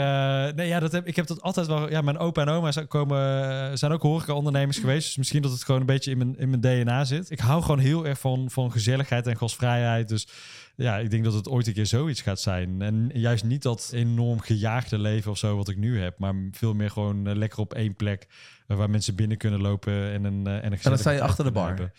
nee, 0.55 0.67
ja, 0.67 0.79
dat 0.79 0.91
heb, 0.91 1.08
ik 1.08 1.15
heb 1.15 1.27
dat 1.27 1.41
altijd 1.41 1.67
wel. 1.67 1.89
Ja, 1.89 2.01
mijn 2.01 2.17
opa 2.17 2.41
en 2.41 2.49
oma 2.49 2.71
zijn, 2.71 2.88
komen, 2.88 3.77
zijn 3.77 3.91
ook 3.91 4.03
horeca-ondernemers 4.10 4.78
geweest. 4.78 5.06
Dus 5.06 5.17
misschien 5.17 5.41
dat 5.41 5.52
het 5.52 5.63
gewoon 5.63 5.80
een 5.80 5.86
beetje 5.86 6.12
in 6.12 6.17
mijn, 6.17 6.38
in 6.38 6.50
mijn 6.50 6.62
DNA 6.62 7.06
zit. 7.06 7.32
Ik 7.32 7.39
hou 7.39 7.62
gewoon 7.62 7.80
heel 7.80 8.06
erg 8.06 8.19
van, 8.19 8.52
van 8.52 8.72
gezelligheid 8.72 9.28
en 9.28 9.38
gastvrijheid. 9.38 10.08
Dus 10.10 10.28
ja, 10.76 10.98
ik 10.98 11.10
denk 11.10 11.24
dat 11.24 11.34
het 11.34 11.50
ooit 11.50 11.67
een 11.67 11.74
keer 11.74 11.86
zoiets 11.86 12.22
gaat 12.22 12.39
zijn. 12.39 12.82
En 12.82 13.10
juist 13.13 13.43
niet 13.43 13.62
dat 13.62 13.91
enorm 13.93 14.39
gejaagde 14.39 15.00
leven 15.00 15.32
of 15.32 15.38
zo 15.38 15.56
wat 15.56 15.69
ik 15.69 15.78
nu 15.78 16.00
heb. 16.02 16.19
Maar 16.19 16.34
veel 16.52 16.74
meer 16.74 16.91
gewoon 16.91 17.28
eh, 17.28 17.36
lekker 17.36 17.60
op 17.60 17.74
één 17.74 17.95
plek. 17.95 18.28
eh, 18.67 18.78
waar 18.78 18.89
mensen 18.89 19.15
binnen 19.15 19.38
kunnen 19.38 19.62
lopen 19.62 20.12
en 20.12 20.24
een, 20.24 20.48
eh, 20.48 20.54
en 20.54 20.63
een 20.63 20.69
dan 20.69 20.78
gezellige 20.78 21.02
sta 21.02 21.12
je 21.12 21.22
achter 21.22 21.43
de 21.43 21.52
bar. 21.52 21.67
hebben. 21.67 21.93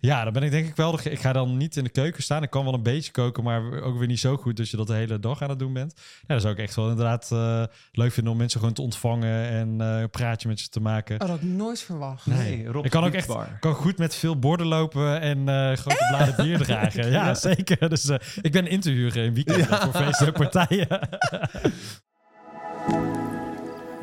Ja, 0.00 0.24
dan 0.24 0.32
ben 0.32 0.42
ik 0.42 0.50
denk 0.50 0.68
ik 0.68 0.76
wel. 0.76 0.98
Ik 1.02 1.20
ga 1.20 1.32
dan 1.32 1.56
niet 1.56 1.76
in 1.76 1.84
de 1.84 1.90
keuken 1.90 2.22
staan. 2.22 2.42
Ik 2.42 2.50
kan 2.50 2.64
wel 2.64 2.74
een 2.74 2.82
beetje 2.82 3.12
koken, 3.12 3.44
maar 3.44 3.82
ook 3.82 3.98
weer 3.98 4.06
niet 4.06 4.20
zo 4.20 4.36
goed 4.36 4.56
dat 4.56 4.70
je 4.70 4.76
dat 4.76 4.86
de 4.86 4.94
hele 4.94 5.20
dag 5.20 5.42
aan 5.42 5.48
het 5.48 5.58
doen 5.58 5.72
bent. 5.72 5.94
Ja, 6.20 6.34
dat 6.34 6.40
zou 6.40 6.54
ik 6.54 6.60
echt 6.60 6.76
wel 6.76 6.90
inderdaad 6.90 7.30
eh, 7.32 7.62
leuk 7.92 8.12
vinden 8.12 8.32
om 8.32 8.38
mensen 8.38 8.58
gewoon 8.60 8.74
te 8.74 8.82
ontvangen 8.82 9.48
en 9.48 9.80
eh, 9.80 10.00
een 10.00 10.10
praatje 10.10 10.48
met 10.48 10.60
ze 10.60 10.68
te 10.68 10.80
maken. 10.80 11.14
Oh, 11.14 11.20
dat 11.20 11.28
had 11.28 11.38
ik 11.38 11.44
nooit 11.44 11.80
verwacht. 11.80 12.26
Nee, 12.26 12.66
Rob 12.66 12.84
ik 12.84 12.90
kan 12.90 13.04
ook 13.04 13.12
echt 13.12 13.32
kan 13.60 13.74
goed 13.74 13.98
met 13.98 14.14
veel 14.14 14.38
borden 14.38 14.66
lopen 14.66 15.20
en 15.20 15.48
eh 15.48 15.76
grote 15.76 16.06
bladen 16.08 16.36
bier 16.36 16.58
dragen. 16.58 17.10
Ja, 17.14 17.34
zeker. 17.34 17.88
Dus 17.94 18.08
eh, 18.08 18.18
ik 18.42 18.52
ben 18.52 18.66
in 18.66 18.80
te 18.80 18.90
huren 18.90 19.24
in 19.24 19.34
weekenden 19.34 19.66
voor 19.66 19.92
feesten 19.92 20.26
en 20.26 20.32
partijen. 20.32 20.88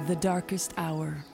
The 0.08 0.18
Darkest 0.20 0.72
Hour. 0.76 1.31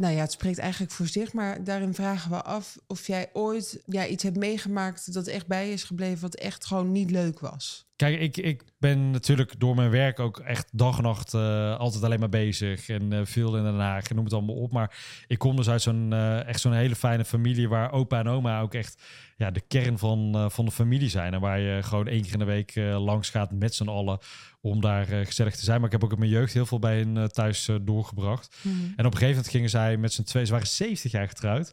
Nou 0.00 0.14
ja, 0.14 0.20
het 0.20 0.32
spreekt 0.32 0.58
eigenlijk 0.58 0.92
voor 0.92 1.06
zich, 1.06 1.32
maar 1.32 1.64
daarin 1.64 1.94
vragen 1.94 2.30
we 2.30 2.42
af 2.42 2.78
of 2.86 3.06
jij 3.06 3.30
ooit 3.32 3.82
ja, 3.86 4.06
iets 4.06 4.22
hebt 4.22 4.36
meegemaakt 4.36 5.12
dat 5.12 5.26
echt 5.26 5.46
bij 5.46 5.70
is 5.72 5.84
gebleven, 5.84 6.20
wat 6.20 6.34
echt 6.34 6.66
gewoon 6.66 6.92
niet 6.92 7.10
leuk 7.10 7.40
was. 7.40 7.88
Kijk, 7.96 8.20
ik, 8.20 8.36
ik 8.36 8.62
ben 8.78 9.10
natuurlijk 9.10 9.60
door 9.60 9.74
mijn 9.74 9.90
werk 9.90 10.20
ook 10.20 10.38
echt 10.38 10.68
dag 10.72 10.96
en 10.96 11.02
nacht 11.02 11.34
eh, 11.34 11.78
altijd 11.78 12.04
alleen 12.04 12.20
maar 12.20 12.28
bezig. 12.28 12.88
En 12.88 13.12
eh, 13.12 13.20
veel 13.24 13.56
in 13.56 13.62
Den 13.62 13.78
Haag 13.78 14.08
en 14.08 14.14
noem 14.14 14.24
het 14.24 14.34
allemaal 14.34 14.54
op. 14.54 14.72
Maar 14.72 14.96
ik 15.26 15.38
kom 15.38 15.56
dus 15.56 15.68
uit 15.68 15.82
zo'n 15.82 16.12
eh, 16.12 16.46
echt 16.46 16.60
zo'n 16.60 16.72
hele 16.72 16.96
fijne 16.96 17.24
familie 17.24 17.68
waar 17.68 17.92
opa 17.92 18.18
en 18.18 18.28
oma 18.28 18.60
ook 18.60 18.74
echt 18.74 19.02
ja, 19.40 19.50
de 19.50 19.62
kern 19.68 19.98
van, 19.98 20.34
eh, 20.34 20.48
van 20.48 20.64
de 20.64 20.70
familie 20.70 21.08
zijn. 21.08 21.34
En 21.34 21.40
waar 21.40 21.60
je 21.60 21.82
gewoon 21.82 22.06
één 22.06 22.22
keer 22.22 22.32
in 22.32 22.38
de 22.38 22.44
week 22.44 22.76
eh, 22.76 23.04
langs 23.04 23.30
gaat 23.30 23.50
met 23.50 23.74
z'n 23.74 23.88
allen 23.88 24.18
om 24.60 24.80
daar 24.80 25.08
eh, 25.08 25.26
gezellig 25.26 25.56
te 25.56 25.64
zijn. 25.64 25.76
Maar 25.76 25.86
ik 25.86 25.92
heb 25.92 26.04
ook 26.04 26.12
in 26.12 26.18
mijn 26.18 26.30
jeugd 26.30 26.52
heel 26.52 26.66
veel 26.66 26.78
bij 26.78 26.98
hen 26.98 27.32
thuis 27.32 27.68
doorgebracht. 27.82 28.56
En 28.62 28.70
op 28.70 28.98
een 28.98 29.04
gegeven 29.04 29.28
moment 29.28 29.48
gingen 29.48 29.70
zij 29.70 29.96
met 29.96 30.12
z'n 30.12 30.22
twee, 30.22 30.44
ze 30.44 30.52
waren 30.52 30.66
70 30.66 31.12
jaar 31.12 31.28
getrouwd. 31.28 31.72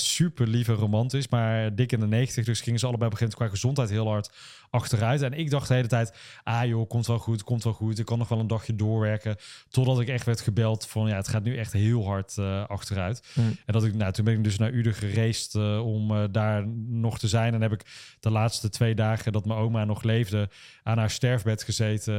Super 0.00 0.46
lief 0.48 0.68
en 0.68 0.74
romantisch, 0.74 1.28
maar 1.28 1.74
dik 1.74 1.92
in 1.92 2.00
de 2.00 2.06
90. 2.06 2.44
Dus 2.44 2.60
gingen 2.60 2.80
ze 2.80 2.86
allebei 2.86 3.10
op 3.10 3.12
een 3.12 3.18
gegeven 3.18 3.44
moment 3.44 3.60
qua 3.60 3.68
gezondheid 3.68 3.90
heel 3.90 4.12
hard 4.12 4.30
achteruit. 4.70 5.22
En 5.22 5.32
ik 5.32 5.50
dacht 5.50 5.68
de 5.68 5.74
hele 5.74 5.88
tijd, 5.88 6.12
ah 6.42 6.66
joh, 6.66 6.88
komt 6.88 7.06
wel 7.06 7.18
goed, 7.18 7.42
komt 7.42 7.64
wel 7.64 7.72
goed. 7.72 7.98
Ik 7.98 8.04
kan 8.04 8.18
nog 8.18 8.28
wel 8.28 8.38
een 8.38 8.46
dagje 8.46 8.76
doorwerken. 8.76 9.36
Totdat 9.68 10.00
ik 10.00 10.08
echt 10.08 10.26
werd 10.26 10.40
gebeld 10.40 10.86
van, 10.86 11.08
ja, 11.08 11.16
het 11.16 11.28
gaat 11.28 11.42
nu 11.42 11.56
echt 11.56 11.72
heel 11.72 12.04
hard 12.04 12.38
eh, 12.38 12.66
achteruit. 12.66 13.22
Hmm. 13.32 13.56
En 13.66 13.72
dat 13.72 13.84
ik, 13.84 13.94
nou, 13.94 14.12
toen 14.12 14.24
ben 14.24 14.34
ik 14.34 14.44
dus 14.44 14.58
naar 14.58 14.72
Uden 14.72 14.94
gereisd 14.94 15.54
eh, 15.54 15.86
om 15.86 16.10
eh, 16.10 16.24
daar 16.30 16.66
nog 16.86 17.18
te 17.18 17.28
zijn. 17.28 17.54
En 17.54 17.62
heb 17.62 17.72
ik 17.72 18.16
de 18.20 18.30
laatste 18.30 18.68
twee 18.68 18.94
dagen 18.94 19.32
dat 19.32 19.46
mijn 19.46 19.58
oma 19.58 19.84
nog 19.84 20.02
leefde 20.02 20.48
aan 20.82 20.98
haar 20.98 21.10
sterfbed 21.10 21.62
gezeten. 21.62 22.14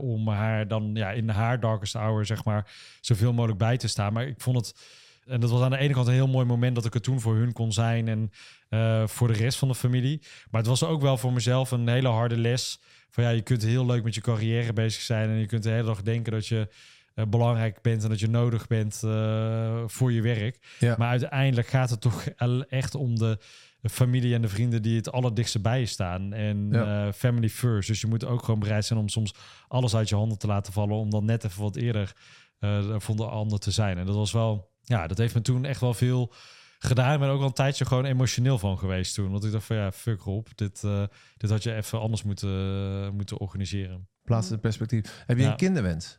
om 0.00 0.28
haar 0.28 0.68
dan 0.68 0.90
ja, 0.94 1.10
in 1.10 1.28
haar 1.28 1.60
darkest 1.60 1.92
hour, 1.92 2.26
zeg 2.26 2.44
maar, 2.44 2.70
zoveel 3.00 3.32
mogelijk 3.32 3.58
bij 3.58 3.76
te 3.76 3.88
staan. 3.88 4.12
Maar 4.12 4.26
ik 4.26 4.40
vond 4.40 4.56
het. 4.56 4.96
En 5.28 5.40
dat 5.40 5.50
was 5.50 5.60
aan 5.62 5.70
de 5.70 5.78
ene 5.78 5.92
kant 5.94 6.06
een 6.06 6.12
heel 6.12 6.28
mooi 6.28 6.46
moment 6.46 6.74
dat 6.74 6.84
ik 6.84 6.94
er 6.94 7.00
toen 7.00 7.20
voor 7.20 7.36
hun 7.36 7.52
kon 7.52 7.72
zijn 7.72 8.08
en 8.08 8.30
eh, 8.68 9.06
voor 9.06 9.28
de 9.28 9.34
rest 9.34 9.58
van 9.58 9.68
de 9.68 9.74
familie. 9.74 10.22
Maar 10.50 10.60
het 10.60 10.70
was 10.70 10.84
ook 10.84 11.00
wel 11.00 11.16
voor 11.16 11.32
mezelf 11.32 11.70
een 11.70 11.88
hele 11.88 12.08
harde 12.08 12.36
les. 12.36 12.80
Van 13.10 13.24
ja, 13.24 13.30
je 13.30 13.42
kunt 13.42 13.62
heel 13.62 13.86
leuk 13.86 14.02
met 14.04 14.14
je 14.14 14.20
carrière 14.20 14.72
bezig 14.72 15.02
zijn 15.02 15.28
en 15.28 15.36
je 15.38 15.46
kunt 15.46 15.62
de 15.62 15.70
hele 15.70 15.82
dag 15.86 16.02
denken 16.02 16.32
dat 16.32 16.46
je 16.46 16.68
eh, 17.14 17.24
belangrijk 17.24 17.82
bent 17.82 18.02
en 18.02 18.08
dat 18.08 18.20
je 18.20 18.28
nodig 18.28 18.66
bent 18.66 19.00
eh, 19.04 19.82
voor 19.86 20.12
je 20.12 20.22
werk. 20.22 20.76
Ja. 20.78 20.94
Maar 20.98 21.08
uiteindelijk 21.08 21.68
gaat 21.68 21.90
het 21.90 22.00
toch 22.00 22.24
echt 22.68 22.94
om 22.94 23.18
de 23.18 23.38
familie 23.82 24.34
en 24.34 24.42
de 24.42 24.48
vrienden 24.48 24.82
die 24.82 24.96
het 24.96 25.12
allerdichtste 25.12 25.60
bij 25.60 25.80
je 25.80 25.86
staan. 25.86 26.32
En 26.32 26.68
Ja. 26.72 27.12
family 27.12 27.48
first. 27.48 27.88
Dus 27.88 28.00
je 28.00 28.06
moet 28.06 28.24
ook 28.24 28.42
gewoon 28.44 28.60
bereid 28.60 28.84
zijn 28.84 28.98
om 28.98 29.08
soms 29.08 29.34
alles 29.68 29.96
uit 29.96 30.08
je 30.08 30.14
handen 30.14 30.38
te 30.38 30.46
laten 30.46 30.72
vallen. 30.72 30.96
Om 30.96 31.10
dan 31.10 31.24
net 31.24 31.44
even 31.44 31.62
wat 31.62 31.76
eerder 31.76 32.12
eh 32.58 32.94
voor 32.98 33.16
de 33.16 33.24
ander 33.26 33.58
te 33.58 33.70
zijn. 33.70 33.98
En 33.98 34.06
dat 34.06 34.14
was 34.14 34.32
wel, 34.32 34.70
ja, 34.88 35.06
dat 35.06 35.18
heeft 35.18 35.34
me 35.34 35.40
toen 35.40 35.64
echt 35.64 35.80
wel 35.80 35.94
veel 35.94 36.32
gedaan. 36.78 37.14
Ik 37.14 37.20
ben 37.20 37.28
ook 37.28 37.38
wel 37.38 37.46
een 37.46 37.52
tijdje 37.52 37.84
gewoon 37.84 38.04
emotioneel 38.04 38.58
van 38.58 38.78
geweest 38.78 39.14
toen. 39.14 39.30
Want 39.30 39.44
ik 39.44 39.52
dacht 39.52 39.64
van 39.64 39.76
ja, 39.76 39.92
fuck 39.92 40.26
op. 40.26 40.48
Dit, 40.54 40.84
eh, 40.84 41.02
dit 41.36 41.50
had 41.50 41.62
je 41.62 41.74
even 41.74 42.00
anders 42.00 42.22
moeten, 42.22 43.14
moeten 43.14 43.38
organiseren. 43.38 44.08
Plaats 44.24 44.48
het 44.50 44.60
perspectief. 44.60 45.22
Heb 45.26 45.36
je 45.36 45.42
Ja. 45.42 45.50
een 45.50 45.56
kinderwens? 45.56 46.18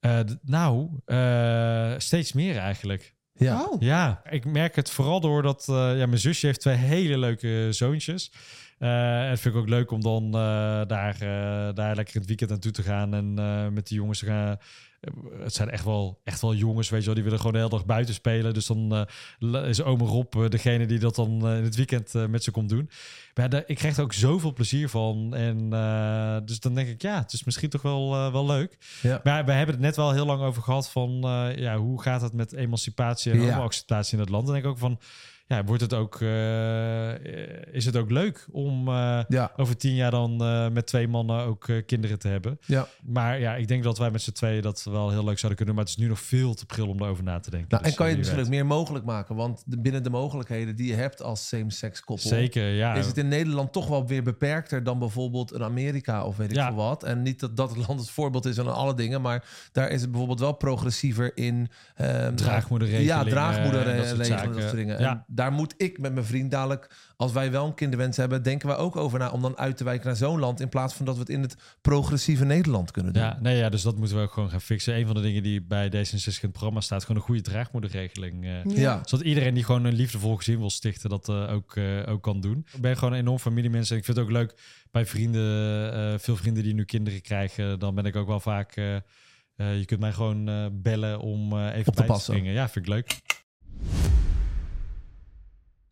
Eh, 0.00 0.20
nou, 0.42 0.88
eh, 1.04 1.94
steeds 1.98 2.32
meer 2.32 2.56
eigenlijk. 2.56 3.14
Ja. 3.32 3.64
Oh, 3.64 3.80
Ja, 3.82 4.20
ik 4.30 4.44
merk 4.44 4.76
het 4.76 4.90
vooral 4.90 5.20
doordat 5.20 5.66
uh, 5.70 5.76
ja, 5.76 6.06
mijn 6.06 6.18
zusje 6.18 6.46
heeft 6.46 6.60
twee 6.60 6.74
hele 6.76 7.18
leuke 7.18 7.68
zoontjes. 7.70 8.32
Uh, 8.78 9.22
en 9.22 9.28
dat 9.30 9.40
vind 9.40 9.54
ik 9.54 9.60
ook 9.60 9.68
leuk 9.68 9.90
om 9.90 10.00
dan 10.00 10.24
uh, 10.26 10.32
daar, 10.86 11.14
uh, 11.14 11.74
daar 11.74 11.94
lekker 11.94 12.14
het 12.14 12.26
weekend 12.26 12.50
naartoe 12.50 12.70
te 12.72 12.82
gaan 12.82 13.14
en 13.14 13.34
uh, 13.38 13.68
met 13.68 13.86
die 13.88 13.96
jongens 13.96 14.18
te 14.18 14.26
gaan. 14.26 14.56
Het 15.42 15.54
zijn 15.54 15.70
echt 15.70 15.84
wel, 15.84 16.20
echt 16.24 16.40
wel 16.40 16.54
jongens, 16.54 16.88
weet 16.88 17.00
je 17.00 17.06
wel, 17.06 17.14
die 17.14 17.24
willen 17.24 17.38
gewoon 17.38 17.52
de 17.52 17.58
hele 17.58 17.70
dag 17.70 17.86
buiten 17.86 18.14
spelen. 18.14 18.54
Dus 18.54 18.66
dan 18.66 19.06
uh, 19.38 19.68
is 19.68 19.82
ome 19.82 20.04
Rob 20.04 20.34
uh, 20.34 20.48
degene 20.48 20.86
die 20.86 20.98
dat 20.98 21.14
dan 21.14 21.46
uh, 21.50 21.56
in 21.56 21.64
het 21.64 21.76
weekend 21.76 22.12
met 22.12 22.44
ze 22.44 22.50
komt 22.50 22.68
doen. 22.68 22.90
Maar 23.34 23.48
daar, 23.48 23.62
ik 23.66 23.76
krijg 23.76 23.96
er 23.96 24.02
ook 24.02 24.12
zoveel 24.12 24.52
plezier 24.52 24.88
van. 24.88 25.34
En 25.34 25.70
dus 26.44 26.60
dan 26.60 26.74
denk 26.74 26.88
ik, 26.88 27.02
ja, 27.02 27.18
het 27.18 27.32
is 27.32 27.44
misschien 27.44 27.70
toch 27.70 27.82
wel, 27.82 28.32
wel 28.32 28.46
leuk. 28.46 28.78
Ja. 29.02 29.20
Maar 29.24 29.44
we 29.44 29.52
hebben 29.52 29.74
het 29.74 29.84
net 29.84 29.96
wel 29.96 30.12
heel 30.12 30.26
lang 30.26 30.42
over 30.42 30.62
gehad 30.62 30.90
van, 30.90 31.10
ja, 31.56 31.76
hoe 31.76 32.02
gaat 32.02 32.20
het 32.20 32.32
met 32.32 32.52
emancipatie 32.52 33.32
en 33.32 33.40
Ja. 33.40 33.52
homo-acceptatie 33.52 34.14
in 34.14 34.20
het 34.20 34.28
land? 34.28 34.46
En 34.46 34.52
denk 34.52 34.64
ik 34.64 34.70
ook 34.70 34.78
van, 34.78 35.00
ja, 35.48 35.64
wordt 35.64 35.82
het 35.82 35.94
ook, 35.94 36.20
uh, 36.20 37.74
is 37.74 37.84
het 37.84 37.96
ook 37.96 38.10
leuk 38.10 38.46
om 38.50 38.88
uh, 38.88 39.20
Ja. 39.28 39.52
over 39.56 39.76
tien 39.76 39.94
jaar 39.94 40.10
dan 40.10 40.42
uh, 40.42 40.68
met 40.68 40.86
twee 40.86 41.08
mannen 41.08 41.40
ook 41.44 41.66
kinderen 41.86 42.18
te 42.18 42.28
hebben? 42.28 42.58
Ja. 42.66 42.86
Maar 43.06 43.40
ja, 43.40 43.54
ik 43.54 43.68
denk 43.68 43.82
dat 43.82 43.98
wij 43.98 44.10
met 44.10 44.22
z'n 44.22 44.32
tweeën 44.32 44.62
dat 44.62 44.82
wel 44.90 45.10
heel 45.10 45.24
leuk 45.24 45.38
zouden 45.38 45.56
kunnen. 45.56 45.74
Maar 45.74 45.84
het 45.84 45.92
is 45.92 46.00
nu 46.02 46.08
nog 46.08 46.20
veel 46.20 46.54
te 46.54 46.66
pril 46.66 46.88
om 46.88 46.98
daarover 46.98 47.24
na 47.24 47.40
te 47.40 47.50
denken. 47.50 47.68
Nou, 47.70 47.82
Dus, 47.82 47.92
en 47.92 47.96
kan 47.98 48.06
je 48.06 48.12
het 48.12 48.20
misschien 48.20 48.42
ook 48.44 48.50
meer 48.50 48.66
mogelijk 48.66 49.04
maken? 49.04 49.34
Want 49.36 49.62
de, 49.66 49.78
binnen 49.80 50.02
de 50.02 50.10
mogelijkheden 50.10 50.76
die 50.76 50.86
je 50.86 50.94
hebt 50.94 51.22
als 51.22 51.48
same-sex 51.48 52.00
koppel... 52.04 52.28
Zeker, 52.28 52.68
ja. 52.68 52.94
is 52.94 53.06
het 53.06 53.16
in 53.18 53.28
Nederland 53.28 53.72
toch 53.72 53.88
wel 53.88 54.06
weer 54.06 54.22
beperkter 54.22 54.82
dan 54.84 54.98
bijvoorbeeld 54.98 55.52
in 55.52 55.62
Amerika 55.62 56.24
of 56.24 56.36
weet 56.36 56.50
ik 56.50 56.56
Ja. 56.56 56.66
veel 56.66 56.76
wat. 56.76 57.02
En 57.04 57.22
niet 57.22 57.40
dat 57.40 57.56
dat 57.56 57.76
land 57.86 58.00
het 58.00 58.10
voorbeeld 58.10 58.44
is 58.44 58.58
aan 58.58 58.74
alle 58.74 58.94
dingen, 58.94 59.20
maar 59.22 59.44
daar 59.72 59.90
is 59.90 60.00
het 60.00 60.08
bijvoorbeeld 60.10 60.40
wel 60.40 60.52
progressiever 60.52 61.36
in. 61.36 61.68
ehm, 61.94 62.34
Draagmoederregelingen 62.34 63.14
Ja, 63.16 63.22
dat 63.22 63.32
draagmoederregelingen, 63.32 64.52
dat 64.52 64.62
soort 64.62 64.74
dingen. 64.76 65.00
Ja. 65.00 65.24
Daar 65.38 65.52
moet 65.52 65.74
ik 65.76 65.98
met 65.98 66.12
mijn 66.14 66.26
vriend 66.26 66.50
dadelijk, 66.50 66.96
als 67.16 67.32
wij 67.32 67.50
wel 67.50 67.66
een 67.66 67.74
kinderwens 67.74 68.16
hebben, 68.16 68.42
denken 68.42 68.68
wij 68.68 68.76
ook 68.76 68.96
over 68.96 69.18
na 69.18 69.30
om 69.30 69.42
dan 69.42 69.58
uit 69.58 69.76
te 69.76 69.84
wijken 69.84 70.06
naar 70.06 70.16
zo'n 70.16 70.38
land 70.38 70.60
in 70.60 70.68
plaats 70.68 70.94
van 70.94 71.04
dat 71.06 71.14
we 71.14 71.20
het 71.20 71.28
in 71.30 71.42
het 71.42 71.56
progressieve 71.80 72.44
Nederland 72.44 72.90
kunnen 72.90 73.12
doen. 73.12 73.22
Ja, 73.22 73.38
nee, 73.40 73.56
ja, 73.56 73.68
dus 73.68 73.82
dat 73.82 73.96
moeten 73.96 74.16
we 74.16 74.22
ook 74.22 74.32
gewoon 74.32 74.50
gaan 74.50 74.60
fixen. 74.60 74.96
Een 74.96 75.06
van 75.06 75.14
de 75.14 75.20
dingen 75.20 75.42
die 75.42 75.62
bij 75.62 75.88
D66 75.88 75.90
in 76.24 76.28
het 76.40 76.52
programma 76.52 76.80
staat, 76.80 77.02
gewoon 77.02 77.16
een 77.16 77.22
goede 77.26 77.40
draagmoederregeling. 77.42 78.44
eh, 78.44 78.76
Ja. 78.76 79.00
Zodat 79.04 79.26
iedereen 79.26 79.54
die 79.54 79.64
gewoon 79.64 79.84
een 79.84 79.94
liefdevol 79.94 80.36
gezin 80.36 80.58
wil 80.58 80.70
stichten, 80.70 81.10
dat 81.10 81.28
eh, 81.28 81.52
ook, 81.52 81.76
eh, 81.76 81.84
ook 82.08 82.22
kan 82.22 82.40
doen. 82.40 82.66
Ik 82.74 82.80
ben 82.80 82.96
gewoon 82.96 83.12
een 83.12 83.18
enorm 83.18 83.38
familiemens 83.38 83.90
en 83.90 83.96
ik 83.96 84.04
vind 84.04 84.16
het 84.16 84.26
ook 84.26 84.32
leuk 84.32 84.54
bij 84.90 85.06
vrienden, 85.06 85.92
eh, 85.92 86.18
veel 86.18 86.36
vrienden 86.36 86.62
die 86.62 86.74
nu 86.74 86.84
kinderen 86.84 87.20
krijgen. 87.22 87.78
Dan 87.78 87.94
ben 87.94 88.04
ik 88.04 88.16
ook 88.16 88.26
wel 88.28 88.40
vaak, 88.40 88.76
eh, 88.76 88.94
eh, 88.96 89.02
je 89.78 89.84
kunt 89.84 90.00
mij 90.00 90.12
gewoon 90.12 90.48
eh, 90.48 90.66
bellen 90.72 91.20
om 91.20 91.52
eh, 91.52 91.66
even 91.74 91.88
Op 91.88 91.94
te 91.96 92.04
bij 92.04 92.16
te 92.16 92.22
springen. 92.22 92.52
Ja, 92.52 92.68
vind 92.68 92.86
ik 92.86 92.92
leuk. 92.92 93.16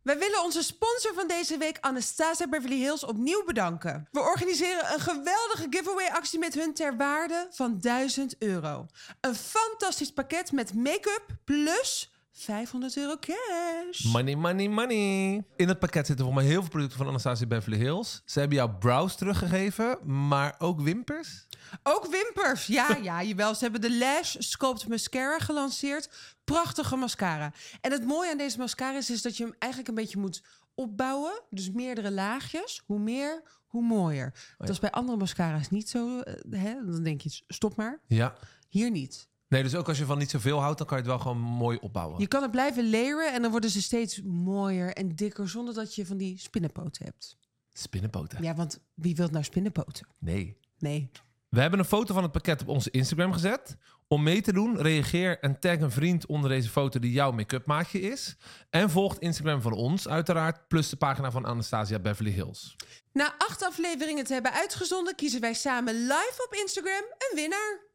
Wij 0.07 0.19
willen 0.19 0.43
onze 0.43 0.63
sponsor 0.63 1.15
van 1.15 1.29
deze 1.29 1.59
week, 1.59 1.79
Anastasia 1.81 2.49
Beverly 2.49 2.79
Hills, 2.79 3.05
opnieuw 3.05 3.45
bedanken. 3.45 4.09
We 4.13 4.21
organiseren 4.21 4.93
een 4.93 5.01
geweldige 5.01 5.67
giveaway-actie 5.71 6.39
met 6.39 6.55
hun 6.55 6.75
ter 6.75 6.97
waarde 6.97 7.47
van 7.51 7.79
1000 7.81 8.37
euro. 8.39 8.87
Een 9.21 9.35
fantastisch 9.35 10.13
pakket 10.13 10.53
met 10.53 10.75
make-up 10.75 11.27
plus 11.45 12.11
500 12.33 12.97
euro 12.97 13.17
cash. 13.21 14.05
Money, 14.13 14.35
money, 14.35 14.69
money. 14.69 15.45
In 15.57 15.69
het 15.69 15.79
pakket 15.79 16.07
zitten 16.07 16.25
voor 16.25 16.35
mij 16.35 16.45
heel 16.45 16.61
veel 16.61 16.71
producten 16.71 16.99
van 16.99 17.07
Anastasia 17.07 17.47
Beverly 17.47 17.79
Hills. 17.79 18.23
Ze 18.25 18.39
hebben 18.39 18.57
jouw 18.57 18.79
brows 18.79 19.17
teruggegeven, 19.17 19.99
maar 20.29 20.55
ook 20.59 20.81
wimpers. 20.81 21.46
Ook 21.83 22.07
wimpers. 22.07 22.67
Ja, 22.67 22.97
ja, 23.03 23.23
jawel. 23.23 23.55
Ze 23.55 23.63
hebben 23.63 23.81
de 23.81 23.99
Lash 23.99 24.37
Sculpt 24.39 24.89
Mascara 24.89 25.39
gelanceerd. 25.39 26.09
Prachtige 26.45 26.97
mascara. 26.97 27.53
En 27.81 27.93
het 27.93 28.05
mooie 28.05 28.31
aan 28.31 28.39
deze 28.39 28.59
mascara 28.59 28.97
is, 28.97 29.11
is 29.11 29.23
dat 29.23 29.37
je 29.37 29.45
hem 29.45 29.55
eigenlijk 29.59 29.91
een 29.91 29.97
beetje 30.05 30.19
moet 30.19 30.43
opbouwen. 30.75 31.43
Dus 31.51 31.71
meerdere 31.71 32.11
laagjes. 32.11 32.83
Hoe 32.87 32.99
meer, 32.99 33.43
hoe 33.67 33.83
mooier. 33.83 34.55
Dat 34.59 34.69
is 34.69 34.79
bij 34.79 34.91
andere 34.91 35.19
mascara's 35.19 35.71
niet 35.71 35.89
zo. 35.89 36.21
eh, 36.21 36.61
Hè? 36.63 36.75
Dan 36.87 37.03
denk 37.03 37.21
je, 37.21 37.43
stop 37.49 37.77
maar. 37.77 38.01
Ja. 38.07 38.37
Hier 38.69 38.91
niet. 38.91 39.29
Nee, 39.49 39.63
dus 39.63 39.75
ook 39.75 39.89
als 39.89 39.99
je 39.99 40.05
van 40.05 40.19
niet 40.19 40.31
zoveel 40.31 40.61
houdt, 40.61 40.79
dan 40.79 40.87
kan 40.87 40.97
je 40.97 41.03
het 41.03 41.13
wel 41.13 41.21
gewoon 41.23 41.41
mooi 41.41 41.79
opbouwen. 41.81 42.21
Je 42.21 42.27
kan 42.27 42.43
het 42.43 42.51
blijven 42.51 42.91
layeren 42.91 43.33
en 43.33 43.43
dan 43.43 43.51
worden 43.51 43.71
ze 43.71 43.83
steeds 43.83 44.23
mooier 44.23 44.93
en 44.93 45.15
dikker... 45.15 45.49
zonder 45.49 45.75
dat 45.75 45.95
je 45.95 46.07
van 46.07 46.17
die 46.17 46.39
spinnenpoten 46.39 47.05
hebt. 47.05 47.37
Spinnenpoten. 47.73 48.43
Ja, 48.43 48.55
want 48.55 48.81
wie 48.95 49.17
wil 49.17 49.29
nou 49.29 49.45
spinnenpoten? 49.45 50.07
Nee. 50.19 50.57
Nee. 50.79 51.11
We 51.49 51.61
hebben 51.61 51.79
een 51.79 51.85
foto 51.85 52.15
van 52.15 52.23
het 52.23 52.33
pakket 52.33 52.61
op 52.61 52.69
onze 52.69 52.91
Instagram 52.91 53.33
gezet. 53.33 53.77
Om 54.09 54.23
mee 54.23 54.41
te 54.41 54.53
doen, 54.53 54.81
reageer 54.81 55.39
en 55.39 55.59
tag 55.59 55.79
een 55.79 55.91
vriend 55.91 56.27
onder 56.27 56.51
deze 56.51 56.69
foto 56.69 56.99
die 56.99 57.13
jouw 57.13 57.31
make-up 57.31 57.67
maatje 57.67 58.01
is. 58.01 58.37
En 58.71 58.91
volg 58.91 59.19
Instagram 59.19 59.61
van 59.61 59.73
ons 59.73 60.09
uiteraard, 60.09 60.69
plus 60.69 60.89
de 60.89 60.97
pagina 60.97 61.31
van 61.31 61.45
Anastasia 61.45 61.99
Beverly 61.99 62.31
Hills. 62.31 62.77
Na 63.13 63.35
acht 63.39 63.63
afleveringen 63.63 64.25
te 64.25 64.33
hebben 64.33 64.53
uitgezonden... 64.53 65.15
kiezen 65.15 65.41
wij 65.41 65.55
samen 65.55 65.95
live 65.95 66.45
op 66.47 66.55
Instagram 66.55 67.05
een 67.19 67.33
winnaar. 67.35 67.86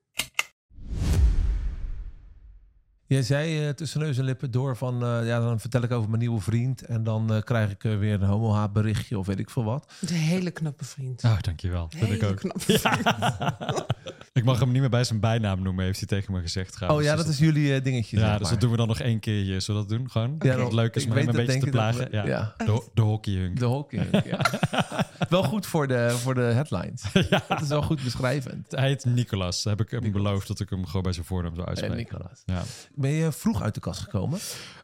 Jij 3.11 3.23
zei 3.23 3.67
uh, 3.67 3.69
tussen 3.69 3.99
neus 3.99 4.17
en 4.17 4.23
lippen 4.23 4.51
door 4.51 4.77
van, 4.77 5.03
uh, 5.03 5.27
ja, 5.27 5.39
dan 5.39 5.59
vertel 5.59 5.81
ik 5.81 5.91
over 5.91 6.09
mijn 6.09 6.21
nieuwe 6.21 6.41
vriend. 6.41 6.85
En 6.85 7.03
dan 7.03 7.33
uh, 7.33 7.41
krijg 7.41 7.71
ik 7.71 7.81
weer 7.81 8.13
een 8.13 8.27
homo 8.27 8.69
berichtje 8.69 9.19
of 9.19 9.25
weet 9.25 9.39
ik 9.39 9.49
veel 9.49 9.63
wat. 9.63 9.93
Een 10.01 10.15
hele 10.15 10.51
knappe 10.51 10.85
vriend. 10.85 11.23
Oh, 11.23 11.39
dankjewel. 11.41 11.87
Vind 11.89 12.03
hele 12.03 12.15
ik 12.15 12.23
ook. 12.23 12.35
knappe 12.35 12.79
vriend. 12.79 13.05
Ik 14.33 14.43
mag 14.43 14.59
hem 14.59 14.71
niet 14.71 14.81
meer 14.81 14.89
bij 14.89 15.03
zijn 15.03 15.19
bijnaam 15.19 15.61
noemen, 15.61 15.85
heeft 15.85 15.97
hij 15.99 16.07
tegen 16.07 16.33
me 16.33 16.41
gezegd. 16.41 16.81
Oh 16.81 17.01
ja, 17.01 17.15
dat 17.15 17.27
is 17.27 17.37
jullie 17.37 17.75
uh, 17.75 17.83
dingetje. 17.83 18.17
Ja, 18.17 18.21
zeg 18.23 18.31
dus 18.31 18.41
maar. 18.41 18.51
dat 18.51 18.61
doen 18.61 18.71
we 18.71 18.77
dan 18.77 18.87
nog 18.87 18.99
één 18.99 19.19
keertje. 19.19 19.59
Zullen 19.59 19.81
we 19.81 19.87
dat 19.87 19.97
doen? 19.97 20.09
Gewoon? 20.11 20.35
Ja, 20.39 20.55
dat 20.55 20.63
het 20.65 20.73
leuk 20.73 20.95
is 20.95 21.05
om 21.05 21.11
hem 21.11 21.27
een 21.27 21.35
beetje 21.45 21.59
te 21.59 21.69
plagen. 21.69 22.09
we- 22.09 22.15
ja. 22.17 22.25
ja. 22.25 22.53
De, 22.57 22.89
de 22.93 23.01
hockeyhunk. 23.01 23.59
De 23.59 23.65
hockey. 23.65 24.07
ja. 24.25 24.39
wel 25.29 25.43
goed 25.43 25.65
voor 25.65 25.87
de, 25.87 26.09
voor 26.09 26.33
de 26.33 26.41
headlines. 26.41 27.01
Dat 27.47 27.61
is 27.61 27.67
wel 27.67 27.81
goed 27.81 28.03
beschrijvend. 28.03 28.71
Hij 28.71 28.87
heet 28.87 29.05
Nicolas. 29.05 29.63
Heb 29.63 29.81
ik 29.81 29.89
hem 29.91 30.11
beloofd 30.11 30.47
dat 30.47 30.59
ik 30.59 30.69
hem 30.69 30.85
gewoon 30.85 31.01
bij 31.03 31.13
zijn 31.13 31.25
voornaam 31.25 31.55
zou 31.55 31.61
Eh, 31.61 31.67
uitspreken. 31.67 31.97
Nicolas. 31.97 32.41
Ja. 32.45 32.61
Ben 32.95 33.11
je 33.11 33.31
vroeg 33.31 33.61
uit 33.61 33.73
de 33.73 33.79
kast 33.79 33.99
gekomen? 34.01 34.39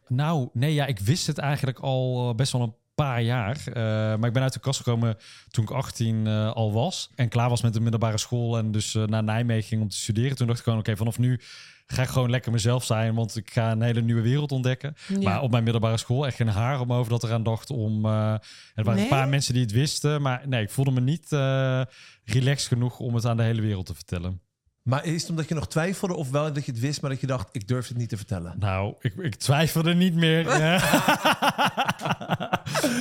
Nou, 0.07 0.49
nee, 0.53 0.73
ja, 0.73 0.85
ik 0.85 0.99
wist 0.99 1.27
het 1.27 1.37
eigenlijk 1.37 1.79
al 1.79 2.29
eh, 2.29 2.35
best 2.35 2.51
wel 2.51 2.61
een 2.61 2.73
paar 3.03 3.21
jaar. 3.21 3.57
Eh, 3.65 3.73
maar 4.19 4.27
ik 4.27 4.33
ben 4.33 4.41
uit 4.41 4.53
de 4.53 4.59
kast 4.59 4.77
gekomen 4.77 5.17
toen 5.49 5.63
ik 5.63 5.69
18 5.69 6.27
eh, 6.27 6.51
al 6.51 6.73
was. 6.73 7.09
En 7.15 7.29
klaar 7.29 7.49
was 7.49 7.61
met 7.61 7.73
de 7.73 7.79
middelbare 7.79 8.17
school. 8.17 8.57
En 8.57 8.71
dus 8.71 8.95
eh, 8.95 9.03
naar 9.03 9.23
Nijmegen 9.23 9.67
ging 9.67 9.81
om 9.81 9.89
te 9.89 9.97
studeren. 9.97 10.37
Toen 10.37 10.47
dacht 10.47 10.59
ik 10.59 10.63
gewoon, 10.63 10.79
oké, 10.79 10.97
vanaf 10.97 11.19
nu 11.19 11.39
ga 11.87 12.01
ik 12.01 12.07
gewoon 12.07 12.29
lekker 12.29 12.51
mezelf 12.51 12.85
zijn. 12.85 13.15
Want 13.15 13.35
ik 13.35 13.51
ga 13.51 13.71
een 13.71 13.81
hele 13.81 14.01
nieuwe 14.01 14.21
wereld 14.21 14.51
ontdekken. 14.51 14.95
Ja. 15.07 15.19
Maar 15.19 15.41
op 15.41 15.51
mijn 15.51 15.63
middelbare 15.63 15.97
school 15.97 16.25
echt 16.25 16.35
geen 16.35 16.47
haar 16.47 16.79
om 16.79 16.93
over 16.93 17.11
dat 17.11 17.23
eraan 17.23 17.43
dacht 17.43 17.69
om... 17.69 18.05
er 18.05 18.39
waren 18.75 18.93
Nee? 18.93 19.03
een 19.03 19.09
paar 19.09 19.27
mensen 19.27 19.53
die 19.53 19.63
het 19.63 19.71
wisten. 19.71 20.21
Maar 20.21 20.47
nee, 20.47 20.61
ik 20.61 20.69
voelde 20.69 20.91
me 20.91 21.01
niet 21.01 21.27
relaxed 22.23 22.67
genoeg 22.67 22.99
om 22.99 23.15
het 23.15 23.25
aan 23.25 23.37
de 23.37 23.43
hele 23.43 23.61
wereld 23.61 23.85
te 23.85 23.95
vertellen. 23.95 24.41
Maar 24.87 25.05
is 25.05 25.21
het 25.21 25.29
omdat 25.29 25.47
je 25.47 25.55
nog 25.55 25.67
twijfelde 25.67 26.15
of 26.15 26.29
wel 26.29 26.53
dat 26.53 26.65
je 26.65 26.71
het 26.71 26.79
wist, 26.79 27.01
maar 27.01 27.09
dat 27.09 27.21
je 27.21 27.27
dacht, 27.27 27.49
ik 27.51 27.67
durf 27.67 27.87
het 27.87 27.97
niet 27.97 28.09
te 28.09 28.17
vertellen? 28.17 28.55
Nou, 28.59 28.93
ik, 28.99 29.13
ik 29.15 29.35
twijfelde 29.35 29.93
niet 29.93 30.13
meer. 30.13 30.45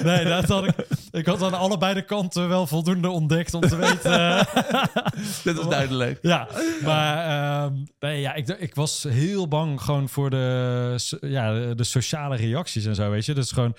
nee, 0.04 0.24
dat 0.24 0.44
had 0.44 0.66
ik, 0.66 0.74
ik 1.10 1.26
had 1.26 1.42
aan 1.42 1.54
allebei 1.54 1.94
de 1.94 2.04
kanten 2.04 2.48
wel 2.48 2.66
voldoende 2.66 3.08
ontdekt 3.08 3.54
om 3.54 3.60
te 3.60 3.76
weten. 3.86 4.46
Dat 5.44 5.58
is 5.58 5.68
duidelijk. 5.68 6.18
ja, 6.22 6.48
maar 6.82 7.26
ehm, 7.64 7.74
nee, 8.00 8.20
ja, 8.20 8.34
ik, 8.34 8.48
ik 8.48 8.74
was 8.74 9.02
heel 9.02 9.48
bang 9.48 9.80
gewoon 9.80 10.08
voor 10.08 10.30
de, 10.30 11.16
ja, 11.20 11.74
de 11.74 11.84
sociale 11.84 12.36
reacties 12.36 12.84
en 12.84 12.94
zo, 12.94 13.10
weet 13.10 13.26
je. 13.26 13.34
Dus 13.34 13.52
gewoon, 13.52 13.76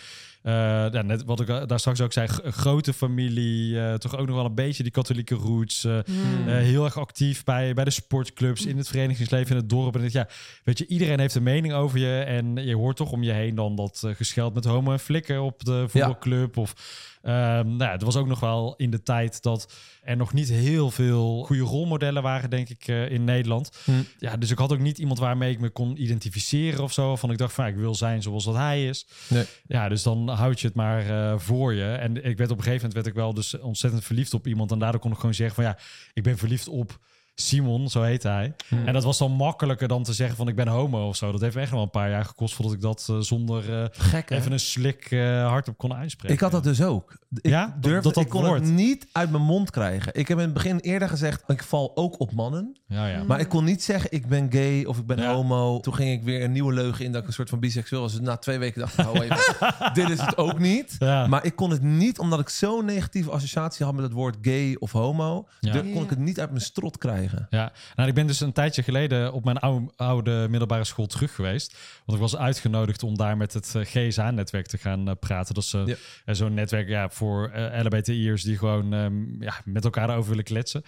ja, 0.52 1.02
net 1.02 1.24
wat 1.24 1.40
ik 1.40 1.48
daar 1.48 1.80
straks 1.80 2.02
ook 2.02 2.14
zei, 2.14 2.28
grote 2.44 2.94
familie, 2.94 3.80
eh, 3.82 3.94
toch 3.94 4.18
ook 4.18 4.28
nog 4.28 4.36
wel 4.36 4.46
een 4.46 4.56
beetje 4.56 4.84
die 4.84 4.92
katholieke 4.92 5.36
roots. 5.36 5.84
eh, 5.84 6.00
Hmm. 6.06 6.48
eh, 6.48 6.56
heel 6.56 6.86
erg 6.86 6.98
actief 6.98 7.44
bij, 7.44 7.74
bij 7.74 7.84
de 7.84 7.90
sportclubs, 7.90 8.66
in 8.66 8.78
het 8.78 8.88
verenigingsleven, 8.88 9.52
in 9.52 9.58
het 9.62 9.70
dorp. 9.70 9.96
En 9.96 10.02
het, 10.04 10.12
ja, 10.12 10.28
weet 10.64 10.78
je, 10.78 10.88
iedereen 10.88 11.20
heeft 11.20 11.36
een 11.36 11.44
mening 11.44 11.74
over 11.74 12.00
je. 12.00 12.20
En 12.20 12.56
je 12.56 12.76
hoort 12.76 12.96
toch 12.98 13.12
om 13.12 13.24
je 13.24 13.32
heen 13.32 13.56
dan 13.56 13.76
dat 13.76 14.02
eh, 14.06 14.16
gescheld 14.16 14.54
met 14.54 14.66
homo 14.66 14.92
en 14.92 15.00
flikker 15.00 15.40
op 15.42 15.64
de 15.66 15.86
voetbalclub. 15.88 16.58
Of, 16.58 16.74
ehm, 17.22 17.36
nou 17.68 17.78
ja, 17.84 17.92
het 17.92 18.02
was 18.02 18.16
ook 18.16 18.28
nog 18.28 18.40
wel 18.40 18.74
in 18.78 18.90
de 18.90 19.04
tijd 19.04 19.42
dat 19.42 19.74
er 20.04 20.18
nog 20.18 20.34
niet 20.34 20.50
heel 20.50 20.92
veel 20.92 21.44
goede 21.44 21.62
rolmodellen 21.62 22.24
waren, 22.24 22.50
denk 22.50 22.70
ik, 22.70 22.88
eh, 22.88 23.12
in 23.12 23.24
Nederland. 23.24 23.72
Hm. 23.84 23.92
Ja, 24.20 24.38
dus 24.38 24.52
ik 24.52 24.58
had 24.58 24.72
ook 24.74 24.80
niet 24.80 24.98
iemand 24.98 25.20
waarmee 25.20 25.52
ik 25.52 25.60
me 25.60 25.70
kon 25.70 26.02
identificeren 26.02 26.84
of 26.84 26.94
zo. 26.94 27.16
Van 27.16 27.32
ik 27.32 27.38
dacht 27.38 27.54
van, 27.54 27.66
ja, 27.66 27.70
ik 27.72 27.78
wil 27.78 27.96
zijn 27.96 28.22
zoals 28.22 28.46
dat 28.46 28.56
hij 28.56 28.88
is. 28.88 29.08
Nee. 29.28 29.46
Ja, 29.68 29.90
dus 29.90 30.04
dan 30.04 30.30
houd 30.38 30.60
je 30.60 30.68
het 30.68 30.76
maar 30.76 31.10
eh, 31.10 31.40
voor 31.40 31.74
je. 31.74 31.86
En 31.86 32.26
ik 32.26 32.38
werd 32.38 32.52
op 32.52 32.58
een 32.58 32.64
gegeven 32.64 32.88
moment 32.88 32.94
werd 32.94 33.08
ik 33.08 33.14
wel 33.14 33.34
dus 33.34 33.60
ontzettend 33.60 34.04
verliefd 34.04 34.34
op 34.34 34.48
iemand. 34.48 34.72
En 34.72 34.80
daardoor 34.80 35.02
kon 35.02 35.12
ik 35.12 35.18
gewoon 35.18 35.34
zeggen 35.34 35.56
van 35.56 35.64
ja, 35.64 35.78
ik 36.14 36.24
ben 36.24 36.38
verliefd 36.38 36.68
op 36.68 37.00
Simon, 37.48 37.90
zo 37.90 38.02
heet 38.02 38.24
hij. 38.24 38.54
Hmm. 38.68 38.88
En 38.88 38.94
dat 38.94 39.04
was 39.04 39.18
dan 39.18 39.32
makkelijker 39.32 39.88
dan 39.88 40.04
te 40.04 40.14
zeggen 40.14 40.36
van 40.38 40.48
ik 40.48 40.56
ben 40.56 40.68
homo 40.68 41.08
of 41.08 41.16
zo. 41.16 41.32
Dat 41.32 41.42
heeft 41.42 41.56
me 41.56 41.62
echt 41.62 41.72
wel 41.72 41.82
een 41.82 41.90
paar 41.90 42.10
jaar 42.10 42.26
gekost 42.26 42.54
voordat 42.56 42.74
ik 42.74 42.82
dat 42.82 43.08
eh, 43.10 43.20
zonder 43.20 43.90
Gek, 43.92 44.30
hè? 44.30 44.36
even 44.36 44.52
een 44.52 44.60
slik 44.60 45.12
eh, 45.12 45.48
hardop 45.48 45.78
kon 45.78 45.94
uitspreken. 45.94 46.36
Ik 46.36 46.42
had 46.42 46.52
dat 46.52 46.64
dus 46.64 46.82
ook. 46.82 47.12
Ik 47.42 47.48
Ja? 47.50 47.78
Durfde, 47.80 48.02
dat 48.02 48.14
dat 48.14 48.24
ik 48.24 48.30
kon 48.30 48.46
woord. 48.46 48.60
het 48.60 48.70
niet 48.70 49.08
uit 49.12 49.32
mijn 49.32 49.44
mond 49.44 49.70
krijgen. 49.72 50.14
Ik 50.16 50.28
heb 50.28 50.38
in 50.38 50.44
het 50.44 50.54
begin 50.54 50.78
eerder 50.80 51.10
gezegd, 51.10 51.44
ik 51.48 51.64
val 51.64 51.92
ook 51.96 52.20
op 52.20 52.32
mannen. 52.32 52.78
Ja, 52.88 53.08
ja. 53.08 53.24
Maar 53.24 53.40
ik 53.40 53.50
kon 53.50 53.64
niet 53.64 53.84
zeggen, 53.84 54.12
ik 54.12 54.28
ben 54.28 54.52
gay 54.52 54.84
of 54.84 54.98
ik 54.98 55.06
ben 55.06 55.18
Ja. 55.18 55.34
homo. 55.34 55.80
Toen 55.80 55.94
ging 55.96 56.12
ik 56.20 56.24
weer 56.24 56.44
een 56.44 56.52
nieuwe 56.52 56.74
leugen 56.74 57.06
in 57.06 57.12
dat 57.12 57.22
ik 57.22 57.28
een 57.28 57.34
soort 57.34 57.50
van 57.50 57.60
biseksueel 57.60 58.02
was. 58.02 58.12
Dus 58.12 58.22
na 58.22 58.38
twee 58.38 58.58
weken 58.58 58.80
dacht 58.80 58.98
ik, 58.98 59.04
hou 59.06 59.20
even, 59.20 59.38
dit 59.94 60.10
is 60.10 60.22
het 60.22 60.38
ook 60.38 60.60
niet. 60.60 60.96
Ja. 61.00 61.28
Maar 61.28 61.46
ik 61.46 61.56
kon 61.56 61.70
het 61.70 61.82
niet, 61.82 62.20
omdat 62.20 62.40
ik 62.40 62.50
zo'n 62.50 62.86
negatieve 62.86 63.32
associatie 63.32 63.86
had 63.86 63.94
met 63.96 64.04
het 64.04 64.14
woord 64.14 64.38
gay 64.42 64.76
of 64.80 64.92
homo. 64.92 65.48
Ja. 65.60 65.72
durf- 65.72 65.94
kon 65.94 66.04
ik 66.04 66.10
het 66.10 66.20
niet 66.20 66.40
uit 66.40 66.50
mijn 66.50 66.62
strot 66.62 66.98
krijgen. 66.98 67.27
Ja, 67.50 67.72
nou, 67.96 68.10
ik 68.10 68.16
ben 68.16 68.28
dus 68.28 68.40
een 68.40 68.52
tijdje 68.54 68.84
geleden 68.84 69.34
op 69.34 69.44
mijn 69.44 69.58
oude, 69.58 69.92
oude 69.96 70.48
middelbare 70.50 70.84
school 70.84 71.06
terug 71.08 71.36
geweest. 71.36 71.78
Want 72.06 72.18
ik 72.18 72.24
was 72.24 72.38
uitgenodigd 72.38 73.04
om 73.04 73.18
daar 73.18 73.38
met 73.38 73.54
het 73.54 73.76
eh, 73.76 73.82
GSA-netwerk 73.86 74.66
te 74.68 74.78
gaan 74.78 75.08
eh, 75.10 75.16
praten. 75.20 75.54
Dat 75.54 75.64
is 75.64 75.74
eh, 75.74 75.96
Ja. 76.26 76.34
zo'n 76.34 76.54
netwerk 76.54 76.88
ja, 76.88 77.10
voor 77.10 77.52
LHBTI'ers 77.84 78.44
die 78.44 78.58
gewoon 78.58 78.94
ehm, 78.94 79.44
ja, 79.44 79.54
met 79.66 79.84
elkaar 79.84 80.18
over 80.18 80.30
willen 80.30 80.44
kletsen. 80.44 80.84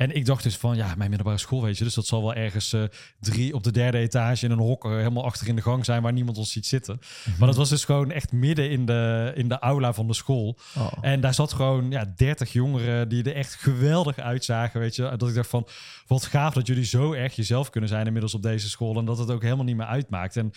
En 0.00 0.14
ik 0.14 0.26
dacht 0.26 0.42
dus 0.42 0.56
van, 0.56 0.76
ja, 0.76 0.94
mijn 0.96 1.10
middelbare 1.10 1.38
school, 1.38 1.62
weet 1.62 1.78
je. 1.78 1.84
Dus 1.84 1.94
dat 1.94 2.06
zal 2.06 2.22
wel 2.22 2.34
ergens 2.34 2.72
eh, 2.72 2.82
drie 3.18 3.54
op 3.54 3.64
de 3.64 3.70
derde 3.72 3.98
etage 3.98 4.44
in 4.44 4.50
een 4.50 4.58
hok 4.58 4.84
eh, 4.84 4.90
helemaal 4.90 5.24
achter 5.24 5.48
in 5.48 5.56
de 5.56 5.62
gang 5.62 5.84
zijn 5.84 6.02
waar 6.02 6.12
niemand 6.12 6.38
ons 6.38 6.52
ziet 6.52 6.66
zitten. 6.66 7.00
Maar 7.38 7.48
dat 7.48 7.56
was 7.56 7.68
dus 7.68 7.84
gewoon 7.84 8.10
echt 8.10 8.32
midden 8.32 8.70
in 8.70 8.86
de, 8.86 9.32
in 9.34 9.48
de 9.48 9.58
aula 9.58 9.92
van 9.92 10.06
de 10.06 10.14
school. 10.14 10.58
Oh. 10.78 10.92
En 11.00 11.20
daar 11.20 11.34
zat 11.34 11.52
gewoon 11.52 11.90
ja, 11.90 12.12
30 12.16 12.52
jongeren 12.52 13.08
die 13.08 13.22
er 13.22 13.34
echt 13.34 13.54
geweldig 13.54 14.18
uitzagen. 14.18 14.80
Weet 14.80 14.96
je, 14.96 15.02
dat 15.16 15.28
ik 15.28 15.34
dacht 15.34 15.50
van 15.50 15.66
wat 16.06 16.24
gaaf 16.24 16.54
dat 16.54 16.66
jullie 16.66 16.84
zo 16.84 17.12
erg 17.12 17.36
jezelf 17.36 17.70
kunnen 17.70 17.90
zijn 17.90 18.06
inmiddels 18.06 18.34
op 18.34 18.42
deze 18.42 18.68
school. 18.68 18.98
En 18.98 19.04
dat 19.04 19.18
het 19.18 19.30
ook 19.30 19.42
helemaal 19.42 19.64
niet 19.64 19.76
meer 19.76 19.86
uitmaakt. 19.86 20.36
En 20.36 20.52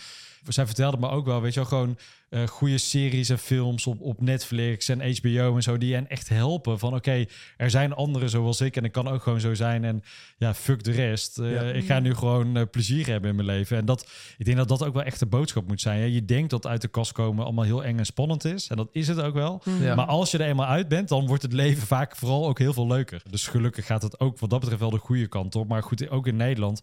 zij 0.48 0.66
vertelde 0.66 0.98
me 0.98 1.08
ook 1.08 1.26
wel, 1.26 1.40
weet 1.40 1.54
je 1.54 1.60
wel, 1.60 1.68
gewoon 1.68 1.98
eh, 2.28 2.46
goede 2.46 2.78
series 2.78 3.28
en 3.28 3.38
films 3.38 3.86
op, 3.86 4.00
op 4.00 4.20
Netflix 4.20 4.88
en 4.88 5.16
HBO 5.16 5.56
en 5.56 5.62
zo. 5.62 5.78
Die 5.78 5.94
hen 5.94 6.08
echt 6.08 6.28
helpen 6.28 6.78
van 6.78 6.94
oké, 6.94 7.24
er 7.56 7.70
zijn 7.70 7.92
anderen 7.92 8.28
zoals 8.28 8.60
ik. 8.60 8.76
En 8.76 8.84
ik 8.84 8.92
kan 8.92 9.08
ook 9.08 9.22
gewoon 9.22 9.40
zo 9.40 9.54
zijn. 9.54 9.84
En 9.84 10.02
ja, 10.36 10.54
fuck 10.54 10.84
de 10.84 10.90
rest. 10.92 11.38
Eh, 11.38 11.52
Ja. 11.52 11.62
Ik 11.62 11.84
ga 11.84 11.98
nu 11.98 12.14
gewoon 12.14 12.56
eh, 12.56 12.62
plezier 12.70 13.06
hebben 13.06 13.30
in 13.30 13.36
mijn 13.36 13.48
leven. 13.48 13.76
En 13.76 13.84
dat, 13.84 14.10
ik 14.38 14.44
denk 14.44 14.56
dat 14.56 14.68
dat 14.68 14.84
ook 14.84 14.94
wel 14.94 15.02
echt 15.02 15.18
de 15.18 15.26
boodschap 15.26 15.66
moet 15.68 15.80
zijn. 15.80 15.98
Hè? 15.98 16.04
Je 16.04 16.24
denkt 16.24 16.50
dat 16.50 16.66
uit 16.66 16.80
de 16.82 16.88
kast 16.88 17.12
komen 17.12 17.44
allemaal 17.44 17.64
heel 17.64 17.84
eng 17.84 17.98
en 17.98 18.06
spannend 18.06 18.44
is. 18.44 18.68
En 18.68 18.76
dat 18.76 18.88
is 18.92 19.08
het 19.08 19.20
ook 19.20 19.34
wel. 19.34 19.62
Ja. 19.80 19.94
Maar 19.94 20.06
als 20.06 20.30
je 20.30 20.38
er 20.38 20.46
eenmaal 20.48 20.66
uit 20.66 20.88
bent, 20.88 21.08
dan 21.08 21.26
wordt 21.26 21.42
het 21.42 21.52
leven 21.52 21.86
vaak 21.86 22.16
vooral 22.16 22.46
ook 22.48 22.58
heel 22.58 22.72
veel 22.72 22.86
leuker. 22.86 23.22
Dus 23.30 23.46
gelukkig 23.46 23.86
gaat 23.86 24.02
het 24.02 24.20
ook 24.20 24.38
wat 24.38 24.50
dat 24.50 24.60
betreft 24.60 24.80
wel 24.80 24.90
de 24.90 24.98
goede 24.98 25.26
kant 25.26 25.54
op. 25.54 25.68
Maar 25.68 25.82
goed, 25.82 26.08
ook 26.10 26.26
in 26.26 26.36
Nederland 26.36 26.82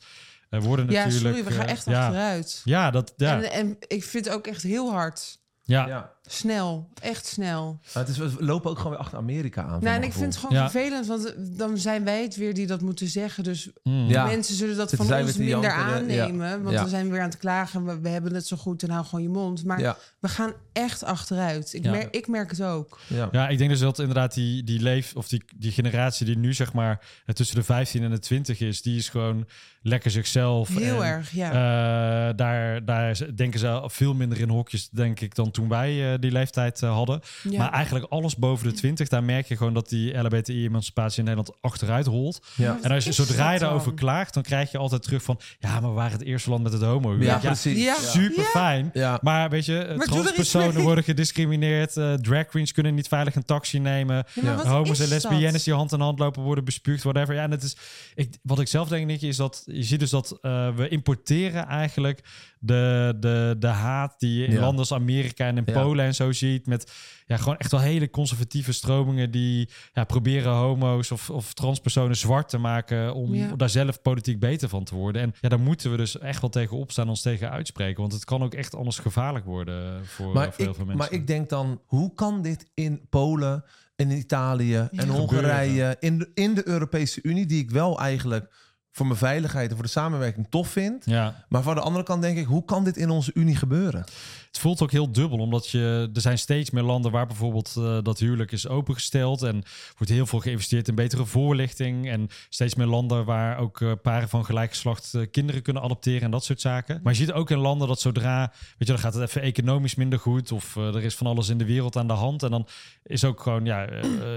eh, 0.51 0.61
worden 0.61 0.89
Ja, 0.89 1.05
natuurlijk... 1.05 1.35
sorry, 1.35 1.49
we 1.49 1.55
gaan 1.55 1.65
eh, 1.65 1.71
echt 1.71 1.87
achteruit. 1.87 2.61
Ja, 2.63 2.91
dat, 2.91 3.13
ja, 3.17 3.41
En, 3.41 3.51
en 3.51 3.77
ik 3.87 4.03
vind 4.03 4.25
het 4.25 4.33
ook 4.33 4.47
echt 4.47 4.63
heel 4.63 4.91
hard. 4.91 5.39
ja. 5.63 6.13
Snel, 6.33 6.89
echt 7.01 7.25
snel. 7.25 7.79
Maar 7.93 8.03
het 8.05 8.11
is, 8.11 8.17
we 8.17 8.31
lopen 8.39 8.69
ook 8.69 8.77
gewoon 8.77 8.91
weer 8.91 9.01
achter 9.01 9.17
Amerika 9.17 9.63
aan. 9.63 9.83
Nou, 9.83 9.95
en 9.95 10.03
ik 10.03 10.13
vind 10.13 10.25
het 10.25 10.43
gewoon 10.43 10.55
Ja. 10.57 10.69
vervelend, 10.69 11.07
want 11.07 11.25
eh, 11.33 11.33
dan 11.37 11.77
zijn 11.77 12.03
wij 12.03 12.21
het 12.21 12.35
weer 12.35 12.53
die 12.53 12.67
dat 12.67 12.81
moeten 12.81 13.07
zeggen. 13.07 13.43
Dus 13.43 13.69
Mm. 13.83 14.07
Ja. 14.07 14.25
mensen 14.25 14.55
zullen 14.55 14.75
dat 14.77 14.89
Zitten 14.89 15.07
van 15.07 15.17
ons 15.21 15.37
minder 15.37 15.47
jankeren, 15.61 16.09
ja. 16.09 16.23
aannemen. 16.25 16.61
Want 16.63 16.75
Ja. 16.75 16.81
dan 16.81 16.89
zijn 16.89 17.05
we 17.05 17.11
weer 17.11 17.21
aan 17.21 17.29
het 17.29 17.37
klagen. 17.37 17.85
We, 17.85 17.99
we 17.99 18.09
hebben 18.09 18.33
het 18.33 18.47
zo 18.47 18.57
goed 18.57 18.83
en 18.83 18.89
hou 18.89 19.05
gewoon 19.05 19.23
je 19.23 19.29
mond. 19.29 19.65
Maar 19.65 19.79
Ja, 19.79 19.97
we 20.19 20.27
gaan 20.27 20.53
echt 20.73 21.03
achteruit. 21.03 21.73
Ik, 21.73 21.83
Ja. 21.83 21.91
merk, 21.91 22.15
ik 22.15 22.27
merk 22.27 22.49
het 22.51 22.63
ook. 22.63 22.99
ja. 23.07 23.29
Ja, 23.31 23.47
ik 23.49 23.57
denk 23.57 23.69
dus 23.69 23.79
dat 23.79 23.99
inderdaad 23.99 24.33
die, 24.33 24.63
die 24.63 24.79
leef 24.81 25.15
of 25.15 25.27
die, 25.27 25.43
die 25.57 25.71
generatie 25.71 26.25
die 26.25 26.37
nu 26.37 26.53
zeg 26.53 26.73
maar 26.73 26.99
tussen 27.33 27.55
de 27.55 27.63
15 27.63 28.03
en 28.03 28.09
de 28.11 28.19
20 28.19 28.59
is, 28.59 28.81
die 28.81 28.97
is 28.97 29.09
gewoon 29.09 29.47
lekker 29.81 30.11
zichzelf. 30.11 30.67
Heel 30.77 31.03
en, 31.03 31.09
erg, 31.09 31.31
ja. 31.31 31.49
eh, 31.49 32.35
daar, 32.37 32.85
daar 32.85 33.35
denken 33.35 33.59
ze 33.59 33.83
veel 33.85 34.13
minder 34.13 34.39
in 34.39 34.49
hokjes, 34.49 34.89
denk 34.89 35.19
ik, 35.19 35.35
dan 35.35 35.51
toen 35.51 35.69
wij 35.69 36.13
eh, 36.13 36.19
die 36.21 36.31
leeftijd 36.31 36.81
eh, 36.81 36.93
hadden. 36.93 37.19
ja. 37.49 37.57
Maar 37.57 37.71
eigenlijk 37.71 38.05
alles 38.09 38.35
boven 38.35 38.67
de 38.69 38.73
20, 38.73 39.07
daar 39.07 39.23
merk 39.23 39.47
je 39.47 39.57
gewoon 39.57 39.73
dat 39.73 39.89
die 39.89 40.17
LHBTI-emancipatie 40.17 41.19
in 41.19 41.25
Nederland 41.25 41.57
achteruit 41.61 42.05
holt. 42.05 42.39
Ja. 42.55 42.77
En 42.81 42.91
als 42.91 43.03
je, 43.03 43.11
zodra 43.11 43.51
je 43.51 43.59
daarover 43.59 43.93
klaagt, 43.93 44.33
dan 44.33 44.43
krijg 44.43 44.71
je 44.71 44.77
altijd 44.77 45.03
terug 45.03 45.23
van... 45.23 45.39
ja, 45.59 45.79
maar 45.79 45.89
we 45.89 45.95
waren 45.95 46.11
het 46.11 46.23
eerste 46.27 46.49
land 46.49 46.63
met 46.63 46.73
het 46.73 46.81
homo 46.81 47.15
Ja, 47.19 47.37
precies. 47.37 47.83
Ja. 47.83 47.95
Super 47.95 48.43
fijn. 48.43 48.89
Ja. 48.93 49.19
Maar 49.21 49.49
weet 49.49 49.65
je, 49.65 49.95
transpersonen 49.99 50.81
worden 50.81 51.03
gediscrimineerd. 51.03 51.97
eh, 51.97 52.13
drag 52.13 52.45
queens 52.45 52.71
kunnen 52.71 52.95
niet 52.95 53.07
veilig 53.07 53.35
een 53.35 53.45
taxi 53.45 53.79
nemen. 53.79 54.25
Homo's 54.65 54.99
en 54.99 55.07
lesbiennes 55.07 55.51
dat? 55.51 55.63
die 55.63 55.73
hand 55.73 55.91
in 55.91 55.99
hand 55.99 56.19
lopen 56.19 56.41
worden 56.41 56.63
bespuugd, 56.63 57.03
whatever. 57.03 57.35
Ja, 57.35 57.43
en 57.43 57.51
het 57.51 57.63
is, 57.63 57.77
ik, 58.15 58.37
wat 58.43 58.59
ik 58.59 58.67
zelf 58.67 58.87
denk, 58.87 59.05
Nicky, 59.05 59.25
is 59.27 59.37
dat 59.37 59.63
je 59.65 59.83
ziet 59.83 59.99
dus 59.99 60.09
dat 60.09 60.37
eh, 60.41 60.75
we 60.75 60.87
importeren 60.87 61.67
eigenlijk 61.67 62.21
de, 62.59 63.13
de, 63.19 63.55
de 63.59 63.67
haat 63.67 64.15
die 64.19 64.39
je 64.39 64.45
in 64.45 64.51
Ja. 64.53 64.59
landen 64.59 64.79
als 64.79 64.93
Amerika 64.93 65.45
en 65.47 65.57
in 65.57 65.63
Ja. 65.65 65.81
Polen 65.81 66.05
en 66.19 66.25
zo 66.25 66.31
ziet. 66.31 66.67
Met 66.67 66.91
ja, 67.25 67.37
gewoon 67.37 67.57
echt 67.57 67.71
wel 67.71 67.79
hele 67.79 68.09
conservatieve 68.09 68.71
stromingen 68.71 69.31
die 69.31 69.69
ja, 69.93 70.03
proberen 70.03 70.51
homo's 70.53 71.11
of, 71.11 71.29
of 71.29 71.53
transpersonen 71.53 72.17
zwart 72.17 72.49
te 72.49 72.57
maken 72.57 73.13
om 73.13 73.35
Ja. 73.35 73.55
daar 73.55 73.69
zelf 73.69 74.01
politiek 74.01 74.39
beter 74.39 74.69
van 74.69 74.83
te 74.83 74.95
worden. 74.95 75.21
En 75.21 75.33
ja, 75.41 75.49
daar 75.49 75.59
moeten 75.59 75.91
we 75.91 75.97
dus 75.97 76.19
echt 76.19 76.41
wel 76.41 76.49
tegen 76.49 76.77
opstaan, 76.77 77.09
ons 77.09 77.21
tegen 77.21 77.51
uitspreken. 77.51 78.01
Want 78.01 78.13
het 78.13 78.25
kan 78.25 78.43
ook 78.43 78.53
echt 78.53 78.75
anders 78.75 78.99
gevaarlijk 78.99 79.45
worden 79.45 80.05
voor, 80.05 80.33
Maar, 80.33 80.45
voor 80.45 80.53
heel 80.57 80.69
ik, 80.69 80.75
veel 80.75 80.85
mensen. 80.85 81.03
maar 81.09 81.11
ik 81.19 81.27
denk 81.27 81.49
dan, 81.49 81.81
hoe 81.85 82.13
kan 82.13 82.41
dit 82.41 82.69
in 82.73 83.01
Polen 83.09 83.63
en 83.95 84.11
in 84.11 84.17
Italië 84.17 84.87
en 84.91 85.07
Hongarije, 85.09 85.95
in 85.99 86.17
de, 86.17 86.31
in 86.33 86.53
de 86.53 86.67
Europese 86.67 87.19
Unie, 87.23 87.45
die 87.45 87.59
ik 87.63 87.71
wel 87.71 87.99
eigenlijk 87.99 88.53
voor 88.91 89.05
mijn 89.05 89.17
veiligheid 89.17 89.69
en 89.69 89.75
voor 89.75 89.85
de 89.85 89.91
samenwerking 89.91 90.47
tof 90.49 90.67
vind. 90.69 91.05
ja, 91.05 91.45
Maar 91.49 91.61
van 91.61 91.75
de 91.75 91.81
andere 91.81 92.03
kant 92.05 92.21
denk 92.21 92.37
ik, 92.37 92.45
hoe 92.45 92.65
kan 92.65 92.83
dit 92.83 92.97
in 92.97 93.09
onze 93.09 93.31
Unie 93.33 93.55
gebeuren? 93.55 94.03
Het 94.51 94.59
voelt 94.59 94.81
ook 94.81 94.91
heel 94.91 95.11
dubbel, 95.11 95.37
omdat 95.37 95.69
je, 95.69 96.09
er 96.13 96.21
zijn 96.21 96.37
steeds 96.37 96.69
meer 96.69 96.83
landen 96.83 97.11
waar 97.11 97.27
bijvoorbeeld 97.27 97.73
eh, 97.77 97.97
dat 98.03 98.19
huwelijk 98.19 98.51
is 98.51 98.67
opengesteld 98.67 99.41
en 99.41 99.63
wordt 99.97 100.13
heel 100.13 100.25
veel 100.25 100.39
geïnvesteerd 100.39 100.87
in 100.87 100.95
betere 100.95 101.25
voorlichting 101.25 102.09
en 102.09 102.27
steeds 102.49 102.75
meer 102.75 102.87
landen 102.87 103.25
waar 103.25 103.57
ook 103.57 103.81
eh, 103.81 103.91
paren 104.01 104.29
van 104.29 104.45
gelijk 104.45 104.69
geslacht 104.69 105.13
eh, 105.13 105.21
kinderen 105.31 105.61
kunnen 105.61 105.83
adopteren 105.83 106.21
en 106.21 106.31
dat 106.31 106.43
soort 106.43 106.61
zaken. 106.61 106.99
Maar 107.03 107.13
je 107.13 107.19
ziet 107.19 107.31
ook 107.31 107.49
in 107.51 107.57
landen 107.57 107.87
dat 107.87 108.01
zodra, 108.01 108.39
weet 108.51 108.75
je, 108.77 108.85
dan 108.85 108.99
gaat 108.99 109.13
het 109.13 109.23
even 109.23 109.41
economisch 109.41 109.95
minder 109.95 110.19
goed 110.19 110.51
of 110.51 110.75
eh, 110.75 110.95
er 110.95 111.03
is 111.03 111.15
van 111.15 111.27
alles 111.27 111.49
in 111.49 111.57
de 111.57 111.65
wereld 111.65 111.97
aan 111.97 112.07
de 112.07 112.13
hand 112.13 112.43
en 112.43 112.51
dan 112.51 112.67
is 113.03 113.23
ook 113.23 113.41
gewoon, 113.41 113.65
ja, 113.65 113.85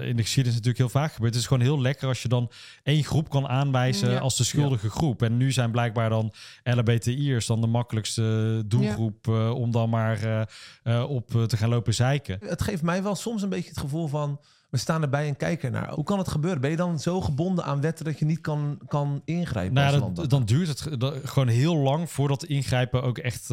in 0.03 0.16
de 0.16 0.22
geschiedenis 0.22 0.59
natuurlijk 0.59 0.79
heel 0.79 0.88
vaak 1.00 1.12
gebeurd. 1.12 1.33
Het 1.33 1.42
is 1.42 1.48
gewoon 1.48 1.62
heel 1.62 1.81
lekker 1.81 2.09
als 2.09 2.22
je 2.22 2.29
dan 2.29 2.50
één 2.83 3.05
groep 3.05 3.29
kan 3.29 3.48
aanwijzen 3.48 4.11
Ja. 4.11 4.18
als 4.18 4.37
de 4.37 4.44
schuldige 4.44 4.90
groep. 4.90 5.22
En 5.22 5.37
nu 5.37 5.53
zijn 5.53 5.70
blijkbaar 5.70 6.09
dan 6.09 6.33
LHBTI'ers 6.62 7.46
dan 7.46 7.61
de 7.61 7.66
makkelijkste 7.66 8.62
doelgroep 8.66 9.29
eh, 9.29 9.50
om 9.50 9.70
dan 9.70 9.90
maar 9.90 10.03
eh, 10.12 10.40
eh, 10.82 11.10
op 11.10 11.34
eh, 11.34 11.42
te 11.42 11.56
gaan 11.56 11.68
lopen 11.68 11.94
zeiken. 11.94 12.38
Het 12.46 12.62
geeft 12.62 12.82
mij 12.82 13.02
wel 13.02 13.14
soms 13.14 13.42
een 13.42 13.48
beetje 13.48 13.68
het 13.68 13.78
gevoel 13.78 14.06
van... 14.08 14.40
we 14.70 14.76
staan 14.76 15.02
erbij 15.02 15.26
en 15.28 15.36
kijken 15.36 15.72
naar. 15.72 15.92
Hoe 15.92 16.04
kan 16.04 16.18
het 16.18 16.28
gebeuren? 16.28 16.60
Ben 16.60 16.70
je 16.70 16.76
dan 16.76 16.98
zo 17.00 17.20
gebonden 17.20 17.64
aan 17.64 17.80
wetten 17.80 18.04
dat 18.04 18.18
je 18.18 18.24
niet 18.24 18.40
kan, 18.40 18.78
kan 18.86 19.22
ingrijpen? 19.24 19.74
Nou, 19.74 19.92
ja, 20.00 20.10
dat, 20.14 20.30
dan 20.30 20.44
duurt 20.44 20.68
het 20.68 21.00
dat- 21.00 21.16
gewoon 21.24 21.48
heel 21.48 21.76
lang 21.76 22.10
voordat 22.10 22.44
ingrijpen 22.44 23.02
ook 23.02 23.18
echt 23.18 23.48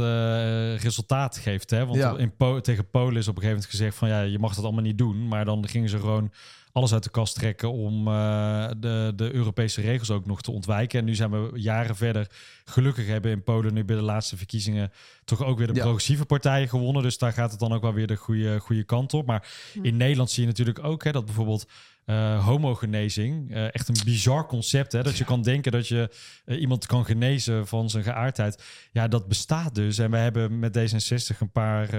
resultaat 0.81 1.37
geeft. 1.37 1.69
Hè? 1.69 1.85
Want 1.85 1.97
Ja. 1.97 2.17
in 2.17 2.35
Po- 2.35 2.59
tegen 2.61 2.89
Polen 2.89 3.15
is 3.17 3.27
op 3.27 3.35
een 3.35 3.41
gegeven 3.41 3.49
moment 3.49 3.69
gezegd 3.69 3.95
van 3.97 4.07
ja, 4.07 4.21
je 4.21 4.39
mag 4.39 4.55
dat 4.55 4.63
allemaal 4.63 4.83
niet 4.83 4.97
doen. 4.97 5.27
Maar 5.27 5.45
dan 5.45 5.67
gingen 5.67 5.89
ze 5.89 5.99
gewoon 5.99 6.31
alles 6.71 6.93
uit 6.93 7.03
de 7.03 7.09
kast 7.09 7.35
trekken 7.35 7.71
om 7.71 8.07
eh, 8.07 8.69
de, 8.77 9.13
de 9.15 9.33
Europese 9.33 9.81
regels 9.81 10.11
ook 10.11 10.25
nog 10.25 10.41
te 10.41 10.51
ontwijken. 10.51 10.99
En 10.99 11.05
nu 11.05 11.15
zijn 11.15 11.31
we 11.31 11.59
jaren 11.59 11.95
verder. 11.95 12.27
Gelukkig 12.65 13.07
hebben 13.07 13.31
in 13.31 13.43
Polen 13.43 13.73
nu 13.73 13.83
bij 13.85 13.95
de 13.95 14.01
laatste 14.01 14.37
verkiezingen 14.37 14.91
toch 15.25 15.43
ook 15.43 15.57
weer 15.57 15.67
de 15.67 15.73
Ja. 15.73 15.81
progressieve 15.81 16.25
partijen 16.25 16.69
gewonnen. 16.69 17.03
Dus 17.03 17.17
daar 17.17 17.33
gaat 17.33 17.51
het 17.51 17.59
dan 17.59 17.73
ook 17.73 17.81
wel 17.81 17.93
weer 17.93 18.07
de 18.07 18.15
goede, 18.15 18.59
goede 18.59 18.83
kant 18.83 19.13
op. 19.13 19.25
Maar 19.25 19.47
in 19.81 19.97
Nederland 19.97 20.31
zie 20.31 20.41
je 20.43 20.49
natuurlijk 20.49 20.83
ook 20.83 21.03
hè, 21.03 21.11
dat 21.11 21.25
bijvoorbeeld 21.25 21.65
eh, 22.11 22.45
homogenezing, 22.45 23.53
eh, 23.53 23.63
echt 23.63 23.87
een 23.87 23.95
bizar 24.05 24.47
concept. 24.47 24.91
Hè? 24.91 25.03
Dat 25.03 25.17
je 25.17 25.23
kan 25.23 25.41
denken 25.41 25.71
dat 25.71 25.87
je 25.87 26.09
eh, 26.45 26.61
iemand 26.61 26.85
kan 26.85 27.05
genezen 27.05 27.67
van 27.67 27.89
zijn 27.89 28.03
geaardheid. 28.03 28.63
Ja, 28.91 29.07
dat 29.07 29.27
bestaat 29.27 29.75
dus. 29.75 29.97
En 29.97 30.11
we 30.11 30.17
hebben 30.17 30.59
met 30.59 30.77
D66 30.77 31.37
een 31.39 31.51
paar 31.51 31.89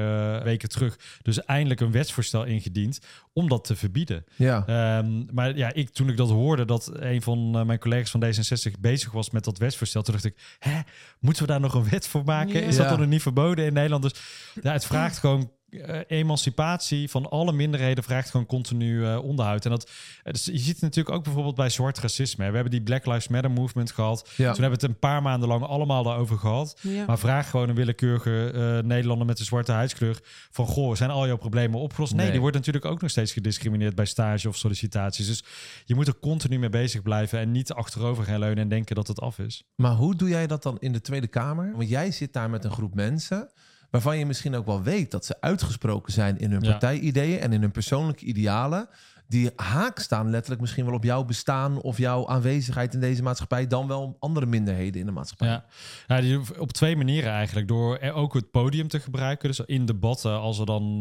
weken 0.45 0.69
terug 0.69 0.99
dus 1.23 1.45
eindelijk 1.45 1.81
een 1.81 1.91
wetsvoorstel 1.91 2.45
ingediend 2.45 2.99
om 3.33 3.49
dat 3.49 3.65
te 3.65 3.77
verbieden. 3.77 4.25
Ja. 4.37 4.67
Ehm, 4.67 5.35
maar 5.35 5.57
ja, 5.57 5.73
ik, 5.73 5.91
toen 5.91 6.09
ik 6.09 6.17
dat 6.17 6.31
hoorde, 6.31 6.65
dat 6.65 6.91
een 6.95 7.23
van 7.23 7.67
mijn 7.67 7.79
collega's 7.79 8.11
van 8.11 8.25
D66 8.25 8.81
bezig 8.81 9.13
was 9.13 9.31
met 9.31 9.45
dat 9.45 9.59
wetsvoorstel, 9.59 10.03
toen 10.03 10.15
dacht 10.15 10.27
ik, 10.27 10.57
hè, 10.59 10.81
moeten 11.21 11.43
we 11.43 11.49
daar 11.49 11.61
nog 11.61 11.75
een 11.75 11.89
wet 11.89 12.07
voor 12.07 12.25
maken? 12.25 12.61
Ja. 12.61 12.67
Is 12.67 12.77
dat 12.77 12.89
dan 12.89 12.99
nog 12.99 13.09
niet 13.09 13.23
verboden 13.23 13.65
in 13.65 13.73
Nederland? 13.73 14.03
Dus 14.03 14.15
ja, 14.63 14.73
het 14.73 14.87
vraagt 14.87 15.19
gewoon 15.19 15.51
eh, 15.73 16.01
emancipatie 16.07 17.11
van 17.11 17.31
alle 17.31 17.53
minderheden 17.53 18.05
vraagt 18.05 18.31
gewoon 18.31 18.47
continu 18.47 19.07
eh, 19.07 19.19
onderhoud. 19.25 19.65
En 19.65 19.71
dat, 19.71 19.91
eh, 20.23 20.33
dus 20.33 20.45
je 20.45 20.59
ziet 20.59 20.73
het 20.73 20.81
natuurlijk 20.81 21.17
ook 21.17 21.25
bijvoorbeeld 21.25 21.55
bij 21.55 21.69
zwart 21.69 21.99
racisme. 21.99 22.45
hè. 22.45 22.49
We 22.51 22.55
hebben 22.55 22.73
die 22.73 22.83
Black 22.83 23.07
Lives 23.07 23.29
Matter 23.29 23.51
movement 23.51 23.91
gehad. 23.93 24.21
Ja. 24.29 24.53
Toen 24.53 24.63
hebben 24.63 24.81
we 24.81 24.87
het 24.87 24.95
een 24.95 24.99
paar 24.99 25.23
maanden 25.23 25.49
lang 25.49 25.63
allemaal 25.63 26.03
daarover 26.03 26.39
gehad. 26.39 26.79
Ja. 26.81 27.05
Maar 27.05 27.19
vraag 27.19 27.51
gewoon 27.51 27.69
een 27.69 27.75
willekeurige 27.75 28.51
eh, 28.55 28.87
Nederlander 28.89 29.27
met 29.27 29.39
een 29.39 29.45
zwarte 29.45 29.73
huidskleur 29.73 30.21
van 30.51 30.67
goh, 30.67 30.95
zijn 30.95 31.11
al 31.11 31.27
jouw 31.27 31.37
problemen 31.37 31.81
opgelost? 31.81 32.13
Nee, 32.13 32.21
Nee. 32.23 32.31
die 32.31 32.41
wordt 32.41 32.57
natuurlijk 32.57 32.85
ook 32.85 33.01
nog 33.01 33.11
steeds 33.11 33.33
gediscrimineerd 33.33 33.95
bij 33.95 34.05
stage 34.07 34.49
of 34.49 34.57
sollicitaties. 34.57 35.27
Dus 35.27 35.45
je 35.85 35.95
moet 35.95 36.07
er 36.07 36.19
continu 36.19 36.59
mee 36.59 36.69
bezig 36.69 37.03
blijven 37.03 37.39
en 37.39 37.51
niet 37.51 37.73
achterover 37.73 38.25
gaan 38.25 38.39
leunen 38.39 38.59
en 38.63 38.69
denken 38.69 38.95
dat 38.95 39.09
het 39.09 39.21
af 39.21 39.39
is. 39.39 39.65
Maar 39.77 39.93
hoe 39.95 40.17
doe 40.17 40.29
jij 40.29 40.47
dat 40.47 40.63
dan 40.63 40.77
in 40.81 40.93
de 40.93 41.01
Tweede 41.01 41.27
Kamer? 41.27 41.73
Want 41.77 41.89
jij 41.89 42.11
zit 42.11 42.33
daar 42.33 42.51
met 42.51 42.65
een 42.65 42.71
groep 42.71 42.95
mensen 42.95 43.51
waarvan 43.93 44.19
je 44.19 44.27
misschien 44.27 44.55
ook 44.55 44.67
wel 44.67 44.83
weet 44.83 45.11
dat 45.11 45.25
ze 45.25 45.37
uitgesproken 45.41 46.13
zijn 46.13 46.39
in 46.39 46.51
hun 46.51 46.63
Ja. 46.63 46.71
partijideeën 46.71 47.41
en 47.41 47.53
in 47.53 47.61
hun 47.61 47.71
persoonlijke 47.71 48.25
idealen. 48.25 48.89
Die 49.29 49.51
haak 49.57 49.99
staan 49.99 50.31
letterlijk 50.31 50.61
misschien 50.61 50.85
wel 50.85 50.95
op 50.95 51.05
jouw 51.05 51.25
bestaan 51.25 51.81
of 51.81 51.99
jouw 51.99 52.27
aanwezigheid 52.29 52.95
in 52.95 53.01
deze 53.01 53.23
maatschappij, 53.23 53.67
dan 53.67 53.87
wel 53.89 54.17
andere 54.19 54.47
minderheden 54.47 55.01
in 55.01 55.07
de 55.07 55.13
maatschappij. 55.13 55.49
Ja, 55.49 55.65
ja 56.07 56.21
die, 56.21 56.41
op 56.59 56.73
twee 56.73 56.97
manieren 56.97 57.31
eigenlijk. 57.31 57.69
Door 57.69 57.97
er 57.97 58.13
ook 58.13 58.35
het 58.35 58.51
podium 58.51 58.89
te 58.89 59.01
gebruiken. 59.01 59.49
Dus 59.49 59.61
in 59.61 59.87
debatten, 59.87 60.41
als 60.41 60.59
er 60.59 60.67
dan 60.67 60.99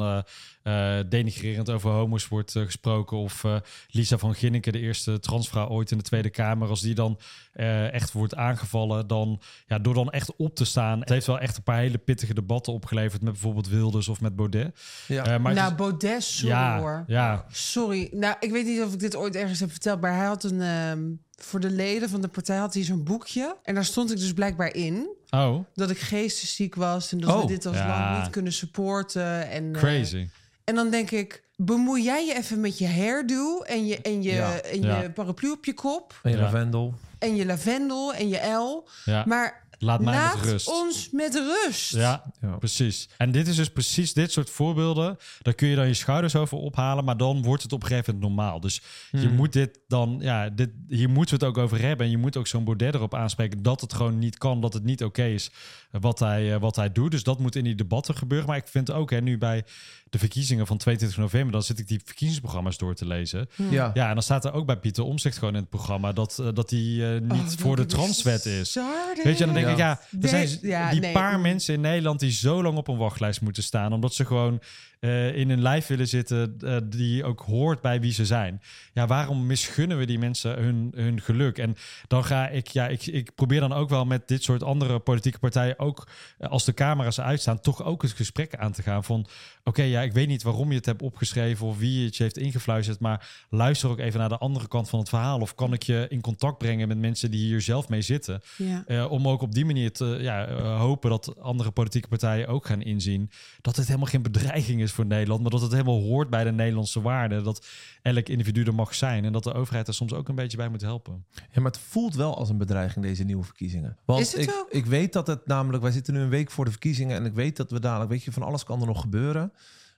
eh, 0.64 1.00
eh, 1.00 1.06
denigrerend 1.10 1.70
over 1.70 1.92
homo's 1.92 2.28
wordt 2.28 2.56
eh, 2.56 2.64
gesproken. 2.64 3.18
Of 3.18 3.44
Lisa 3.90 4.18
van 4.18 4.36
Ginneke, 4.36 4.72
de 4.72 4.80
eerste 4.80 5.20
transvrouw 5.20 5.68
ooit 5.68 5.92
in 5.92 5.98
de 5.98 6.04
Tweede 6.04 6.30
Kamer. 6.30 6.70
Als 6.70 6.82
die 6.82 6.96
dan 6.96 7.20
eh, 7.52 7.94
echt 7.94 8.12
wordt 8.12 8.36
aangevallen, 8.36 9.08
dan 9.08 9.42
ja, 9.68 9.80
door 9.80 9.94
dan 9.94 10.10
echt 10.12 10.36
op 10.36 10.56
te 10.56 10.66
staan. 10.66 11.00
Het 11.00 11.10
heeft 11.10 11.28
wel 11.28 11.40
echt 11.40 11.58
een 11.58 11.64
paar 11.64 11.78
hele 11.80 11.98
pittige 11.98 12.34
debatten 12.34 12.74
opgeleverd. 12.74 13.22
Met 13.22 13.32
bijvoorbeeld 13.32 13.68
Wilders 13.70 14.08
of 14.08 14.22
met 14.22 14.36
Baudet. 14.36 14.80
Ja. 15.08 15.26
Eh, 15.26 15.40
maar 15.40 15.54
nou, 15.54 15.70
is- 15.72 15.76
Baudet, 15.78 16.24
sorry 16.24 16.56
ja, 16.56 16.80
hoor. 16.80 17.04
ja, 17.08 17.46
Sorry. 17.52 18.10
Nou, 18.14 18.36
ik 18.40 18.52
weet 18.52 18.66
niet 18.66 18.82
of 18.82 18.94
ik 18.94 19.00
dit 19.00 19.16
ooit 19.16 19.36
ergens 19.36 19.60
heb 19.60 19.72
verteld, 19.72 20.02
maar 20.02 20.16
hij 20.16 20.26
had 20.26 20.44
een... 20.44 20.62
ehm, 20.62 21.00
voor 21.36 21.60
de 21.60 21.70
leden 21.72 22.10
van 22.10 22.22
de 22.22 22.28
partij 22.28 22.58
had 22.58 22.74
hij 22.74 22.84
zo'n 22.84 23.04
boekje. 23.04 23.56
En 23.64 23.76
daar 23.76 23.86
stond 23.86 24.12
ik 24.12 24.18
dus 24.18 24.34
blijkbaar 24.34 24.74
in. 24.76 25.10
oh, 25.30 25.66
Dat 25.74 25.90
ik 25.90 26.00
geestesziek 26.00 26.76
was 26.76 27.12
en 27.12 27.20
dat 27.20 27.34
Oh, 27.36 27.42
we 27.42 27.48
dit 27.48 27.66
als 27.66 27.78
ja. 27.78 27.88
land 27.88 28.22
niet 28.22 28.32
kunnen 28.32 28.54
supporten. 28.54 29.50
En, 29.50 29.76
eh, 29.76 29.82
crazy. 29.82 30.28
en 30.64 30.76
dan 30.76 30.90
denk 30.90 31.12
ik, 31.12 31.44
bemoei 31.56 32.04
jij 32.04 32.26
je 32.26 32.36
even 32.36 32.60
met 32.62 32.78
je 32.78 32.88
hairdo 32.88 33.62
en 33.62 33.86
je, 33.86 34.02
en 34.02 34.24
je, 34.24 34.32
Ja. 34.32 34.54
en 34.62 34.82
Ja. 34.82 35.02
je 35.02 35.12
paraplu 35.12 35.52
op 35.52 35.66
je 35.66 35.74
kop. 35.74 36.20
En 36.24 36.32
je 36.32 36.38
Ja. 36.38 36.44
lavendel. 36.44 36.94
En 37.22 37.36
je 37.36 37.46
lavendel 37.46 38.14
en 38.14 38.30
je 38.30 38.38
L. 38.52 38.88
Ja, 39.06 39.24
Maar 39.28 39.70
laat 39.80 40.02
mij 40.02 40.14
laat 40.14 40.36
met 40.42 40.50
rust. 40.52 40.68
ons 40.68 41.10
met 41.12 41.36
rust. 41.36 41.92
Ja, 41.96 42.32
Ja. 42.42 42.56
Precies. 42.58 43.10
En 43.18 43.32
dit 43.32 43.48
is 43.48 43.56
dus 43.56 43.70
precies 43.70 44.14
dit 44.14 44.32
soort 44.32 44.50
voorbeelden. 44.50 45.18
Daar 45.42 45.54
kun 45.54 45.68
je 45.68 45.76
dan 45.76 45.88
je 45.88 45.94
schouders 45.94 46.36
over 46.36 46.58
ophalen, 46.58 47.04
maar 47.04 47.18
dan 47.18 47.42
wordt 47.44 47.64
het 47.64 47.74
op 47.74 47.82
een 47.82 47.88
gegeven 47.88 48.14
moment 48.14 48.32
normaal. 48.36 48.60
Dus 48.60 48.82
je 49.12 49.18
Hmm. 49.18 49.36
moet 49.36 49.54
dit 49.54 49.80
dan, 49.88 50.18
ja, 50.22 50.50
dit, 50.50 50.70
hier 50.88 51.10
moeten 51.10 51.40
we 51.40 51.46
het 51.46 51.56
ook 51.58 51.64
over 51.64 51.82
hebben. 51.82 52.06
En 52.06 52.12
je 52.12 52.18
moet 52.18 52.38
ook 52.38 52.48
zo'n 52.48 52.64
Baudet 52.64 52.96
erop 52.96 53.16
aanspreken 53.16 53.62
dat 53.64 53.82
het 53.82 53.94
gewoon 53.94 54.20
niet 54.20 54.38
kan, 54.38 54.62
dat 54.62 54.74
het 54.74 54.84
niet 54.84 55.04
oké 55.04 55.24
is 55.26 55.52
eh, 55.92 56.02
wat 56.02 56.20
hij, 56.20 56.54
eh, 56.54 56.60
wat 56.60 56.76
hij 56.76 56.92
doet. 56.92 57.12
Dus 57.12 57.24
dat 57.24 57.40
moet 57.40 57.56
in 57.56 57.64
die 57.64 57.76
debatten 57.76 58.16
gebeuren. 58.16 58.48
Maar 58.48 58.58
ik 58.58 58.68
vind 58.68 58.92
ook, 58.92 59.10
hè, 59.10 59.22
nu 59.22 59.38
bij 59.38 59.64
de 60.12 60.20
verkiezingen 60.20 60.68
van 60.68 60.78
22 60.78 61.18
november, 61.18 61.52
dan 61.52 61.64
zit 61.64 61.80
ik 61.80 61.88
die 61.88 62.02
verkiezingsprogramma's 62.06 62.78
door 62.78 62.96
te 62.96 63.06
lezen. 63.08 63.50
Ja. 63.70 63.92
Ja, 63.94 64.08
en 64.08 64.14
dan 64.14 64.24
staat 64.24 64.46
er 64.46 64.54
ook 64.54 64.66
bij 64.66 64.78
Pieter 64.78 65.04
Omzicht 65.04 65.38
gewoon 65.38 65.54
in 65.56 65.60
het 65.60 65.70
programma 65.70 66.12
dat, 66.12 66.40
eh, 66.40 66.48
dat 66.54 66.70
hij 66.70 66.80
eh, 66.80 67.22
niet 67.22 67.32
Oh, 67.32 67.48
voor 67.58 67.76
de 67.76 67.82
welke 67.82 67.86
transwet 67.86 68.46
is. 68.46 68.80
Weet 69.24 69.38
je, 69.38 69.46
dan 69.46 69.54
denk 69.54 69.66
Ja. 69.66 69.72
ik, 69.72 69.78
ja, 69.78 69.90
er 69.92 70.18
Nee, 70.20 70.48
zijn 70.48 70.60
ja, 70.62 70.92
die 70.92 71.00
nee. 71.00 71.12
paar 71.12 71.40
mensen 71.40 71.74
in 71.74 71.82
Nederland 71.82 72.20
die 72.20 72.32
zo 72.32 72.64
lang 72.64 72.78
op 72.78 72.88
een 72.88 72.98
wachtlijst 72.98 73.42
moeten 73.42 73.64
staan, 73.64 73.94
omdat 73.94 74.14
ze 74.14 74.26
gewoon 74.26 74.60
eh, 75.02 75.36
in 75.36 75.50
hun 75.50 75.62
lijf 75.62 75.88
willen 75.88 76.08
zitten, 76.08 76.56
eh, 76.60 76.78
die 76.86 77.24
ook 77.24 77.40
hoort 77.40 77.82
bij 77.82 78.02
wie 78.02 78.14
ze 78.14 78.26
zijn. 78.26 78.62
Ja, 78.94 79.08
waarom 79.08 79.46
misgunnen 79.46 79.98
we 79.98 80.06
die 80.06 80.20
mensen 80.20 80.64
hun, 80.64 80.92
hun 80.96 81.22
geluk? 81.22 81.58
En 81.58 81.76
dan 82.08 82.24
ga 82.24 82.48
ik, 82.48 82.68
ja, 82.68 82.88
ik, 82.88 83.06
ik 83.06 83.36
probeer 83.36 83.60
dan 83.60 83.74
ook 83.74 83.90
wel 83.90 84.06
met 84.06 84.28
dit 84.28 84.44
soort 84.44 84.64
andere 84.64 85.00
politieke 85.00 85.40
partijen, 85.40 85.80
ook 85.80 86.08
eh, 86.38 86.50
als 86.50 86.66
de 86.66 86.74
camera's 86.74 87.20
uitstaan, 87.20 87.60
toch 87.60 87.84
ook 87.84 88.02
het 88.02 88.12
gesprek 88.12 88.56
aan 88.56 88.72
te 88.72 88.82
gaan 88.82 89.04
van, 89.04 89.28
oké, 89.64 89.82
ja, 89.82 90.02
ik 90.02 90.14
weet 90.14 90.28
niet 90.28 90.44
waarom 90.44 90.70
je 90.70 90.78
het 90.78 90.86
hebt 90.86 91.02
opgeschreven 91.02 91.68
of 91.68 91.78
wie 91.78 92.06
het 92.06 92.18
je 92.18 92.24
heeft 92.24 92.38
ingefluisterd, 92.38 93.00
maar 93.00 93.46
luister 93.50 93.90
ook 93.90 94.00
even 94.00 94.20
naar 94.20 94.30
de 94.30 94.38
andere 94.38 94.68
kant 94.68 94.90
van 94.90 95.00
het 95.00 95.10
verhaal. 95.10 95.40
Of 95.40 95.56
kan 95.56 95.74
ik 95.74 95.84
je 95.84 96.06
in 96.10 96.22
contact 96.22 96.58
brengen 96.58 96.88
met 96.88 96.98
mensen 96.98 97.32
die 97.32 97.46
hier 97.46 97.62
zelf 97.62 97.90
mee 97.90 98.02
zitten? 98.02 98.42
Ja. 98.58 99.06
Om 99.06 99.28
ook 99.28 99.42
op 99.42 99.54
die 99.54 99.66
manier 99.66 99.92
te 99.92 100.18
ja, 100.20 100.54
hopen 100.78 101.10
dat 101.10 101.40
andere 101.40 101.72
politieke 101.72 102.08
partijen 102.08 102.48
ook 102.48 102.66
gaan 102.66 102.82
inzien 102.82 103.32
dat 103.62 103.76
het 103.76 103.88
helemaal 103.88 104.08
geen 104.08 104.22
bedreiging 104.22 104.82
is 104.82 104.91
voor 104.92 105.06
Nederland, 105.06 105.42
maar 105.42 105.52
dat 105.52 105.62
het 105.62 105.72
helemaal 105.72 106.02
hoort 106.02 106.30
bij 106.30 106.44
de 106.44 106.52
Nederlandse 106.52 107.02
waarden. 107.02 107.44
Dat 107.44 107.68
elk 108.02 108.30
individu 108.30 108.64
er 108.64 108.76
mag 108.76 108.96
zijn 108.96 109.26
en 109.26 109.32
dat 109.32 109.44
de 109.44 109.54
overheid 109.54 109.88
er 109.88 109.94
soms 109.94 110.14
ook 110.14 110.30
een 110.30 110.36
beetje 110.36 110.58
bij 110.58 110.70
moet 110.70 110.82
helpen. 110.82 111.26
Ja, 111.34 111.62
maar 111.62 111.72
het 111.72 111.80
voelt 111.80 112.16
wel 112.16 112.38
als 112.38 112.50
een 112.50 112.58
bedreiging, 112.58 113.06
deze 113.06 113.24
nieuwe 113.24 113.44
verkiezingen. 113.44 113.98
Want 114.06 114.20
Is 114.20 114.32
het 114.32 114.42
ik, 114.42 114.56
ook? 114.60 114.72
ik 114.72 114.86
weet 114.86 115.14
dat 115.14 115.28
het 115.28 115.48
namelijk, 115.48 115.84
wij 115.84 115.92
zitten 115.92 116.14
nu 116.14 116.20
een 116.20 116.30
week 116.30 116.52
voor 116.52 116.66
de 116.66 116.72
verkiezingen 116.72 117.18
en 117.18 117.26
ik 117.26 117.34
weet 117.34 117.58
dat 117.58 117.72
we 117.72 117.80
dadelijk, 117.80 118.10
weet 118.10 118.24
je, 118.24 118.32
van 118.32 118.44
alles 118.44 118.64
kan 118.64 118.82
er 118.82 118.88
nog 118.88 119.02
gebeuren. 119.02 119.54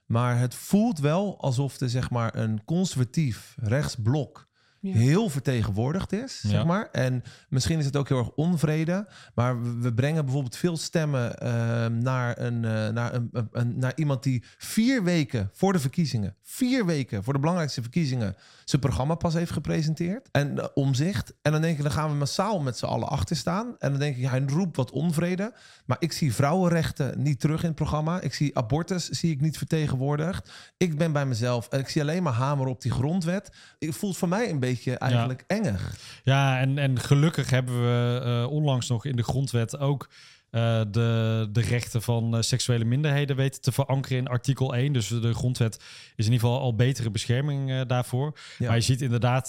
Maar 0.06 0.38
het 0.38 0.54
voelt 0.54 0.98
wel 0.98 1.40
alsof 1.40 1.80
er 1.80 1.90
zeg 1.90 2.10
maar 2.10 2.36
een 2.36 2.64
conservatief 2.64 3.56
rechtsblok 3.60 4.46
Ja. 4.92 4.92
heel 4.98 5.28
vertegenwoordigd 5.28 6.12
is, 6.12 6.40
Ja. 6.42 6.48
zeg 6.48 6.64
maar. 6.64 6.88
En 6.92 7.22
misschien 7.48 7.78
is 7.78 7.84
het 7.84 7.96
ook 7.96 8.08
heel 8.08 8.18
erg 8.18 8.30
onvrede, 8.30 9.06
maar 9.34 9.62
we, 9.62 9.76
we 9.78 9.94
brengen 9.94 10.24
bijvoorbeeld 10.24 10.56
veel 10.56 10.76
stemmen 10.76 11.38
ehm, 11.38 11.98
naar, 11.98 12.38
een, 12.40 12.64
eh, 12.64 12.88
naar, 12.88 13.14
een, 13.14 13.28
een- 13.32 13.48
een- 13.52 13.78
naar 13.78 13.92
iemand 13.96 14.22
die 14.22 14.42
vier 14.58 15.02
weken 15.04 15.50
voor 15.52 15.72
de 15.72 15.78
verkiezingen, 15.78 16.36
vier 16.42 16.86
weken 16.86 17.24
voor 17.24 17.32
de 17.32 17.38
belangrijkste 17.38 17.80
verkiezingen, 17.82 18.36
zijn 18.64 18.80
programma 18.80 19.14
pas 19.14 19.34
heeft 19.34 19.50
gepresenteerd. 19.50 20.28
En 20.32 20.58
eh, 20.58 20.66
omzicht. 20.74 21.34
En 21.42 21.52
dan 21.52 21.60
denk 21.60 21.76
ik, 21.76 21.82
dan 21.82 21.92
gaan 21.92 22.08
we 22.10 22.14
massaal 22.16 22.60
met 22.60 22.78
z'n 22.78 22.84
allen 22.84 23.08
achter 23.08 23.36
staan. 23.36 23.74
En 23.78 23.90
dan 23.90 23.98
denk 24.00 24.16
ik, 24.16 24.26
hij 24.28 24.42
roept 24.46 24.76
wat 24.76 24.90
onvrede. 24.90 25.52
Maar 25.86 25.96
ik 26.00 26.12
zie 26.12 26.34
vrouwenrechten 26.34 27.22
niet 27.22 27.40
terug 27.40 27.60
in 27.60 27.66
het 27.66 27.76
programma. 27.76 28.20
Ik 28.20 28.34
zie 28.34 28.56
abortus 28.56 29.08
zie 29.08 29.30
ik 29.32 29.40
niet 29.40 29.58
vertegenwoordigd. 29.58 30.50
Ik 30.76 30.98
ben 30.98 31.12
bij 31.12 31.26
mezelf. 31.26 31.68
En 31.68 31.78
ik 31.80 31.88
zie 31.88 32.00
alleen 32.02 32.22
maar 32.22 32.32
hamer 32.32 32.66
op 32.66 32.82
die 32.82 32.92
grondwet. 32.92 33.50
Het 33.78 33.94
voelt 33.96 34.16
voor 34.16 34.28
mij 34.28 34.50
een 34.50 34.58
beetje 34.60 34.73
eigenlijk 34.98 35.44
engig. 35.46 35.96
Ja, 36.24 36.60
en, 36.60 36.78
en 36.78 37.00
gelukkig 37.00 37.50
hebben 37.50 37.82
we 37.82 38.20
eh, 38.24 38.50
onlangs 38.50 38.88
nog 38.88 39.04
in 39.04 39.16
de 39.16 39.22
grondwet 39.22 39.78
ook 39.78 40.08
eh, 40.50 40.80
de, 40.90 41.48
de 41.52 41.60
rechten 41.60 42.02
van 42.02 42.36
eh, 42.36 42.42
seksuele 42.42 42.84
minderheden 42.84 43.36
weten 43.36 43.60
te 43.60 43.72
verankeren 43.72 44.18
in 44.18 44.28
artikel 44.28 44.74
1. 44.74 44.92
Dus 44.92 45.08
de 45.08 45.34
grondwet 45.34 45.74
is 46.16 46.26
in 46.26 46.32
ieder 46.32 46.48
geval 46.48 46.60
al 46.60 46.74
betere 46.74 47.10
bescherming 47.10 47.82
daarvoor. 47.82 48.38
Ja. 48.58 48.66
Maar 48.66 48.76
je 48.76 48.82
ziet 48.82 49.02
inderdaad, 49.02 49.46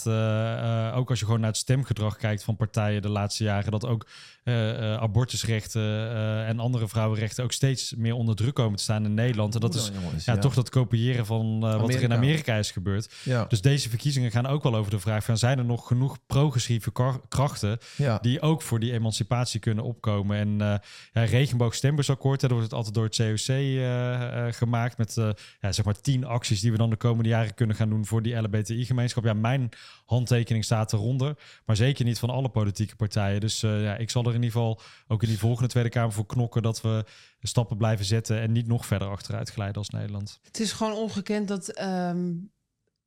ook 0.94 1.10
als 1.10 1.18
je 1.18 1.24
gewoon 1.24 1.40
naar 1.40 1.50
het 1.50 1.58
stemgedrag 1.58 2.16
kijkt 2.16 2.44
van 2.44 2.56
partijen 2.56 3.02
de 3.02 3.08
laatste 3.08 3.44
jaren, 3.44 3.70
dat 3.70 3.86
ook 3.86 4.06
eh, 4.46 4.92
eh, 4.92 5.02
abortusrechten 5.02 5.82
eh, 5.82 6.48
en 6.48 6.58
andere 6.58 6.88
vrouwenrechten 6.88 7.44
ook 7.44 7.52
steeds 7.52 7.94
meer 7.96 8.14
onder 8.14 8.36
druk 8.36 8.54
komen 8.54 8.76
te 8.76 8.82
staan 8.82 9.04
in 9.04 9.14
Nederland. 9.14 9.54
En 9.54 9.60
dat 9.60 9.74
is 9.74 9.90
jongens, 10.02 10.24
ja, 10.24 10.38
toch 10.38 10.54
dat 10.54 10.68
kopiëren 10.68 11.26
van 11.26 11.60
wat 11.60 11.94
er 11.94 12.02
in 12.02 12.12
Amerika. 12.12 12.54
Is 12.56 12.70
gebeurd. 12.70 13.14
Ja, 13.22 13.44
Dus 13.44 13.60
deze 13.60 13.88
verkiezingen 13.88 14.30
gaan 14.30 14.46
ook 14.46 14.62
wel 14.62 14.76
over 14.76 14.90
de 14.90 14.98
vraag 14.98 15.24
van 15.24 15.38
zijn 15.38 15.58
er 15.58 15.64
nog 15.64 15.86
genoeg 15.86 16.18
progressieve 16.26 16.92
krachten 17.28 17.78
die 18.20 18.40
ook 18.40 18.62
voor 18.62 18.80
die 18.80 18.92
emancipatie 18.92 19.60
kunnen 19.60 19.84
opkomen. 19.84 20.36
En 20.36 20.80
ja, 21.12 21.24
regenboogstembursakkoord, 21.24 22.40
daar 22.40 22.50
wordt 22.50 22.64
het 22.64 22.74
altijd 22.74 22.94
door 22.94 23.04
het 23.04 23.16
COC 23.16 24.54
gemaakt 24.54 24.98
met 24.98 25.14
ja, 25.60 25.72
zeg 25.72 25.84
maar 25.84 26.00
tien 26.00 26.24
acties 26.24 26.60
die 26.60 26.70
we 26.70 26.78
dan 26.78 26.90
de 26.90 26.96
komende 26.96 27.28
jaren 27.28 27.54
kunnen 27.54 27.76
gaan 27.76 27.88
doen 27.88 28.06
voor 28.06 28.22
die 28.22 28.34
LHBTI-gemeenschap. 28.34 29.24
Ja, 29.24 29.34
mijn 29.34 29.68
handtekening 30.04 30.64
staat 30.64 30.92
eronder, 30.92 31.36
maar 31.64 31.76
zeker 31.76 32.04
niet 32.04 32.18
van 32.18 32.30
alle 32.30 32.48
politieke 32.48 32.96
partijen. 32.96 33.40
Dus 33.40 33.60
ja, 33.60 33.96
ik 33.96 34.10
zal 34.10 34.24
er 34.24 34.35
in 34.36 34.42
ieder 34.42 34.58
geval 34.60 34.80
ook 35.08 35.22
in 35.22 35.28
die 35.28 35.38
volgende 35.38 35.68
Tweede 35.68 35.88
Kamer 35.90 36.12
voor 36.12 36.26
knokken 36.26 36.62
dat 36.62 36.80
we 36.80 37.04
stappen 37.40 37.76
blijven 37.76 38.04
zetten 38.04 38.40
en 38.40 38.52
niet 38.52 38.66
nog 38.66 38.86
verder 38.86 39.08
achteruit 39.08 39.50
glijden 39.50 39.76
als 39.76 39.88
Nederland. 39.90 40.38
Het 40.42 40.60
is 40.60 40.72
gewoon 40.72 40.92
ongekend 40.92 41.48
dat. 41.48 41.68
ehm, 41.68 42.32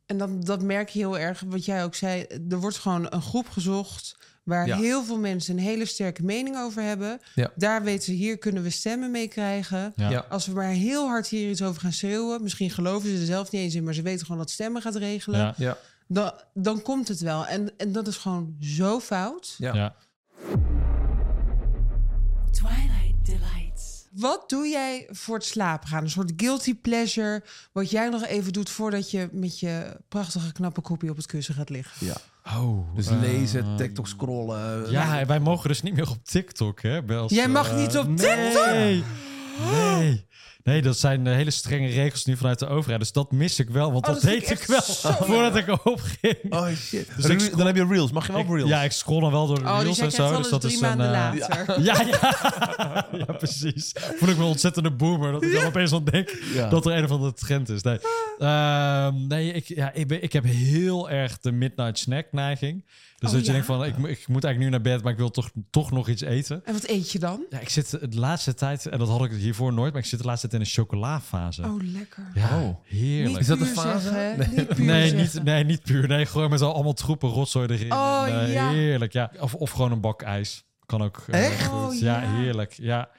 en 0.06 0.18
dat, 0.18 0.46
dat 0.46 0.62
merk 0.62 0.90
je 0.90 1.00
heel 1.00 1.18
erg, 1.20 1.44
wat 1.48 1.66
jij 1.66 1.84
ook 1.84 1.96
zei. 1.96 2.22
Er 2.50 2.60
wordt 2.60 2.78
gewoon 2.78 3.08
een 3.10 3.22
groep 3.22 3.50
gezocht. 3.50 4.18
waar 4.44 4.68
Ja. 4.68 4.78
heel 4.78 5.04
veel 5.04 5.18
mensen 5.20 5.58
een 5.58 5.64
hele 5.64 5.86
sterke 5.86 6.24
mening 6.24 6.58
over 6.58 6.82
hebben. 6.84 7.20
Ja. 7.36 7.52
Daar 7.56 7.84
weten 7.84 8.04
ze, 8.04 8.12
hier 8.12 8.38
kunnen 8.38 8.64
we 8.64 8.70
stemmen 8.70 9.12
mee 9.12 9.28
krijgen. 9.28 9.94
Ja. 9.96 10.10
Ja. 10.10 10.26
Als 10.30 10.46
we 10.46 10.54
maar 10.54 10.66
heel 10.68 11.08
hard 11.08 11.28
hier 11.28 11.50
iets 11.50 11.62
over 11.62 11.82
gaan 11.82 11.94
schreeuwen. 11.94 12.44
misschien 12.44 12.70
geloven 12.70 13.10
ze 13.10 13.16
er 13.20 13.26
zelf 13.26 13.52
niet 13.52 13.62
eens 13.62 13.76
in, 13.76 13.84
maar 13.84 13.94
ze 13.94 14.02
weten 14.02 14.26
gewoon 14.26 14.42
dat 14.42 14.52
stemmen 14.52 14.82
gaat 14.82 14.96
regelen. 14.96 15.40
Ja, 15.40 15.54
Ja. 15.58 15.78
Dan, 16.08 16.32
dan 16.54 16.82
komt 16.82 17.08
het 17.08 17.20
wel. 17.20 17.46
En, 17.46 17.72
en 17.78 17.92
dat 17.92 18.08
is 18.08 18.18
gewoon 18.18 18.56
zo 18.60 19.00
fout. 19.00 19.56
Ja. 19.58 19.96
Twilight 22.52 23.26
Delights. 23.26 24.08
Wat 24.12 24.50
doe 24.50 24.68
jij 24.68 25.08
voor 25.12 25.36
het 25.36 25.46
slapen 25.46 25.88
gaan? 25.88 26.04
Een 26.04 26.10
soort 26.10 26.32
guilty 26.38 26.76
pleasure. 26.76 27.44
Wat 27.72 27.92
jij 27.92 28.10
nog 28.10 28.26
even 28.26 28.54
doet 28.54 28.70
voordat 28.70 29.12
je 29.12 29.30
met 29.32 29.60
je 29.60 29.98
prachtige 30.08 30.52
knappe 30.52 30.82
koppie 30.82 31.10
op 31.10 31.16
het 31.18 31.26
kussen 31.26 31.54
gaat 31.54 31.70
liggen. 31.70 32.08
ja. 32.08 32.16
Oh, 32.58 32.96
Dus 32.96 33.08
eh, 33.08 33.20
lezen, 33.20 33.78
TikTok 33.78 34.08
scrollen. 34.08 34.92
Ja, 34.92 35.26
wij 35.26 35.40
mogen 35.40 35.68
dus 35.68 35.82
niet 35.82 35.94
meer 35.94 36.10
op 36.10 36.24
TikTok, 36.26 36.82
hè? 36.82 37.04
bij 37.04 37.18
als, 37.18 37.32
Jij 37.32 37.48
mag 37.48 37.70
eh, 37.70 37.78
niet 37.78 37.98
op 37.98 38.08
nee, 38.08 38.16
TikTok? 38.18 38.66
Nee. 38.66 39.04
Nee, 39.72 40.26
dat 40.82 40.98
zijn 40.98 41.28
eh, 41.28 41.34
hele 41.34 41.52
strenge 41.52 41.88
regels 41.88 42.26
nu 42.26 42.38
vanuit 42.38 42.60
de 42.60 42.68
overheid. 42.68 43.00
Dus 43.00 43.12
dat 43.12 43.32
mis 43.32 43.60
ik 43.60 43.70
wel, 43.70 43.92
want 43.92 44.08
Oh, 44.08 44.14
dat, 44.14 44.22
deed 44.22 44.50
ik 44.50 44.50
ik 44.60 44.66
wel 44.66 44.82
voordat 44.82 45.56
ik 45.56 45.68
erop 45.68 46.00
ging. 46.22 46.38
Oh 46.50 46.68
shit. 46.68 47.08
Dus 47.16 47.26
scroll- 47.26 47.58
dan 47.58 47.66
heb 47.66 47.76
je 47.76 47.86
reels. 47.86 48.12
Mag 48.12 48.26
je 48.26 48.32
wel 48.32 48.42
op 48.42 48.48
Ik- 48.48 48.54
reels? 48.56 48.70
ja, 48.70 48.84
ik 48.84 48.92
scroll 48.92 49.20
dan 49.22 49.32
wel 49.32 49.48
door 49.48 49.60
de 49.60 49.64
Oh, 49.64 49.76
dus 49.78 49.84
reels 49.84 50.00
en 50.00 50.12
zo. 50.12 50.38
Dus 50.38 50.50
dat 50.50 50.62
drie 50.62 50.74
is 50.74 50.82
een, 50.82 50.88
maanden 50.88 51.14
eh, 51.14 51.40
later. 51.40 51.82
Ja, 51.90 52.02
ja. 52.02 53.08
ja, 53.28 53.34
precies. 53.34 53.94
Voel 54.16 54.30
ik 54.30 54.36
me 54.38 54.42
een 54.44 54.50
ontzettende 54.50 54.92
boomer. 54.92 55.32
Dat 55.32 55.44
ik 55.44 55.52
dan 55.54 55.66
opeens 55.66 55.92
ontdek 55.92 56.44
Ja. 56.54 56.70
dat 56.70 56.86
er 56.86 56.92
een 56.98 57.04
of 57.04 57.12
andere 57.12 57.34
trend 57.34 57.70
is. 57.70 57.82
Nee, 57.82 58.00
Ehm, 58.40 59.28
nee 59.28 59.52
ik, 59.54 59.68
ja, 59.68 59.94
ik, 59.94 60.08
ben, 60.08 60.24
ik 60.24 60.34
heb 60.34 60.44
heel 60.44 61.10
erg 61.10 61.40
de 61.40 61.52
midnight 61.52 61.98
snack 62.00 62.26
neiging. 62.32 62.86
Dus 63.18 63.30
Oh, 63.30 63.36
dat 63.36 63.46
je 63.46 63.52
ja? 63.52 63.52
denkt 63.52 63.66
van, 63.68 63.86
ik, 63.86 63.96
ik 63.98 64.28
moet 64.28 64.44
eigenlijk 64.44 64.58
nu 64.58 64.70
naar 64.70 64.82
bed, 64.82 65.04
maar 65.04 65.12
ik 65.12 65.18
wil 65.18 65.32
toch, 65.32 65.50
toch 65.70 65.92
nog 65.92 66.08
iets 66.10 66.22
eten. 66.22 66.62
En 66.66 66.74
wat 66.74 66.88
eet 66.88 67.12
je 67.12 67.20
dan? 67.20 67.46
Ja, 67.50 67.60
ik 67.60 67.70
zit 67.70 67.90
de 67.90 68.08
laatste 68.20 68.54
tijd, 68.54 68.86
en 68.86 69.00
dat 69.00 69.08
had 69.08 69.24
ik 69.26 69.32
hiervoor 69.32 69.74
nooit, 69.74 69.94
maar 69.94 70.02
ik 70.02 70.08
zit 70.08 70.20
de 70.20 70.26
laatste 70.26 70.48
tijd 70.48 70.59
in 70.60 70.66
een 70.66 70.72
chocolafase. 70.72 71.64
Oh, 71.64 71.82
lekker. 71.84 72.24
Ja, 72.34 72.60
Oh. 72.62 72.76
heerlijk. 72.86 73.28
Niet 73.30 73.38
Is 73.40 73.48
dat 73.48 73.60
een 73.60 73.66
fase? 73.66 74.10
zeggen? 74.10 74.38
Nee. 74.38 74.48
Niet 74.58 74.68
puur 74.68 74.86
Nee 74.86 75.14
niet, 75.14 75.44
nee, 75.44 75.64
niet 75.64 75.82
puur. 75.84 76.08
Nee, 76.08 76.26
gewoon 76.26 76.50
met 76.50 76.62
al 76.62 76.74
allemaal 76.74 76.94
troepen 76.94 77.30
rotzooi 77.30 77.68
erin. 77.68 77.92
Oh, 77.92 78.26
En, 78.28 78.52
ja. 78.52 78.70
Heerlijk, 78.70 79.14
ja. 79.14 79.32
Of, 79.40 79.54
of 79.56 79.72
gewoon 79.72 79.92
een 79.92 80.02
bak 80.02 80.22
ijs. 80.22 80.64
Kan 80.86 81.02
ook. 81.02 81.24
eh, 81.28 81.46
Echt? 81.46 81.66
goed. 81.66 81.92
Oh, 81.94 82.00
ja. 82.00 82.22
ja. 82.22 82.30
heerlijk. 82.36 82.74
Ja. 82.74 83.10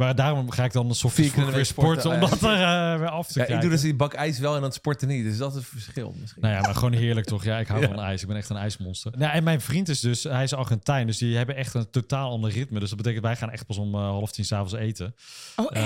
Maar 0.00 0.14
daarom 0.14 0.50
ga 0.50 0.64
ik 0.64 0.72
dan 0.72 0.94
s 0.94 1.00
Vier 1.00 1.08
ochtends 1.10 1.16
keer 1.16 1.24
in 1.26 1.30
de 1.32 1.34
vroeg 1.34 1.44
week 1.46 1.54
weer 1.54 1.64
sporten, 1.64 2.00
sporten, 2.02 2.22
om 2.22 2.30
dat 2.40 2.42
er 2.42 2.92
eh, 2.92 2.98
weer 2.98 3.08
af 3.08 3.26
te 3.26 3.38
Ja, 3.38 3.44
krijgen. 3.44 3.54
ik 3.54 3.60
doe 3.60 3.70
dus 3.70 3.80
die 3.80 3.94
bak 3.94 4.12
ijs 4.14 4.38
wel 4.38 4.54
en 4.54 4.60
dan 4.60 4.72
sporten 4.72 5.08
niet. 5.08 5.24
Dus 5.24 5.36
dat 5.36 5.50
is 5.50 5.56
het 5.56 5.66
verschil 5.66 6.14
misschien. 6.20 6.42
Nou 6.42 6.54
ja, 6.54 6.60
maar 6.60 6.74
gewoon 6.74 6.92
heerlijk 6.92 7.26
toch? 7.26 7.44
Ja, 7.44 7.58
ik 7.58 7.66
hou 7.66 7.80
Ja. 7.82 7.88
van 7.88 8.00
ijs. 8.00 8.22
Ik 8.22 8.28
ben 8.28 8.36
echt 8.36 8.48
een 8.50 8.56
ijsmonster. 8.56 9.12
Nou, 9.18 9.32
en 9.32 9.44
mijn 9.44 9.60
vriend 9.60 9.88
is 9.88 10.00
dus, 10.00 10.22
hij 10.22 10.42
is 10.42 10.54
Argentijn, 10.54 11.06
dus 11.06 11.18
die 11.18 11.36
hebben 11.36 11.56
echt 11.56 11.74
een 11.74 11.90
totaal 11.90 12.30
ander 12.30 12.50
ritme. 12.50 12.80
Dus 12.80 12.88
dat 12.88 12.98
betekent, 12.98 13.24
wij 13.24 13.36
gaan 13.36 13.50
echt 13.50 13.66
pas 13.66 13.76
om 13.78 13.94
eh, 13.94 14.00
half 14.00 14.30
tien 14.32 14.44
s'avonds 14.44 14.72
eten. 14.74 15.14
Oh, 15.56 15.66
Eh, 15.76 15.82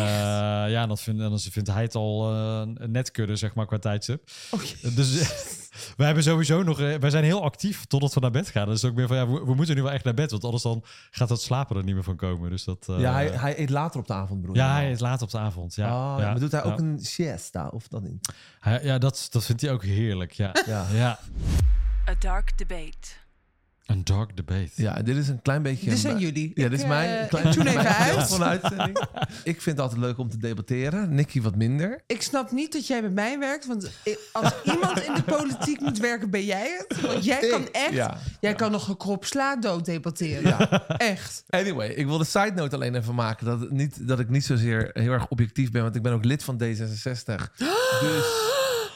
echt? 0.62 0.70
ja, 0.70 0.82
en 0.82 0.88
dat 0.88 1.00
vindt, 1.00 1.20
en 1.22 1.28
dan 1.30 1.38
vindt 1.40 1.68
hij 1.72 1.82
het 1.82 1.94
al 1.94 2.32
eh, 2.32 2.62
net 2.86 3.10
kudde, 3.10 3.36
zeg 3.36 3.54
maar, 3.54 3.66
qua 3.66 3.78
tijdstip. 3.78 4.30
Oh. 4.50 4.60
Dus 4.94 5.26
wij 5.96 6.06
hebben 6.06 6.24
sowieso 6.24 6.62
nog, 6.62 6.80
eh, 6.80 6.94
wij 6.94 7.10
zijn 7.10 7.24
heel 7.24 7.42
actief 7.42 7.84
totdat 7.84 8.14
we 8.14 8.20
naar 8.20 8.30
bed 8.30 8.48
gaan. 8.48 8.66
Dus 8.68 8.84
ook 8.84 8.94
meer 8.94 9.06
van, 9.06 9.16
ja, 9.16 9.26
we, 9.28 9.44
we 9.44 9.54
moeten 9.54 9.74
nu 9.74 9.82
wel 9.82 9.92
echt 9.92 10.04
naar 10.04 10.14
bed, 10.14 10.30
want 10.30 10.44
anders 10.44 10.62
dan 10.62 10.84
gaat 11.10 11.28
dat 11.28 11.42
slapen 11.42 11.76
er 11.76 11.84
niet 11.84 11.94
meer 11.94 12.04
van 12.04 12.16
komen. 12.16 12.50
Dus 12.50 12.64
dat, 12.64 12.86
eh, 12.88 13.00
ja, 13.00 13.12
hij, 13.12 13.26
hij 13.28 13.58
eet 13.58 13.70
later 13.70 14.00
op 14.00 14.06
de 14.06 14.12
avond, 14.12 14.42
broer. 14.42 14.56
ja, 14.56 14.72
hij 14.72 14.90
is 14.90 15.00
laat 15.00 15.22
op 15.22 15.30
de 15.30 15.38
avond. 15.38 15.74
Ja, 15.74 15.86
Oh, 16.14 16.20
ja, 16.20 16.30
maar 16.30 16.40
doet 16.40 16.52
hij 16.52 16.62
ja. 16.64 16.72
ook 16.72 16.78
een 16.78 16.98
siesta 17.00 17.68
of 17.68 17.88
dat 17.88 18.02
niet? 18.02 18.32
Hij- 18.60 18.84
ja, 18.84 18.98
dat, 18.98 19.26
dat 19.30 19.44
vindt 19.44 19.60
hij 19.62 19.72
ook 19.72 19.82
heerlijk. 19.84 20.32
Ja, 20.32 20.54
Ja. 20.66 20.86
ja. 20.92 21.18
A 22.08 22.14
dark 22.18 22.58
debate. 22.58 23.08
Een 23.84 24.04
dark 24.04 24.36
debate. 24.36 24.70
Ja, 24.74 25.02
dit 25.02 25.16
is 25.16 25.28
een 25.28 25.42
klein 25.42 25.62
beetje... 25.62 25.90
Dit 25.90 25.98
zijn 25.98 26.14
een- 26.14 26.20
jullie. 26.20 26.52
Ja, 26.54 26.68
dit 26.68 26.78
is 26.78 26.82
eh, 26.82 26.88
mijn 26.88 27.22
ik 27.22 27.28
klein 27.28 27.50
tune 27.50 27.70
even 27.70 27.96
uit. 27.96 28.28
van 28.28 28.44
uitzending. 28.44 28.98
ik 29.44 29.62
vind 29.62 29.76
het 29.76 29.80
altijd 29.80 30.00
leuk 30.00 30.18
om 30.18 30.28
te 30.30 30.36
debatteren. 30.38 31.14
Nicky 31.14 31.40
wat 31.42 31.56
minder. 31.56 32.02
Ik 32.06 32.22
snap 32.22 32.50
niet 32.50 32.72
dat 32.72 32.86
jij 32.86 33.02
met 33.02 33.12
mij 33.14 33.38
werkt. 33.38 33.66
Want 33.66 33.90
als 34.32 34.52
iemand 34.74 35.00
in 35.02 35.14
de 35.14 35.22
politiek 35.22 35.80
moet 35.80 35.98
werken, 35.98 36.30
ben 36.30 36.44
jij 36.44 36.84
het. 36.88 37.00
Want 37.00 37.24
jij 37.24 37.48
kan 37.48 37.68
echt... 37.72 37.92
Ja. 37.92 38.18
Jij 38.40 38.54
kan 38.54 38.70
nog 38.70 38.84
gekropt 38.84 39.26
sla 39.28 39.56
dood 39.56 39.84
debatteren. 39.84 40.42
Ja. 40.42 40.86
Echt. 40.88 41.44
Anyway, 41.48 41.88
ik 41.88 42.06
wil 42.06 42.18
de 42.18 42.24
side 42.24 42.52
note 42.54 42.74
alleen 42.74 42.94
even 42.94 43.14
maken. 43.14 43.46
Dat, 43.46 43.60
het 43.60 43.70
niet, 43.70 44.08
dat 44.08 44.18
ik 44.18 44.28
niet 44.28 44.44
zozeer 44.44 44.90
heel 44.92 45.12
erg 45.12 45.28
objectief 45.28 45.70
ben. 45.70 45.82
Want 45.82 45.96
ik 45.96 46.02
ben 46.02 46.12
ook 46.12 46.24
lid 46.24 46.42
van 46.44 46.62
D66. 46.62 47.34
Dus 48.00 48.24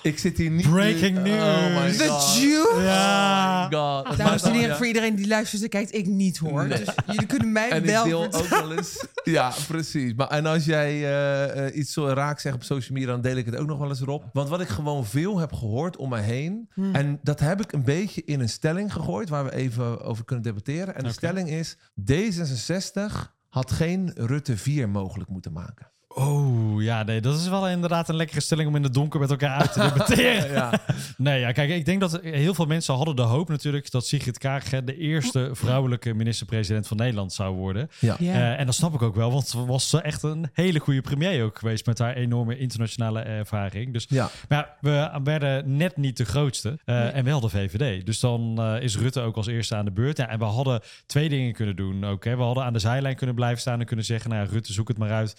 ik 0.03 0.19
zit 0.19 0.39
hier 0.39 0.51
niet... 0.51 0.71
Breaking 0.71 1.23
nu- 1.23 1.33
Oh 1.33 1.67
my 1.67 1.83
news. 1.83 1.97
The. 1.97 2.41
Jew. 2.41 2.83
Ja. 2.83 3.65
Oh 3.65 3.71
my 3.71 3.77
god. 3.77 4.09
Het 4.09 4.17
Dames 4.19 4.43
en 4.43 4.53
heren, 4.53 4.77
voor 4.77 4.87
iedereen 4.87 5.15
die 5.15 5.27
luistert 5.27 5.63
en 5.63 5.69
kijkt, 5.69 5.95
ik 5.95 6.07
niet 6.07 6.39
hoor. 6.39 6.67
Nee. 6.67 6.79
Dus 6.79 6.95
jullie 7.07 7.27
kunnen 7.27 7.53
mij 7.53 7.71
En 7.71 7.83
ik 7.83 7.91
wel 7.91 8.05
deel 8.05 8.23
vertellen. 8.23 8.45
ook 8.45 8.69
wel 8.69 8.73
eens... 8.77 9.07
Ja, 9.25 9.53
precies. 9.69 10.15
Maar, 10.15 10.29
en 10.29 10.47
als 10.47 10.65
jij 10.65 10.89
eh, 10.91 11.67
eh, 11.67 11.77
iets 11.77 11.93
zo 11.93 12.07
raak 12.07 12.41
zegt 12.41 12.55
op 12.55 12.63
social 12.63 12.93
media... 12.99 13.13
dan 13.13 13.21
deel 13.21 13.37
ik 13.37 13.47
het 13.47 13.57
ook 13.57 13.67
nog 13.67 13.79
wel 13.79 13.89
eens 13.89 14.01
erop. 14.01 14.25
Want 14.33 14.49
wat 14.49 14.61
ik 14.61 14.69
gewoon 14.69 15.07
veel 15.07 15.39
heb 15.39 15.53
gehoord 15.53 15.97
om 15.97 16.09
me 16.09 16.19
heen... 16.21 16.69
Hmm. 16.75 16.95
en 16.95 17.19
dat 17.23 17.41
heb 17.41 17.61
ik 17.61 17.73
een 17.73 17.85
beetje 17.85 18.23
in 18.25 18.41
een 18.41 18.49
stelling 18.49 18.93
gegooid... 18.93 19.29
waar 19.29 19.45
we 19.45 19.55
even 19.55 20.01
over 20.01 20.25
kunnen 20.25 20.45
debatteren. 20.45 20.95
En 20.97 21.05
de 21.05 21.13
stelling 21.13 21.51
is... 21.51 21.77
D66 22.13 23.03
had 23.49 23.71
geen 23.71 24.11
Rutte 24.15 24.57
4 24.57 24.89
mogelijk 24.89 25.31
moeten 25.31 25.53
maken. 25.53 25.93
Oh, 26.15 26.83
ja, 26.83 27.03
nee, 27.03 27.21
dat 27.21 27.39
is 27.39 27.49
wel 27.49 27.69
inderdaad 27.69 28.09
een 28.09 28.17
lekkere 28.17 28.41
stelling 28.41 28.69
om 28.69 28.77
in 28.77 28.83
het 28.83 28.95
donker 28.95 29.21
met 29.21 29.31
elkaar 29.31 29.61
uit 29.61 29.73
te 29.73 29.81
debatteren. 29.81 30.51
Ja, 30.59 30.81
Nee, 31.17 31.41
ja, 31.41 31.53
kijk, 31.53 31.71
ik 31.71 31.85
denk 31.85 32.01
dat 32.01 32.21
heel 32.23 32.55
veel 32.55 32.67
mensen 32.67 32.95
hadden 32.95 33.17
de 33.17 33.23
hoop 33.23 33.49
natuurlijk 33.49 33.91
dat 33.91 34.07
Sigrid 34.07 34.39
Kaag 34.39 34.69
de 34.69 34.97
eerste 34.97 35.51
vrouwelijke 35.53 36.15
minister-president 36.15 36.87
van 36.87 36.97
Nederland 36.97 37.33
zou 37.33 37.57
worden. 37.57 37.91
ja. 37.99 38.17
Ja. 38.19 38.33
Eh, 38.33 38.61
en 38.61 38.67
dat 38.67 38.75
snap 38.75 38.95
ik 38.95 39.03
ook 39.03 39.15
wel, 39.15 39.33
want 39.33 39.49
ze 39.49 39.65
was 39.65 39.95
echt 40.01 40.23
een 40.23 40.51
hele 40.53 40.79
goede 40.79 41.01
premier 41.01 41.45
ook 41.45 41.59
geweest 41.59 41.87
met 41.87 41.99
haar 41.99 42.15
enorme 42.15 42.59
internationale 42.59 43.21
ervaring. 43.21 43.93
Dus 43.93 44.07
ja. 44.09 44.31
maar 44.49 44.77
ja, 44.81 45.19
we 45.21 45.21
werden 45.25 45.77
net 45.77 45.97
niet 45.97 46.17
de 46.17 46.25
grootste 46.25 46.79
eh, 46.85 47.15
en 47.17 47.25
wel 47.25 47.41
de 47.41 47.49
VVD. 47.49 48.07
Dus 48.07 48.21
dan 48.21 48.57
eh, 48.61 48.83
is 48.83 48.97
Rutte 48.97 49.21
ook 49.21 49.37
als 49.37 49.47
eerste 49.47 49.75
aan 49.75 49.85
de 49.85 49.91
beurt. 49.91 50.17
Ja, 50.17 50.29
en 50.29 50.39
we 50.39 50.45
hadden 50.45 50.81
twee 51.07 51.29
dingen 51.29 51.53
kunnen 51.53 51.77
doen. 51.77 52.05
Ook, 52.05 52.25
hè. 52.25 52.37
We 52.37 52.43
hadden 52.43 52.65
aan 52.65 52.73
de 52.73 52.79
zijlijn 52.79 53.17
kunnen 53.17 53.35
blijven 53.35 53.61
staan 53.61 53.81
en 53.81 53.87
kunnen 53.87 54.05
zeggen... 54.05 54.31
nou 54.31 54.45
ja, 54.45 54.51
Rutte, 54.53 54.73
zoek 54.73 54.89
het 54.89 54.99
maar 54.99 55.13
uit. 55.13 55.37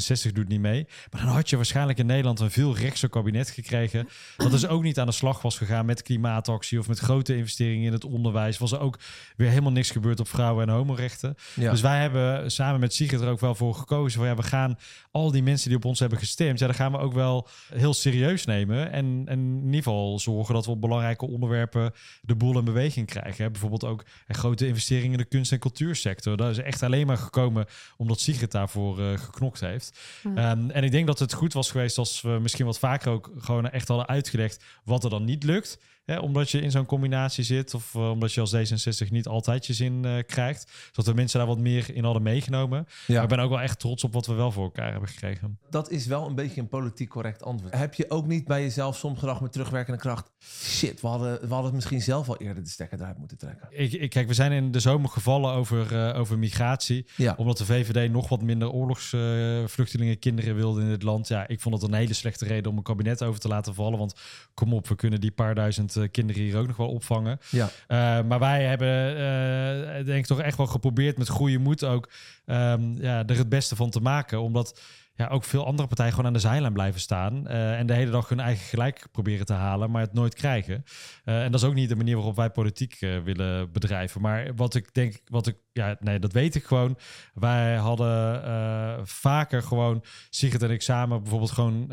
D66 0.00 0.32
doet 0.32 0.48
niet 0.48 0.60
mee. 0.60 0.86
Maar 1.10 1.20
dan 1.24 1.30
had 1.30 1.50
je 1.50 1.56
waarschijnlijk 1.56 1.98
in 1.98 2.06
Nederland 2.06 2.40
een 2.40 2.50
veel 2.50 2.76
rechtser 2.76 3.08
kabinet 3.08 3.50
gekregen... 3.50 4.08
dat 4.36 4.50
dus 4.50 4.66
ook 4.66 4.82
niet 4.82 4.98
aan 4.98 5.06
de 5.06 5.12
slag 5.12 5.42
was 5.42 5.58
gegaan 5.58 5.86
met 5.86 6.02
klimaatactie... 6.02 6.78
of 6.78 6.88
met 6.88 6.98
grote 6.98 7.36
investeringen 7.36 7.86
in 7.86 7.92
het 7.92 8.04
onderwijs. 8.04 8.58
Was 8.58 8.72
er 8.72 8.80
ook 8.80 8.98
weer 9.36 9.48
helemaal 9.48 9.72
niks 9.72 9.90
gebeurd 9.90 10.20
op 10.20 10.28
vrouwen- 10.28 10.68
en 10.68 10.74
homorechten. 10.74 11.34
ja. 11.54 11.70
Dus 11.70 11.80
wij 11.80 12.00
hebben 12.00 12.50
samen 12.50 12.80
met 12.80 12.94
Sigrid 12.94 13.20
er 13.20 13.28
ook 13.28 13.40
wel 13.40 13.54
voor 13.54 13.74
gekozen. 13.74 14.18
Van 14.18 14.28
ja, 14.28 14.34
we 14.36 14.42
gaan 14.42 14.78
al 15.10 15.30
die 15.30 15.42
mensen 15.42 15.68
die 15.68 15.76
op 15.76 15.84
ons 15.84 15.98
hebben 15.98 16.18
gestemd, 16.18 16.58
ja, 16.58 16.66
daar 16.66 16.74
gaan 16.74 16.92
we 16.92 16.98
ook 16.98 17.12
wel 17.12 17.48
heel 17.74 17.94
serieus 17.94 18.44
nemen. 18.44 18.92
En, 18.92 19.22
en 19.26 19.38
in 19.38 19.64
ieder 19.64 19.82
geval 19.82 20.18
zorgen 20.18 20.54
dat 20.54 20.64
we 20.64 20.70
op 20.70 20.80
belangrijke 20.80 21.26
onderwerpen 21.26 21.92
de 22.22 22.34
boel 22.34 22.58
in 22.58 22.64
beweging 22.64 23.06
krijgen. 23.06 23.44
Hè. 23.44 23.50
Bijvoorbeeld 23.50 23.84
ook 23.84 24.04
een 24.26 24.34
grote 24.34 24.66
investeringen 24.66 25.12
in 25.12 25.18
de 25.18 25.24
kunst- 25.24 25.52
en 25.52 25.58
cultuursector. 25.58 26.36
Dat 26.36 26.50
is 26.50 26.58
echt 26.58 26.82
alleen 26.82 27.06
maar 27.06 27.18
gekomen 27.18 27.66
omdat 27.96 28.20
Sigrid 28.20 28.50
daarvoor 28.50 29.00
eh, 29.00 29.18
geknokt 29.18 29.60
heeft. 29.60 29.98
Ehm, 30.22 30.70
en 30.70 30.84
ik 30.84 30.90
denk 30.90 31.06
dat 31.06 31.18
het 31.18 31.32
goed 31.32 31.52
was 31.52 31.70
geweest 31.70 31.98
als 31.98 32.20
we 32.20 32.38
misschien 32.42 32.66
wat 32.66 32.78
vaker 32.78 33.12
ook 33.12 33.30
gewoon 33.38 33.70
echt 33.70 33.88
hadden 33.88 34.08
uitgelegd 34.08 34.64
wat 34.84 35.04
er 35.04 35.10
dan 35.10 35.24
niet 35.24 35.44
lukt. 35.44 35.78
Hè, 36.10 36.18
omdat 36.18 36.50
je 36.50 36.60
in 36.60 36.70
zo'n 36.70 36.86
combinatie 36.86 37.44
zit 37.44 37.74
of 37.74 37.94
eh, 37.94 38.10
omdat 38.10 38.32
je 38.32 38.40
als 38.40 38.54
D66 38.54 39.08
niet 39.10 39.26
altijd 39.26 39.66
je 39.66 39.72
zin 39.72 40.04
eh, 40.04 40.12
krijgt. 40.26 40.70
Zodat 40.86 41.06
we 41.06 41.12
mensen 41.14 41.38
daar 41.38 41.48
wat 41.48 41.58
meer 41.58 41.94
in 41.94 42.04
hadden 42.04 42.22
meegenomen. 42.22 42.86
Maar 43.06 43.22
ik 43.22 43.28
ben 43.28 43.38
ook 43.38 43.50
wel 43.50 43.60
echt 43.60 43.78
trots 43.78 44.04
op 44.04 44.12
wat 44.12 44.26
we 44.26 44.34
wel 44.34 44.52
voor 44.52 44.64
elkaar 44.64 44.90
hebben 44.90 45.08
gekregen. 45.08 45.58
Dat 45.70 45.90
is 45.90 46.06
wel 46.06 46.26
een 46.26 46.34
beetje 46.34 46.60
een 46.60 46.68
politiek 46.68 47.08
correct 47.08 47.42
antwoord. 47.42 47.74
Heb 47.74 47.94
je 47.94 48.10
ook 48.10 48.26
niet 48.26 48.44
bij 48.44 48.62
jezelf 48.62 48.96
soms 48.96 49.18
gedacht 49.18 49.40
met 49.40 49.52
terugwerkende 49.52 49.98
kracht... 49.98 50.30
shit, 50.42 51.00
we 51.00 51.06
hadden, 51.06 51.48
we 51.48 51.54
hadden 51.54 51.74
misschien 51.74 52.02
zelf 52.02 52.28
al 52.28 52.36
eerder 52.36 52.62
de 52.62 52.70
stekker 52.70 53.00
eruit 53.00 53.18
moeten 53.18 53.38
trekken. 53.38 53.68
Ik, 53.70 53.92
ik, 53.92 54.10
kijk, 54.10 54.28
we 54.28 54.34
zijn 54.34 54.52
in 54.52 54.70
de 54.70 54.80
zomer 54.80 55.10
gevallen 55.10 55.52
over, 55.52 55.96
eh, 55.96 56.18
over 56.18 56.38
migratie. 56.38 57.06
Ja. 57.16 57.34
Omdat 57.36 57.58
de 57.58 57.64
VVD 57.64 58.10
nog 58.12 58.28
wat 58.28 58.42
minder 58.42 58.70
oorlogsvluchtelingen, 58.70 60.18
kinderen 60.18 60.54
wilde 60.54 60.80
in 60.80 60.86
het 60.86 61.02
land. 61.02 61.28
Ja, 61.28 61.48
ik 61.48 61.60
vond 61.60 61.74
het 61.74 61.84
een 61.84 61.98
hele 61.98 62.14
slechte 62.14 62.44
reden 62.44 62.70
om 62.70 62.76
een 62.76 62.82
kabinet 62.82 63.22
over 63.22 63.40
te 63.40 63.48
laten 63.48 63.74
vallen. 63.74 63.98
Want 63.98 64.14
kom 64.54 64.74
op, 64.74 64.88
we 64.88 64.94
kunnen 64.94 65.20
die 65.20 65.30
paar 65.30 65.54
duizend 65.54 65.96
kinderen 66.08 66.42
hier 66.42 66.56
ook 66.56 66.66
nog 66.66 66.76
wel 66.76 66.88
opvangen. 66.88 67.40
Ja. 67.50 67.70
Eh, 67.86 68.24
maar 68.26 68.38
wij 68.38 68.64
hebben, 68.64 69.16
eh, 69.16 70.04
denk 70.04 70.18
ik, 70.18 70.26
toch 70.26 70.40
echt 70.40 70.56
wel 70.56 70.66
geprobeerd 70.66 71.18
met 71.18 71.28
goede 71.28 71.58
moed 71.58 71.84
ook 71.84 72.08
ehm, 72.46 73.02
ja, 73.02 73.26
er 73.26 73.36
het 73.36 73.48
beste 73.48 73.76
van 73.76 73.90
te 73.90 74.00
maken. 74.00 74.40
Omdat 74.40 74.80
ja, 75.20 75.28
ook 75.28 75.44
veel 75.44 75.66
andere 75.66 75.88
partijen 75.88 76.10
gewoon 76.12 76.26
aan 76.26 76.32
de 76.32 76.38
zijlijn 76.38 76.72
blijven 76.72 77.00
staan. 77.00 77.46
eh, 77.48 77.78
en 77.78 77.86
de 77.86 77.92
hele 77.94 78.10
dag 78.10 78.28
hun 78.28 78.40
eigen 78.40 78.66
gelijk 78.66 79.06
proberen 79.12 79.46
te 79.46 79.52
halen, 79.52 79.90
maar 79.90 80.02
het 80.02 80.12
nooit 80.12 80.34
krijgen. 80.34 80.84
Eh, 81.24 81.42
en 81.44 81.50
dat 81.52 81.60
is 81.60 81.66
ook 81.66 81.74
niet 81.74 81.88
de 81.88 81.96
manier 81.96 82.14
waarop 82.16 82.36
wij 82.36 82.50
politiek 82.50 82.96
eh, 83.00 83.18
willen 83.18 83.72
bedrijven. 83.72 84.20
Maar 84.20 84.54
wat 84.56 84.74
ik 84.74 84.94
denk, 84.94 85.20
wat 85.24 85.46
ik, 85.46 85.56
ja, 85.72 85.96
nee, 86.00 86.18
dat 86.18 86.32
weet 86.32 86.54
ik 86.54 86.64
gewoon. 86.64 86.98
Wij 87.34 87.74
hadden 87.76 89.06
vaker 89.08 89.62
gewoon, 89.62 90.04
Sigrid 90.30 90.62
en 90.62 90.70
ik 90.70 90.82
samen 90.82 91.20
bijvoorbeeld 91.22 91.50
gewoon 91.50 91.86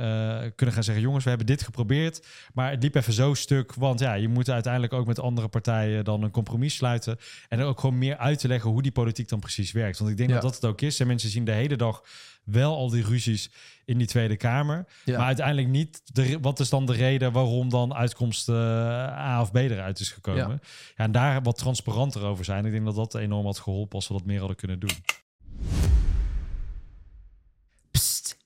kunnen 0.55 0.75
gaan 0.75 0.83
zeggen: 0.83 1.03
jongens, 1.03 1.23
we 1.23 1.29
hebben 1.29 1.47
dit 1.47 1.63
geprobeerd. 1.63 2.27
Maar 2.53 2.71
het 2.71 2.83
liep 2.83 2.95
even 2.95 3.13
zo 3.13 3.33
stuk. 3.33 3.73
Want 3.73 3.99
ja, 3.99 4.13
je 4.13 4.27
moet 4.27 4.49
uiteindelijk 4.49 4.93
ook 4.93 5.07
met 5.07 5.19
andere 5.19 5.47
partijen 5.47 6.03
dan 6.03 6.23
een 6.23 6.31
compromis 6.31 6.75
sluiten. 6.75 7.17
En 7.47 7.61
ook 7.61 7.79
gewoon 7.79 7.97
meer 7.97 8.17
uit 8.17 8.39
te 8.39 8.47
leggen 8.47 8.69
hoe 8.69 8.81
die 8.81 8.91
politiek 8.91 9.29
dan 9.29 9.39
precies 9.39 9.71
werkt. 9.71 9.97
Want 9.99 10.11
ik 10.11 10.17
denk 10.17 10.29
Ja. 10.29 10.35
dat 10.35 10.43
dat 10.43 10.55
het 10.55 10.65
ook 10.65 10.81
is. 10.81 10.99
En 10.99 11.07
mensen 11.07 11.29
zien 11.29 11.45
de 11.45 11.51
hele 11.51 11.75
dag 11.75 12.03
wel 12.47 12.75
al 12.75 12.89
die 12.89 13.03
ruzies 13.03 13.49
in 13.85 13.97
die 13.97 14.07
Tweede 14.07 14.37
Kamer. 14.37 14.85
Ja. 15.05 15.17
Maar 15.17 15.27
uiteindelijk 15.27 15.67
niet. 15.67 16.01
De, 16.03 16.39
wat 16.39 16.59
is 16.59 16.69
dan 16.69 16.85
de 16.85 16.93
reden 16.93 17.31
waarom 17.31 17.69
dan 17.69 17.93
uitkomst 17.93 18.49
eh, 18.49 18.55
A 18.55 19.41
of 19.41 19.51
B 19.51 19.55
eruit 19.55 19.99
is 19.99 20.11
gekomen? 20.11 20.47
Ja. 20.47 20.59
Ja. 20.97 21.03
en 21.03 21.11
daar 21.11 21.41
wat 21.41 21.57
transparanter 21.57 22.23
over 22.23 22.45
zijn. 22.45 22.65
Ik 22.65 22.71
denk 22.71 22.85
dat 22.85 22.95
dat 22.95 23.15
enorm 23.15 23.45
had 23.45 23.59
geholpen 23.59 23.95
als 23.95 24.07
we 24.07 24.13
dat 24.13 24.25
meer 24.25 24.39
hadden 24.39 24.57
kunnen 24.57 24.79
doen. 24.79 24.97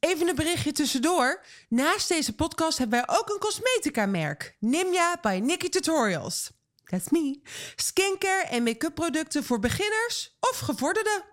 Even 0.02 0.28
een 0.28 0.36
berichtje 0.36 0.72
tussendoor. 0.72 1.43
Naast 1.70 2.08
deze 2.08 2.34
podcast 2.34 2.78
hebben 2.78 2.99
wij 3.06 3.18
ook 3.18 3.30
een 3.30 3.39
cosmetica-merk. 3.39 4.56
Nimja 4.60 5.18
by 5.22 5.39
Nikki 5.43 5.70
Tutorials. 5.70 6.52
That's 6.84 7.10
me. 7.10 7.41
Skincare 7.76 8.43
en 8.43 8.64
make-up 8.64 8.95
producten 8.95 9.43
voor 9.43 9.60
beginners 9.60 10.38
of 10.39 10.60
gevorderden. 10.60 11.24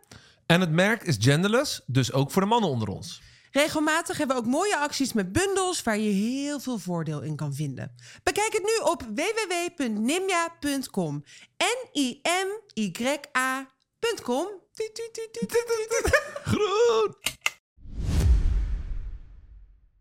En 0.49 0.61
het 0.61 0.71
merk 0.71 1.03
is 1.03 1.17
genderless, 1.19 1.81
dus 1.87 2.13
ook 2.13 2.31
voor 2.31 2.43
de 2.43 2.49
mannen 2.49 2.71
onder 2.71 2.89
ons. 2.89 3.23
Regelmatig 3.51 4.17
hebben 4.19 4.37
we 4.37 4.43
ook 4.43 4.49
mooie 4.49 4.77
acties 4.77 5.13
met 5.13 5.33
bundels 5.33 5.83
waar 5.83 5.99
je 5.99 6.11
heel 6.11 6.61
veel 6.61 6.79
voordeel 6.79 7.21
in 7.23 7.37
kan 7.37 7.55
vinden. 7.55 7.95
Bekijk 8.23 8.53
het 8.53 8.63
nu 8.63 8.77
op 8.91 9.03
www.nimja.com. 9.15 11.25
N-I-M-Y-A.com. 13.19 14.47
Groen! 16.45 17.15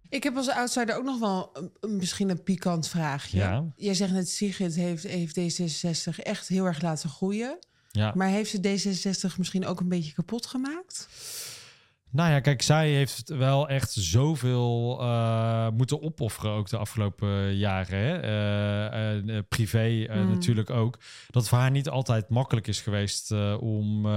Ik 0.09 0.23
heb 0.23 0.37
als 0.37 0.49
outsider 0.49 0.95
ook 0.97 1.03
nog 1.03 1.19
wel 1.19 1.49
een- 1.53 1.71
misschien 1.97 2.29
een 2.29 2.43
pikant 2.43 2.87
vraagje. 2.87 3.37
Ja. 3.37 3.65
Jij 3.75 3.93
zegt 3.93 4.11
net, 4.11 4.29
Sigrid 4.29 4.75
heeft, 4.75 5.03
heeft 5.03 5.39
D66 5.39 6.19
echt 6.23 6.47
heel 6.47 6.65
erg 6.65 6.81
laten 6.81 7.09
groeien. 7.09 7.59
Maar 8.15 8.27
heeft 8.27 8.49
ze 8.49 8.57
D66 8.57 9.37
misschien 9.37 9.65
ook 9.65 9.79
een 9.79 9.87
beetje 9.87 10.13
kapot 10.13 10.45
gemaakt? 10.45 11.07
Nou 12.12 12.32
ja, 12.32 12.39
kijk, 12.39 12.62
zij 12.62 12.89
heeft 12.89 13.30
wel 13.30 13.70
echt 13.70 13.91
zoveel 13.91 14.97
eh, 15.01 15.68
moeten 15.70 16.01
opofferen 16.01 16.51
ook 16.51 16.70
de 16.70 16.78
afgelopen 16.78 17.55
jaren. 17.55 17.99
Hè? 17.99 18.20
Eh, 18.20 19.38
eh, 19.38 19.43
privé 19.49 20.05
eh, 20.05 20.16
Mm. 20.18 20.30
natuurlijk 20.30 20.70
ook. 20.70 20.97
Dat 21.30 21.41
het 21.41 21.47
voor 21.47 21.58
haar 21.58 21.72
niet 21.72 21.89
altijd 21.89 22.30
makkelijk 22.30 22.68
is 22.68 22.82
geweest 22.82 23.32
om 23.60 24.08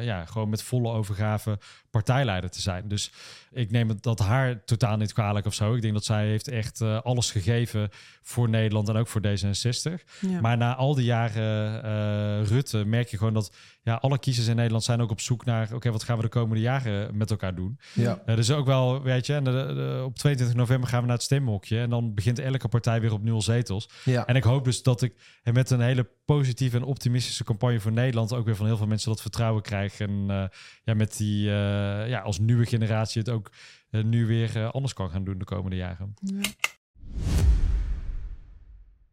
ja, 0.00 0.24
gewoon 0.24 0.48
met 0.48 0.62
volle 0.62 0.92
overgave 0.92 1.58
partijleider 1.90 2.50
te 2.50 2.60
zijn. 2.60 2.88
Dus 2.88 3.12
ik 3.50 3.70
neem 3.70 3.88
het 3.88 4.02
dat 4.02 4.18
haar 4.18 4.64
totaal 4.64 4.96
niet 4.96 5.12
kwalijk 5.12 5.46
of 5.46 5.54
zo. 5.54 5.74
Ik 5.74 5.82
denk 5.82 5.94
dat 5.94 6.04
zij 6.04 6.26
heeft 6.26 6.48
echt 6.48 6.80
alles 6.82 7.30
gegeven 7.30 7.88
voor 8.22 8.48
Nederland 8.48 8.88
en 8.88 8.96
ook 8.96 9.08
voor 9.08 9.20
D66. 9.26 10.04
Ja. 10.20 10.40
Maar 10.40 10.56
na 10.56 10.74
al 10.74 10.94
die 10.94 11.04
jaren 11.04 12.44
Rutte 12.44 12.84
merk 12.84 13.08
je 13.08 13.18
gewoon 13.18 13.34
dat 13.34 13.52
ja, 13.82 13.94
alle 13.94 14.18
kiezers 14.18 14.46
in 14.46 14.56
Nederland 14.56 14.84
zijn 14.84 15.00
ook 15.00 15.10
op 15.10 15.20
zoek 15.20 15.44
naar... 15.44 15.74
oké, 15.74 15.90
wat 15.90 16.02
gaan 16.02 16.16
we 16.16 16.22
de 16.22 16.28
komende 16.28 16.60
jaren 16.62 17.16
met 17.16 17.30
elkaar 17.30 17.54
doen? 17.54 17.78
Ja. 17.94 18.22
Eh, 18.26 18.36
dus 18.36 18.50
ook 18.50 18.66
wel, 18.66 19.02
weet 19.02 19.26
je, 19.26 19.34
en 19.34 19.44
de, 19.44 19.50
de- 19.50 20.02
op 20.04 20.16
22 20.16 20.56
november 20.56 20.88
gaan 20.88 21.00
we 21.00 21.06
naar 21.06 21.14
het 21.16 21.24
stemhokje... 21.24 21.80
en 21.80 21.90
dan 21.90 22.14
begint 22.14 22.38
elke 22.38 22.68
partij 22.68 23.00
weer 23.00 23.12
op 23.12 23.22
nul 23.22 23.42
zetels. 23.42 23.88
Ja. 24.04 24.26
En 24.26 24.36
ik 24.36 24.42
hoop 24.42 24.64
dus 24.64 24.82
dat 24.82 25.02
ik 25.02 25.14
en 25.42 25.54
met 25.54 25.70
een 25.70 25.80
hele 25.80 26.08
positieve 26.24 26.76
en 26.76 26.82
optimistische 26.82 27.44
campagne 27.44 27.80
voor 27.80 27.92
Nederland... 27.92 28.32
ook 28.32 28.44
weer 28.44 28.56
van 28.56 28.66
heel 28.66 28.76
veel 28.76 28.86
mensen 28.86 29.10
dat 29.10 29.20
vertrouwen 29.20 29.62
krijg. 29.62 30.00
En 30.00 30.24
eh, 30.28 30.44
ja, 30.84 30.94
met 30.94 31.16
die, 31.16 31.48
eh, 31.50 32.08
ja, 32.08 32.20
als 32.20 32.38
nieuwe 32.38 32.66
generatie 32.66 33.20
het 33.20 33.30
ook 33.30 33.50
nu 33.90 34.26
weer 34.26 34.70
anders 34.70 34.92
kan 34.92 35.10
gaan 35.10 35.24
doen 35.24 35.38
de 35.38 35.44
komende 35.44 35.76
jaren. 35.76 36.14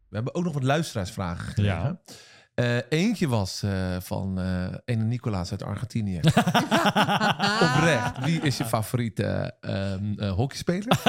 We 0.08 0.14
hebben 0.14 0.34
ook 0.34 0.44
nog 0.44 0.52
wat 0.54 0.62
luisteraarsvragen 0.62 1.44
gekregen. 1.44 1.72
Ja. 1.74 2.00
Eh, 2.58 2.76
eentje 2.88 3.28
was 3.28 3.62
eh, 3.62 3.70
van 4.00 4.40
eh 4.40 4.66
ene 4.84 5.02
Nicolaas 5.04 5.50
uit 5.50 5.62
Argentinië. 5.62 6.20
Oprecht, 7.66 8.24
wie 8.24 8.40
is 8.40 8.56
je 8.56 8.64
favoriete 8.64 9.54
ehm 9.60 10.18
eh, 10.18 10.30
hockeyspeler? 10.32 10.98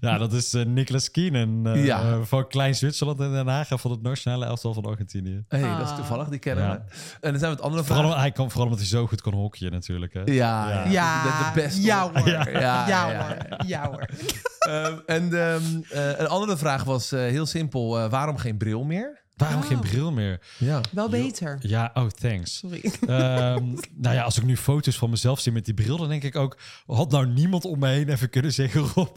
ja, 0.00 0.18
dat 0.18 0.32
is 0.32 0.52
Nicolas 0.66 1.10
Keenan 1.10 1.66
eh, 1.66 1.84
Ja. 1.84 2.00
eh, 2.02 2.18
van 2.22 2.48
Klein 2.48 2.74
Zwitserland 2.74 3.20
in 3.20 3.32
Den 3.32 3.46
Haag... 3.48 3.70
en 3.70 3.78
van 3.78 3.90
het 3.90 4.02
nationale 4.02 4.44
elftal 4.46 4.74
van 4.74 4.84
Argentinië. 4.84 5.44
hey, 5.48 5.62
Ah. 5.64 5.78
dat 5.78 5.88
is 5.90 5.94
toevallig, 5.96 6.28
die 6.28 6.38
kennen 6.38 6.64
Ja. 6.64 6.70
we. 6.72 6.78
En 7.20 7.30
dan 7.30 7.38
zijn 7.38 7.50
we 7.50 7.56
het 7.56 7.60
andere 7.64 7.84
Vooral, 7.84 8.02
vragen. 8.04 8.20
hij 8.20 8.32
kan, 8.32 8.46
vooral 8.48 8.64
omdat 8.64 8.78
hij 8.78 8.88
zo 8.88 9.06
goed 9.06 9.20
kan 9.20 9.32
hockeyen 9.34 9.72
natuurlijk. 9.72 10.14
Hè? 10.14 10.20
Ja, 10.24 10.68
ja. 10.70 10.84
Ja. 10.88 11.22
De, 11.22 11.28
de 11.28 11.60
beste. 11.60 11.80
ja 11.82 12.10
hoor. 12.10 12.28
Ja, 12.28 12.48
ja, 12.48 12.60
Ja, 12.60 12.86
ja, 12.88 13.26
hoor. 13.26 13.66
Ja 13.66 13.86
hoor. 13.88 14.06
En 15.06 15.32
een 16.20 16.28
andere 16.28 16.56
vraag 16.56 16.84
was 16.84 17.12
eh, 17.12 17.20
heel 17.20 17.46
simpel. 17.46 17.98
eh, 17.98 18.10
waarom 18.10 18.36
geen 18.36 18.56
bril 18.56 18.84
meer? 18.84 19.18
Waarom 19.40 19.60
Oh. 19.60 19.66
geen 19.66 19.80
bril 19.80 20.12
meer? 20.12 20.40
Ja. 20.58 20.80
Wel 20.92 21.08
beter. 21.08 21.58
Ja, 21.60 21.90
oh, 21.94 22.06
thanks. 22.06 22.56
Sorry. 22.58 22.80
Ehm, 23.06 23.64
nou 24.04 24.14
ja, 24.14 24.22
als 24.22 24.36
ik 24.38 24.44
nu 24.44 24.56
foto's 24.56 24.96
van 24.98 25.10
mezelf 25.10 25.40
zie 25.40 25.52
met 25.52 25.64
die 25.64 25.74
bril, 25.74 25.96
dan 25.96 26.08
denk 26.08 26.22
ik 26.22 26.36
ook... 26.36 26.56
had 26.86 27.10
nou 27.10 27.26
niemand 27.26 27.64
om 27.64 27.78
me 27.78 27.88
heen 27.88 28.08
even 28.08 28.30
kunnen 28.30 28.52
zeggen... 28.52 28.80
Rob, 28.94 29.16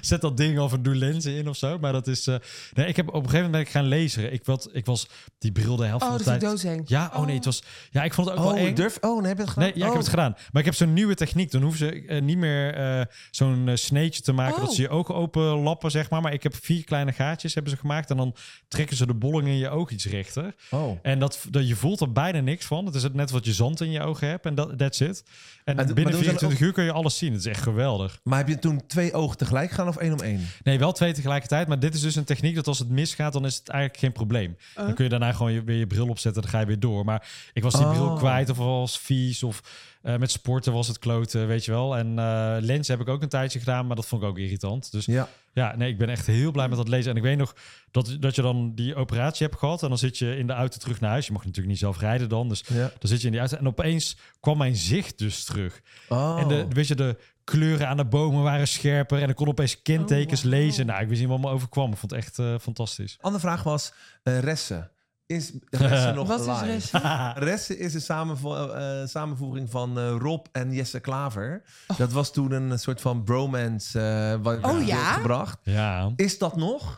zet 0.00 0.20
dat 0.20 0.36
ding 0.36 0.58
of 0.58 0.72
en 0.72 0.82
doe 0.82 0.94
lenzen 0.94 1.32
in 1.32 1.48
of 1.48 1.56
zo. 1.56 1.78
Maar 1.78 1.92
dat 1.92 2.06
is... 2.06 2.26
eh, 2.26 2.36
nee, 2.74 2.86
ik 2.86 2.96
heb 2.96 3.08
op 3.08 3.14
een 3.14 3.20
gegeven 3.20 3.36
moment 3.44 3.52
ben 3.52 3.60
ik 3.60 3.68
gaan 3.68 3.84
lezen. 3.86 4.32
Ik, 4.32 4.44
wat, 4.44 4.68
ik 4.72 4.86
was 4.86 5.08
die 5.38 5.52
bril 5.52 5.76
de 5.76 5.84
helft 5.86 6.04
Oh, 6.04 6.08
van 6.08 6.18
de 6.18 6.24
tijd... 6.58 6.88
Ja, 6.88 7.10
oh 7.14 7.26
nee, 7.26 7.34
het 7.36 7.44
was... 7.44 7.62
Ja, 7.90 8.02
ik 8.04 8.14
vond 8.14 8.28
het 8.28 8.38
ook 8.38 8.44
wel 8.44 8.52
Oh, 8.52 8.60
eng. 8.60 8.74
durf. 8.74 8.98
Oh, 9.00 9.18
nee, 9.20 9.28
heb 9.28 9.36
je 9.36 9.42
het 9.42 9.52
gedaan? 9.52 9.68
Nee, 9.68 9.78
ja, 9.78 9.84
ik 9.84 9.86
Oh. 9.86 9.92
heb 9.92 10.00
het 10.02 10.10
gedaan. 10.10 10.32
Maar 10.52 10.60
ik 10.60 10.64
heb 10.64 10.74
zo'n 10.74 10.92
nieuwe 10.92 11.14
techniek. 11.14 11.50
Dan 11.50 11.62
hoeven 11.62 11.78
ze 11.78 12.06
eh, 12.06 12.22
niet 12.22 12.38
meer 12.38 12.74
eh, 12.74 13.04
zo'n 13.30 13.70
sneetje 13.74 14.22
te 14.22 14.32
maken 14.32 14.54
Oh. 14.54 14.60
dat 14.64 14.74
ze 14.74 14.82
je 14.82 14.88
ogen 14.88 15.14
open 15.14 15.42
lappen, 15.42 15.90
zeg 15.90 16.10
maar. 16.10 16.20
Maar 16.20 16.32
ik 16.32 16.42
heb 16.42 16.54
vier 16.62 16.84
kleine 16.84 17.12
gaatjes 17.12 17.54
hebben 17.54 17.72
ze 17.72 17.78
gemaakt. 17.78 18.10
En 18.10 18.16
dan 18.16 18.34
trekken 18.68 18.96
ze 18.96 19.06
de 19.06 19.14
bolling 19.14 19.47
in 19.48 19.58
je 19.58 19.68
oog 19.68 19.90
iets 19.90 20.06
rechter. 20.06 20.54
Oh. 20.70 20.98
En 21.02 21.18
dat, 21.18 21.46
dat, 21.50 21.68
je 21.68 21.76
voelt 21.76 22.00
er 22.00 22.12
bijna 22.12 22.40
niks 22.40 22.66
van. 22.66 22.86
Het 22.86 22.94
is 22.94 23.02
het 23.02 23.14
net 23.14 23.30
wat 23.30 23.44
je 23.44 23.52
zand 23.52 23.80
in 23.80 23.90
je 23.90 24.00
ogen 24.00 24.28
hebt. 24.28 24.46
En 24.46 24.54
dat 24.54 24.78
that's 24.78 25.00
it. 25.00 25.24
En 25.64 25.76
binnen 25.76 25.94
doen 25.94 26.04
ze 26.04 26.10
dan 26.12 26.22
24 26.22 26.60
uur 26.60 26.72
kun 26.72 26.84
je 26.84 26.92
alles 26.92 27.18
zien. 27.18 27.32
Het 27.32 27.40
is 27.40 27.46
echt 27.46 27.62
geweldig. 27.62 28.20
Maar 28.22 28.38
heb 28.38 28.48
je 28.48 28.58
toen 28.58 28.86
twee 28.86 29.12
ogen 29.12 29.36
tegelijk 29.36 29.70
gedaan 29.70 29.88
of 29.88 29.96
één 29.96 30.12
om 30.12 30.20
één? 30.20 30.46
Nee, 30.62 30.78
wel 30.78 30.92
twee 30.92 31.12
tegelijkertijd. 31.12 31.68
Maar 31.68 31.78
dit 31.78 31.94
is 31.94 32.00
dus 32.00 32.16
een 32.16 32.24
techniek 32.24 32.54
dat 32.54 32.66
als 32.66 32.78
het 32.78 32.88
misgaat, 32.88 33.32
dan 33.32 33.46
is 33.46 33.56
het 33.56 33.68
eigenlijk 33.68 34.00
geen 34.00 34.12
probleem. 34.12 34.56
Dan 34.74 34.94
kun 34.94 35.04
je 35.04 35.10
daarna 35.10 35.32
gewoon 35.32 35.52
je, 35.52 35.62
weer 35.62 35.78
je 35.78 35.86
bril 35.86 36.08
opzetten. 36.08 36.42
Dan 36.42 36.50
ga 36.50 36.60
je 36.60 36.66
weer 36.66 36.80
door. 36.80 37.04
Maar 37.04 37.28
ik 37.52 37.62
was 37.62 37.74
die 37.74 37.84
Oh. 37.84 37.90
bril 37.90 38.14
kwijt 38.14 38.50
of 38.50 38.56
was 38.56 38.98
vies. 38.98 39.42
Of 39.42 39.62
eh, 40.02 40.16
met 40.16 40.30
sporten 40.30 40.72
was 40.72 40.88
het 40.88 40.98
kloten, 40.98 41.46
weet 41.46 41.64
je 41.64 41.70
wel. 41.70 41.96
En 41.96 42.18
eh 42.18 42.56
lens 42.60 42.88
heb 42.88 43.00
ik 43.00 43.08
ook 43.08 43.22
een 43.22 43.28
tijdje 43.28 43.58
gedaan. 43.58 43.86
Maar 43.86 43.96
dat 43.96 44.06
vond 44.06 44.22
ik 44.22 44.28
ook 44.28 44.38
irritant. 44.38 44.92
Dus 44.92 45.06
Ja. 45.06 45.28
ja, 45.52 45.76
nee, 45.76 45.90
ik 45.90 45.98
ben 45.98 46.08
echt 46.08 46.26
heel 46.26 46.50
blij 46.50 46.68
met 46.68 46.76
dat 46.76 46.88
lezen. 46.88 47.10
En 47.10 47.16
ik 47.16 47.22
weet 47.22 47.36
nog 47.38 47.54
dat, 47.90 48.16
dat 48.20 48.34
je 48.34 48.42
dan 48.42 48.74
die 48.74 48.94
operatie 48.94 49.46
hebt 49.46 49.58
gehad. 49.58 49.82
En 49.82 49.88
dan 49.88 49.98
zit 49.98 50.18
je 50.18 50.36
in 50.36 50.46
de 50.46 50.52
auto 50.52 50.78
terug 50.78 51.00
naar 51.00 51.10
huis. 51.10 51.26
Je 51.26 51.32
mag 51.32 51.42
natuurlijk 51.42 51.68
niet 51.68 51.78
zelf 51.78 51.98
rijden 52.00 52.28
dan. 52.28 52.48
Dus 52.48 52.64
ja. 52.68 52.90
dan 52.98 53.08
zit 53.10 53.20
je 53.20 53.26
in 53.26 53.32
die 53.32 53.40
auto. 53.40 53.56
En 53.56 53.66
opeens 53.66 54.16
kwam 54.40 54.58
mijn 54.58 54.76
zicht 54.76 55.18
dus 55.18 55.44
terug. 55.44 55.80
Oh. 56.08 56.38
En 56.40 56.48
de, 56.48 56.66
weet 56.68 56.86
je, 56.88 56.94
de 56.94 57.16
kleuren 57.44 57.88
aan 57.88 57.96
de 57.96 58.04
bomen 58.04 58.42
waren 58.42 58.68
scherper. 58.68 59.22
En 59.22 59.28
ik 59.28 59.36
kon 59.36 59.48
opeens 59.48 59.82
kentekens 59.82 60.40
Oh, 60.44 60.50
lezen. 60.50 60.86
Nou, 60.86 61.02
ik 61.02 61.08
wist 61.08 61.20
niet 61.20 61.30
wat 61.30 61.40
me 61.40 61.48
overkwam. 61.48 61.92
Ik 61.92 61.96
vond 61.98 62.10
het 62.12 62.20
echt 62.20 62.38
eh, 62.38 62.54
fantastisch. 62.60 63.16
Andere 63.20 63.42
vraag 63.42 63.62
was 63.62 63.92
Ressen. 64.22 64.90
Is 65.28 65.52
Ressen 65.70 66.14
nog 66.20 66.28
Wat 66.28 66.40
is? 66.40 66.60
Ressen? 66.62 67.00
Ressen 67.48 67.78
is 67.78 67.94
een 67.94 68.00
samenvo- 68.00 68.68
eh, 68.70 69.06
samenvoeging 69.06 69.70
van 69.70 69.98
eh, 69.98 70.14
Rob 70.18 70.46
en 70.52 70.72
Jesse 70.72 71.00
Klaver. 71.00 71.62
Dat 71.96 72.12
was 72.12 72.32
toen 72.32 72.52
een 72.52 72.78
soort 72.78 73.00
van 73.00 73.24
bromance 73.24 74.00
eh 74.00 74.34
wat 74.42 74.64
Oh, 74.64 74.86
ja? 74.86 75.12
gebracht. 75.12 75.58
Ja. 75.62 76.12
Is 76.16 76.38
dat 76.38 76.56
nog? 76.56 76.96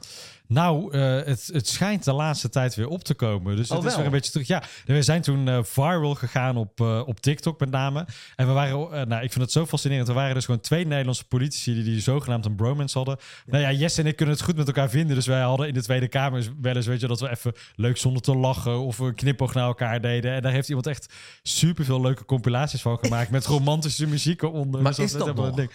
Nou, 0.51 0.93
eh, 0.93 1.01
het, 1.25 1.51
het 1.53 1.69
schijnt 1.69 2.05
de 2.05 2.13
laatste 2.13 2.49
tijd 2.49 2.75
weer 2.75 2.89
op 2.89 3.05
te 3.05 3.15
komen. 3.15 3.57
Dus 3.57 3.71
Oh, 3.71 3.77
het 3.77 3.87
is 3.87 3.97
weer 3.97 4.05
een 4.05 4.11
beetje 4.11 4.31
terug. 4.31 4.47
Ja, 4.47 4.63
we 4.85 5.03
zijn 5.03 5.23
toen 5.23 5.49
eh, 5.49 5.59
viral 5.63 6.15
gegaan 6.15 6.57
op, 6.57 6.81
eh, 6.81 7.03
op 7.07 7.21
TikTok 7.21 7.61
met 7.61 7.71
name. 7.71 8.07
En 8.37 8.47
we 8.47 8.53
waren, 8.53 9.09
nou, 9.09 9.23
ik 9.23 9.33
vind 9.33 9.45
het 9.45 9.53
zo 9.53 9.67
fascinerend. 9.67 10.09
Er 10.09 10.15
waren 10.15 10.35
dus 10.35 10.45
gewoon 10.45 10.61
twee 10.61 10.87
Nederlandse 10.87 11.25
politici 11.25 11.75
die, 11.75 11.85
die 11.85 12.01
zogenaamd 12.01 12.45
een 12.45 12.55
bromance 12.55 12.97
hadden. 12.97 13.19
Nou 13.47 13.63
ja, 13.63 13.73
Jess 13.73 13.99
en 13.99 14.07
ik 14.07 14.17
kunnen 14.17 14.35
het 14.35 14.45
goed 14.45 14.57
met 14.57 14.67
elkaar 14.67 14.91
vinden. 14.91 15.17
Dus 15.17 15.27
wij 15.27 15.41
hadden 15.41 15.69
in 15.69 15.75
de 15.75 15.83
Tweede 15.83 16.09
Kamer 16.09 16.49
wel 16.61 16.77
eens, 16.77 16.87
weet 16.87 17.01
je, 17.01 17.07
dat 17.07 17.21
we 17.21 17.31
even 17.31 17.53
leuk 17.75 17.97
zonder 17.97 18.23
te 18.23 18.37
lachen 18.37 18.79
of 18.79 18.99
een 18.99 19.15
knipoog 19.15 19.55
naar 19.55 19.67
elkaar 19.67 20.01
deden. 20.01 20.33
En 20.33 20.43
daar 20.43 20.53
heeft 20.53 20.69
iemand 20.69 20.87
echt 20.87 21.15
superveel 21.43 22.01
leuke 22.01 22.25
compilaties 22.25 22.83
van 22.83 22.99
gemaakt 22.99 23.31
met 23.31 23.47
romantische 23.47 24.07
muziek 24.07 24.43
eronder. 24.43 24.83
Maar 24.83 24.95
Dus 24.95 25.05
is 25.05 25.13
dat 25.13 25.35
nog? 25.35 25.69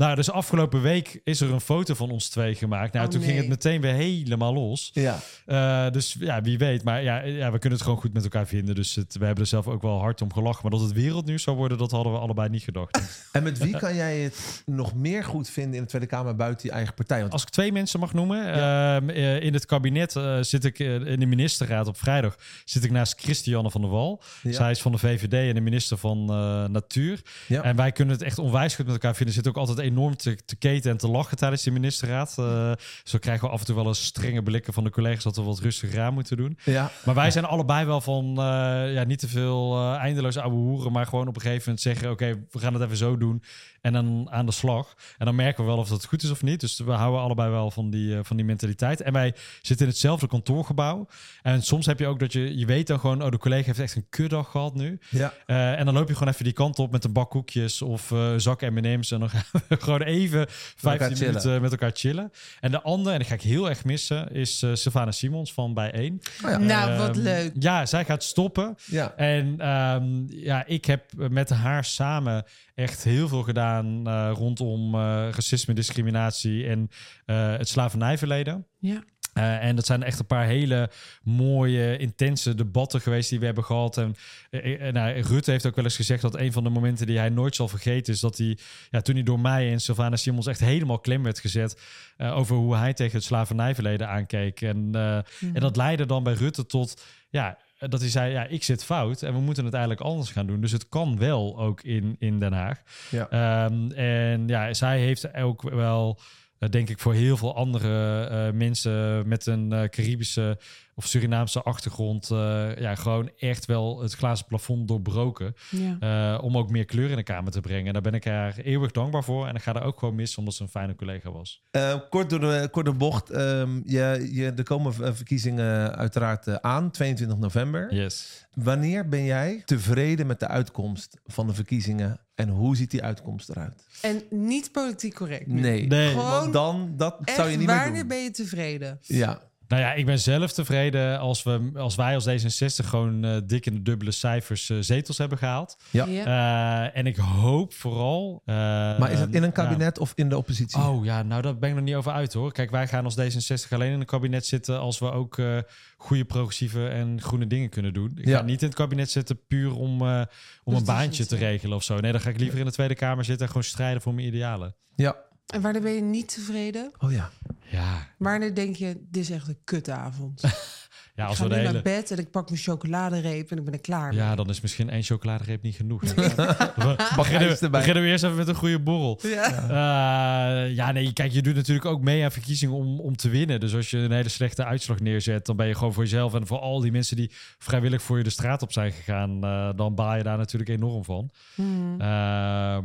Nou, 0.00 0.14
dus 0.14 0.30
afgelopen 0.30 0.82
week 0.82 1.20
is 1.24 1.40
er 1.40 1.52
een 1.52 1.60
foto 1.60 1.94
van 1.94 2.10
ons 2.10 2.28
twee 2.28 2.54
gemaakt. 2.54 2.92
Nou, 2.92 3.06
Oh, 3.06 3.12
toen 3.12 3.22
ging 3.22 3.36
het 3.38 3.48
meteen 3.48 3.80
weer 3.80 3.92
helemaal 3.92 4.52
los. 4.54 4.90
Ja. 4.92 5.18
Eh, 5.46 5.90
dus 5.92 6.16
ja, 6.18 6.42
wie 6.42 6.58
weet. 6.58 6.84
Maar 6.84 7.02
ja, 7.02 7.22
ja, 7.22 7.52
we 7.52 7.58
kunnen 7.58 7.78
het 7.78 7.82
gewoon 7.86 8.00
goed 8.00 8.12
met 8.12 8.22
elkaar 8.22 8.46
vinden. 8.46 8.74
Dus 8.74 8.94
het, 8.94 9.16
we 9.18 9.24
hebben 9.24 9.42
er 9.44 9.50
zelf 9.50 9.68
ook 9.68 9.82
wel 9.82 9.98
hard 10.00 10.22
om 10.22 10.32
gelachen. 10.32 10.60
Maar 10.62 10.70
dat 10.70 10.80
het 10.80 10.92
wereldnieuws 10.92 11.42
zou 11.42 11.56
worden, 11.56 11.78
dat 11.78 11.90
hadden 11.90 12.12
we 12.12 12.18
allebei 12.18 12.48
niet 12.48 12.62
gedacht. 12.62 12.98
En 13.32 13.42
met 13.42 13.58
wie 13.58 13.76
kan 13.76 13.94
jij 13.94 14.18
het 14.18 14.62
nog 14.66 14.94
meer 14.94 15.24
goed 15.24 15.50
vinden 15.50 15.74
in 15.74 15.80
de 15.82 15.88
Tweede 15.88 16.06
Kamer 16.06 16.36
buiten 16.36 16.68
je 16.68 16.74
eigen 16.74 16.94
partij? 16.94 17.20
Want 17.20 17.32
Als 17.32 17.42
ik 17.42 17.48
twee 17.48 17.72
mensen 17.72 18.00
mag 18.00 18.12
noemen. 18.12 18.52
ehm, 18.52 19.08
eh, 19.08 19.42
in 19.42 19.52
het 19.54 19.66
kabinet 19.66 20.16
eh, 20.16 20.38
zit 20.40 20.64
ik 20.64 20.78
in 20.78 21.20
de 21.20 21.26
ministerraad 21.26 21.86
op 21.86 21.98
vrijdag. 21.98 22.36
Zit 22.64 22.84
ik 22.84 22.90
naast 22.90 23.20
Christiane 23.20 23.70
van 23.70 23.80
der 23.80 23.90
Wal. 23.90 24.22
Ja. 24.42 24.52
Zij 24.52 24.70
is 24.70 24.80
van 24.82 24.92
de 24.92 24.98
VVD 24.98 25.32
en 25.32 25.54
de 25.54 25.60
minister 25.60 25.96
van 25.96 26.24
Natuur. 26.72 27.20
Ja. 27.46 27.62
En 27.62 27.76
wij 27.76 27.92
kunnen 27.92 28.14
het 28.14 28.22
echt 28.24 28.38
onwijs 28.38 28.74
goed 28.74 28.84
met 28.84 28.94
elkaar 28.94 29.14
vinden. 29.14 29.34
Zit 29.34 29.48
ook 29.48 29.56
altijd 29.56 29.78
enorm 29.90 30.16
te, 30.16 30.36
te 30.44 30.56
keten 30.56 30.90
en 30.90 30.96
te 30.96 31.08
lachen 31.08 31.36
tijdens 31.36 31.62
de 31.62 31.70
ministerraad. 31.70 32.34
Eh, 32.38 32.72
zo 33.04 33.18
krijgen 33.18 33.46
we 33.46 33.52
af 33.52 33.60
en 33.60 33.66
toe 33.66 33.74
wel 33.74 33.86
eens 33.86 34.04
strenge 34.04 34.42
blikken 34.42 34.72
van 34.72 34.84
de 34.84 34.90
collega's 34.90 35.22
dat 35.22 35.36
we 35.36 35.42
wat 35.42 35.58
rustiger 35.58 36.00
aan 36.00 36.14
moeten 36.14 36.36
doen. 36.36 36.58
ja. 36.64 36.90
Maar 37.04 37.14
wij 37.14 37.30
zijn 37.30 37.44
allebei 37.44 37.86
wel 37.86 38.00
van 38.00 38.28
eh, 38.30 38.94
ja, 38.94 39.04
niet 39.04 39.18
te 39.18 39.28
veel 39.28 39.76
eh, 39.76 39.94
eindeloos 39.94 40.36
ouwe 40.36 40.56
hoeren, 40.56 40.92
maar 40.92 41.06
gewoon 41.06 41.28
op 41.28 41.34
een 41.34 41.40
gegeven 41.40 41.62
moment 41.64 41.80
zeggen: 41.80 42.10
oké, 42.10 42.44
we 42.50 42.58
gaan 42.58 42.74
het 42.74 42.82
even 42.82 42.96
zo 42.96 43.16
doen 43.16 43.42
en 43.80 43.92
dan 43.92 44.28
aan 44.30 44.46
de 44.46 44.52
slag. 44.52 44.94
En 45.18 45.26
dan 45.26 45.34
merken 45.34 45.64
we 45.64 45.70
wel 45.70 45.78
of 45.78 45.88
dat 45.88 46.04
goed 46.04 46.22
is 46.22 46.30
of 46.30 46.42
niet. 46.42 46.60
Dus 46.60 46.78
we 46.78 46.92
houden 46.92 47.20
allebei 47.20 47.50
wel 47.50 47.70
van 47.70 47.90
die, 47.90 48.18
van 48.22 48.36
die 48.36 48.44
mentaliteit. 48.44 49.00
En 49.00 49.12
wij 49.12 49.34
zitten 49.62 49.86
in 49.86 49.92
hetzelfde 49.92 50.26
kantoorgebouw. 50.26 51.06
En 51.42 51.62
soms 51.62 51.86
heb 51.86 51.98
je 51.98 52.06
ook 52.06 52.18
dat 52.18 52.32
je, 52.32 52.58
je 52.58 52.66
weet 52.66 52.86
dan 52.86 53.00
gewoon, 53.00 53.22
oh, 53.22 53.30
de 53.30 53.38
collega 53.38 53.66
heeft 53.66 53.78
echt 53.78 53.96
een 53.96 54.06
kutdag 54.10 54.50
gehad 54.50 54.74
nu. 54.74 54.98
ja. 55.08 55.34
En 55.46 55.84
dan 55.84 55.94
loop 55.94 56.08
je 56.08 56.14
gewoon 56.14 56.32
even 56.32 56.44
die 56.44 56.52
kant 56.52 56.78
op 56.78 56.92
met 56.92 57.04
een 57.04 57.12
bak 57.12 57.30
koekjes 57.30 57.82
of 57.82 58.12
zak 58.36 58.60
M&M's. 58.60 59.10
En 59.10 59.20
dan 59.20 59.30
gaan 59.34 59.44
we 59.68 59.76
gewoon 59.82 60.02
even 60.02 60.46
15 60.48 61.16
chillen. 61.16 61.26
minuten 61.32 61.62
met 61.62 61.70
elkaar 61.70 61.90
chillen. 61.94 62.30
En 62.60 62.70
de 62.70 62.82
andere, 62.82 63.12
en 63.12 63.18
die 63.18 63.28
ga 63.28 63.34
ik 63.34 63.42
heel 63.42 63.68
erg 63.68 63.84
missen, 63.84 64.32
is 64.32 64.62
eh 64.62 64.70
Savannah 64.74 65.12
Simons 65.14 65.52
van 65.52 65.74
Bij 65.74 65.90
1. 65.92 66.20
Oh 66.44 66.50
ja. 66.50 66.58
Nou, 66.58 66.98
wat 66.98 67.08
Ehm, 67.16 67.18
leuk. 67.24 67.52
Ja, 67.58 67.86
zij 67.86 68.04
gaat 68.04 68.22
stoppen. 68.22 68.74
ja. 68.86 69.14
En 69.16 69.54
ehm, 69.58 70.04
ja, 70.26 70.66
ik 70.66 70.84
heb 70.84 71.04
met 71.16 71.50
haar 71.50 71.84
samen 71.84 72.44
echt 72.74 73.04
heel 73.04 73.28
veel 73.28 73.42
gedaan 73.42 74.06
eh, 74.06 74.30
rondom 74.34 74.94
eh, 74.94 75.00
racisme, 75.30 75.74
discriminatie 75.74 76.66
en 76.66 76.88
eh, 77.26 77.56
het 77.56 77.68
slavernijverleden. 77.68 78.66
Ja. 78.78 79.02
Eh, 79.32 79.64
en 79.64 79.76
dat 79.76 79.86
zijn 79.86 80.02
echt 80.02 80.18
een 80.18 80.26
paar 80.26 80.46
hele 80.46 80.90
mooie, 81.22 81.96
intense 81.96 82.54
debatten 82.54 83.00
geweest 83.00 83.30
die 83.30 83.38
we 83.38 83.44
hebben 83.44 83.64
gehad. 83.64 83.96
En 83.96 84.14
eh, 84.50 84.88
eh, 84.88 84.94
nou, 84.94 85.20
Rutte 85.20 85.50
heeft 85.50 85.66
ook 85.66 85.76
wel 85.76 85.84
eens 85.84 85.96
gezegd 85.96 86.22
dat 86.22 86.36
een 86.36 86.52
van 86.52 86.64
de 86.64 86.70
momenten 86.70 87.06
die 87.06 87.18
hij 87.18 87.28
nooit 87.28 87.54
zal 87.54 87.68
vergeten 87.68 88.12
is 88.12 88.20
dat 88.20 88.38
hij, 88.38 88.58
ja, 88.90 89.00
toen 89.00 89.14
hij 89.14 89.24
door 89.24 89.40
mij 89.40 89.72
en 89.72 89.80
Sylvana 89.80 90.16
Simons 90.16 90.46
echt 90.46 90.60
helemaal 90.60 90.98
klem 90.98 91.22
werd 91.22 91.38
gezet 91.38 91.76
eh, 92.20 92.36
over 92.36 92.56
hoe 92.56 92.76
hij 92.76 92.92
tegen 92.92 93.16
het 93.16 93.24
slavernijverleden 93.24 94.08
aankeek. 94.08 94.60
En, 94.60 94.88
eh, 94.92 95.16
en 95.40 95.60
dat 95.60 95.76
leidde 95.76 96.06
dan 96.06 96.22
bij 96.22 96.32
Rutte 96.32 96.66
tot, 96.66 97.04
ja, 97.28 97.58
dat 97.78 98.00
hij 98.00 98.08
zei, 98.08 98.32
ja, 98.32 98.44
ik 98.44 98.64
zit 98.64 98.84
fout 98.84 99.22
en 99.22 99.32
we 99.32 99.40
moeten 99.40 99.64
het 99.64 99.74
eigenlijk 99.74 100.04
anders 100.04 100.30
gaan 100.30 100.46
doen. 100.46 100.60
Dus 100.60 100.72
het 100.72 100.88
kan 100.88 101.18
wel 101.18 101.58
ook 101.58 101.82
in, 101.82 102.16
in 102.18 102.38
Den 102.38 102.52
Haag. 102.52 102.82
Ja. 103.10 103.28
Ehm, 103.28 103.90
en 103.90 104.48
ja, 104.48 104.74
zij 104.74 105.00
heeft 105.00 105.34
ook 105.34 105.62
wel, 105.62 106.20
denk 106.68 106.88
ik, 106.88 106.98
voor 106.98 107.14
heel 107.14 107.36
veel 107.36 107.56
andere 107.56 108.24
eh, 108.24 108.52
mensen 108.52 109.28
met 109.28 109.46
een 109.46 109.72
eh, 109.72 109.88
Caribische 109.88 110.58
of 110.94 111.06
Surinaamse 111.06 111.62
achtergrond, 111.62 112.30
eh, 112.30 112.76
ja, 112.76 112.94
gewoon 112.94 113.30
echt 113.38 113.66
wel 113.66 114.00
het 114.02 114.12
glazen 114.14 114.46
plafond 114.46 114.88
doorbroken. 114.88 115.54
Ja. 115.70 115.96
eh, 116.36 116.44
om 116.44 116.56
ook 116.56 116.70
meer 116.70 116.84
kleur 116.84 117.10
in 117.10 117.16
de 117.16 117.22
kamer 117.22 117.52
te 117.52 117.60
brengen. 117.60 117.86
En 117.86 117.92
daar 117.92 118.02
ben 118.02 118.14
ik 118.14 118.24
haar 118.24 118.56
eeuwig 118.58 118.90
dankbaar 118.90 119.24
voor. 119.24 119.46
En 119.46 119.54
ik 119.54 119.62
ga 119.62 119.74
er 119.74 119.82
ook 119.82 119.98
gewoon 119.98 120.14
mis, 120.14 120.36
omdat 120.36 120.54
ze 120.54 120.62
een 120.62 120.68
fijne 120.68 120.94
collega 120.94 121.30
was. 121.30 121.62
Eh, 121.70 121.94
kort, 122.10 122.30
door 122.30 122.40
de, 122.40 122.68
kort 122.70 122.84
door 122.84 122.94
de 122.94 123.00
bocht. 123.00 123.30
ehm, 123.30 123.80
je, 123.84 124.28
je, 124.32 124.52
er 124.56 124.62
komen 124.64 124.94
verkiezingen 125.16 125.96
uiteraard 125.96 126.62
aan, 126.62 126.90
22 126.90 127.38
november. 127.38 127.94
Yes. 127.94 128.46
Wanneer 128.54 129.08
ben 129.08 129.24
jij 129.24 129.62
tevreden 129.64 130.26
met 130.26 130.40
de 130.40 130.48
uitkomst 130.48 131.20
van 131.24 131.46
de 131.46 131.54
verkiezingen? 131.54 132.20
En 132.34 132.48
hoe 132.48 132.76
ziet 132.76 132.90
die 132.90 133.02
uitkomst 133.02 133.48
eruit? 133.48 133.84
En 134.02 134.22
niet 134.30 134.72
politiek 134.72 135.14
correct. 135.14 135.46
nu. 135.46 135.60
Nee, 135.60 135.86
Nee. 135.86 136.08
Gewoon 136.08 136.30
want 136.30 136.52
dan 136.52 136.92
dat 136.96 137.16
zou 137.24 137.48
je 137.50 137.56
niet 137.56 137.66
meer 137.66 137.76
wanneer 137.76 137.98
doen. 137.98 138.08
ben 138.08 138.22
je 138.22 138.30
tevreden? 138.30 138.98
Ja, 139.02 139.40
Nou 139.70 139.82
ja, 139.82 139.92
ik 139.92 140.06
ben 140.06 140.18
zelf 140.18 140.52
tevreden 140.52 141.18
als, 141.18 141.42
we, 141.42 141.70
als 141.74 141.94
wij 141.94 142.14
als 142.14 142.28
D66 142.28 142.86
gewoon 142.86 143.24
eh, 143.24 143.36
dik 143.44 143.66
in 143.66 143.74
de 143.74 143.82
dubbele 143.82 144.10
cijfers 144.10 144.70
eh, 144.70 144.76
zetels 144.80 145.18
hebben 145.18 145.38
gehaald. 145.38 145.76
Ja. 145.90 146.06
Eh, 146.06 146.98
en 146.98 147.06
ik 147.06 147.16
hoop 147.16 147.74
vooral... 147.74 148.42
eh, 148.44 148.54
maar 148.54 149.10
is 149.12 149.20
het 149.20 149.34
in 149.34 149.42
een 149.42 149.52
kabinet 149.52 149.98
of 149.98 150.12
in 150.14 150.28
de 150.28 150.36
oppositie? 150.36 150.80
Oh 150.80 151.04
ja, 151.04 151.22
nou 151.22 151.42
daar 151.42 151.58
ben 151.58 151.68
ik 151.68 151.74
nog 151.74 151.84
niet 151.84 151.94
over 151.94 152.12
uit 152.12 152.32
hoor. 152.32 152.52
Kijk, 152.52 152.70
wij 152.70 152.88
gaan 152.88 153.04
als 153.04 153.16
D66 153.20 153.68
alleen 153.70 153.92
in 153.92 154.00
een 154.00 154.06
kabinet 154.06 154.46
zitten 154.46 154.80
als 154.80 154.98
we 154.98 155.10
ook 155.12 155.38
eh, 155.38 155.58
goede 155.96 156.24
progressieve 156.24 156.88
en 156.88 157.20
groene 157.22 157.46
dingen 157.46 157.68
kunnen 157.70 157.92
doen. 157.94 158.12
Ik 158.16 158.26
Ja. 158.26 158.38
ga 158.38 158.44
niet 158.44 158.60
in 158.62 158.66
het 158.68 158.76
kabinet 158.76 159.10
zitten 159.10 159.46
puur 159.46 159.74
om, 159.76 160.00
eh, 160.00 160.20
om 160.64 160.72
Dus 160.72 160.80
een 160.80 160.86
baantje 160.86 161.26
te 161.26 161.36
regelen 161.36 161.76
of 161.76 161.82
zo. 161.82 162.00
Nee, 162.00 162.12
dan 162.12 162.20
ga 162.20 162.30
ik 162.30 162.38
liever 162.38 162.58
in 162.58 162.64
de 162.64 162.72
Tweede 162.72 162.94
Kamer 162.94 163.24
zitten 163.24 163.42
en 163.42 163.48
gewoon 163.52 163.64
strijden 163.68 164.02
voor 164.02 164.14
mijn 164.14 164.26
idealen. 164.26 164.74
Ja. 164.96 165.16
En 165.50 165.60
wanneer 165.60 165.82
ben 165.82 165.92
je 165.92 166.00
niet 166.00 166.34
tevreden? 166.34 166.92
Oh 166.98 167.12
ja. 167.12 167.30
Ja, 167.70 168.08
Wanneer 168.18 168.54
denk 168.54 168.76
je, 168.76 169.06
dit 169.10 169.22
is 169.22 169.30
echt 169.30 169.48
een 169.48 169.58
kutavond? 169.64 170.42
ja 171.20 171.24
ik 171.24 171.30
als 171.30 171.38
ga 171.38 171.44
we 171.44 171.48
nu 171.48 171.54
de 171.54 171.60
hele... 171.60 171.72
naar 171.72 171.82
bed 171.82 172.10
en 172.10 172.18
ik 172.18 172.30
pak 172.30 172.48
mijn 172.48 172.62
chocoladereep 172.62 173.50
en 173.50 173.58
ik 173.58 173.64
ben 173.64 173.72
er 173.72 173.80
klaar 173.80 174.08
mee. 174.08 174.18
Ja, 174.18 174.34
dan 174.34 174.48
is 174.48 174.60
misschien 174.60 174.90
één 174.90 175.02
chocoladereep 175.02 175.62
niet 175.62 175.74
genoeg. 175.74 176.14
Bak 176.14 177.16
beginnen, 177.16 177.58
we, 177.60 177.70
beginnen 177.70 178.02
we 178.02 178.08
eerst 178.08 178.24
even 178.24 178.36
met 178.36 178.48
een 178.48 178.54
goede 178.54 178.78
borrel. 178.78 179.18
Ja. 179.22 179.62
Eh, 179.62 180.74
ja, 180.74 180.92
nee, 180.92 181.12
kijk, 181.12 181.32
je 181.32 181.42
doet 181.42 181.54
natuurlijk 181.54 181.86
ook 181.86 182.00
mee 182.00 182.24
aan 182.24 182.32
verkiezingen 182.32 182.74
om, 182.74 183.00
om 183.00 183.16
te 183.16 183.28
winnen. 183.28 183.60
Dus 183.60 183.74
als 183.74 183.90
je 183.90 183.98
een 183.98 184.12
hele 184.12 184.28
slechte 184.28 184.64
uitslag 184.64 185.00
neerzet, 185.00 185.46
dan 185.46 185.56
ben 185.56 185.66
je 185.66 185.74
gewoon 185.74 185.92
voor 185.92 186.02
jezelf 186.02 186.34
en 186.34 186.46
voor 186.46 186.58
al 186.58 186.80
die 186.80 186.92
mensen 186.92 187.16
die 187.16 187.30
vrijwillig 187.58 188.02
voor 188.02 188.18
je 188.18 188.24
de 188.24 188.30
straat 188.30 188.62
op 188.62 188.72
zijn 188.72 188.92
gegaan, 188.92 189.44
eh, 189.44 189.70
dan 189.76 189.94
baal 189.94 190.16
je 190.16 190.22
daar 190.22 190.38
natuurlijk 190.38 190.70
enorm 190.70 191.04
van. 191.04 191.30
Hmm. 191.54 191.92
Eh, 191.92 192.06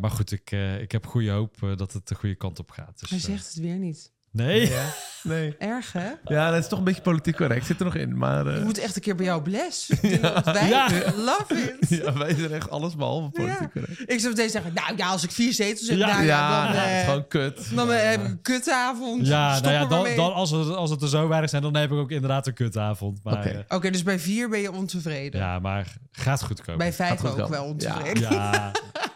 maar 0.01 0.11
goed, 0.11 0.31
ik, 0.31 0.51
eh, 0.51 0.81
ik 0.81 0.91
heb 0.91 1.05
goede 1.05 1.29
hoop 1.29 1.57
dat 1.75 1.93
het 1.93 2.07
de 2.07 2.15
goede 2.15 2.35
kant 2.35 2.59
op 2.59 2.71
gaat. 2.71 2.99
Dus, 2.99 3.09
Hij 3.09 3.19
zegt 3.19 3.47
het 3.47 3.55
weer 3.55 3.77
niet. 3.77 4.13
Nee. 4.35 4.69
Ja. 4.69 4.83
Nee. 5.23 5.55
Erg, 5.59 5.91
hè? 5.91 6.07
Ja, 6.25 6.51
dat 6.51 6.59
is 6.59 6.67
toch 6.67 6.79
een 6.79 6.85
beetje 6.85 7.01
politiek 7.01 7.35
correct. 7.35 7.65
Zit 7.65 7.79
er 7.79 7.85
nog 7.85 7.95
in, 7.95 8.17
maar... 8.17 8.47
eh, 8.47 8.57
Je 8.57 8.63
moet 8.63 8.77
echt 8.77 8.95
een 8.95 9.01
keer 9.01 9.15
bij 9.15 9.25
jou 9.25 9.39
op 9.39 9.47
les. 9.47 9.91
Wij 10.53 10.67
Ja. 10.69 10.87
love 11.15 11.75
it. 11.79 11.89
ja, 12.03 12.13
wij 12.13 12.35
zijn 12.35 12.51
echt 12.51 12.69
alles 12.69 12.95
behalve 12.95 13.29
politiek 13.29 13.59
Ja. 13.59 13.69
correct. 13.73 13.99
Ik 14.11 14.19
zou 14.19 14.33
meteen 14.33 14.49
zeggen, 14.49 14.71
nou 14.73 14.93
ja, 14.97 15.07
als 15.07 15.23
ik 15.23 15.31
vier 15.31 15.53
zetels 15.53 15.87
heb, 15.87 15.97
Ja. 15.97 16.07
nou, 16.07 16.23
ja, 16.23 16.25
Ja, 16.25 16.65
dan, 16.71 16.75
het 16.81 16.91
is 16.91 16.97
eh, 16.99 17.05
gewoon 17.05 17.27
kut. 17.27 17.75
dan 17.75 17.91
eh, 17.91 18.09
heb 18.09 18.21
ik 18.21 18.27
een 18.27 18.41
kutavond. 18.41 19.27
Ja, 19.27 19.51
Stop 19.55 19.63
nou 19.65 19.75
ja, 19.75 19.85
dan, 19.85 20.15
dan 20.15 20.33
als, 20.33 20.51
het, 20.51 20.67
als 20.75 20.89
het 20.89 21.01
er 21.01 21.07
zo 21.09 21.27
weinig 21.27 21.49
zijn, 21.49 21.61
dan 21.61 21.75
heb 21.75 21.91
ik 21.91 21.97
ook 21.97 22.11
inderdaad 22.11 22.47
een 22.47 22.53
kutavond. 22.53 23.19
Maar, 23.23 23.33
Oké. 23.37 23.49
eh, 23.67 23.75
Oké, 23.77 23.89
dus 23.89 24.03
bij 24.03 24.19
vier 24.19 24.49
ben 24.49 24.59
je 24.59 24.71
ontevreden. 24.71 25.39
ja, 25.41 25.59
maar 25.59 25.93
gaat 26.11 26.43
goed 26.43 26.61
komen. 26.61 26.77
Bij 26.77 26.93
vijf 26.93 27.23
ook 27.25 27.31
komen. 27.35 27.49
wel 27.49 27.65
ontevreden. 27.65 28.21
ja, 28.31 28.71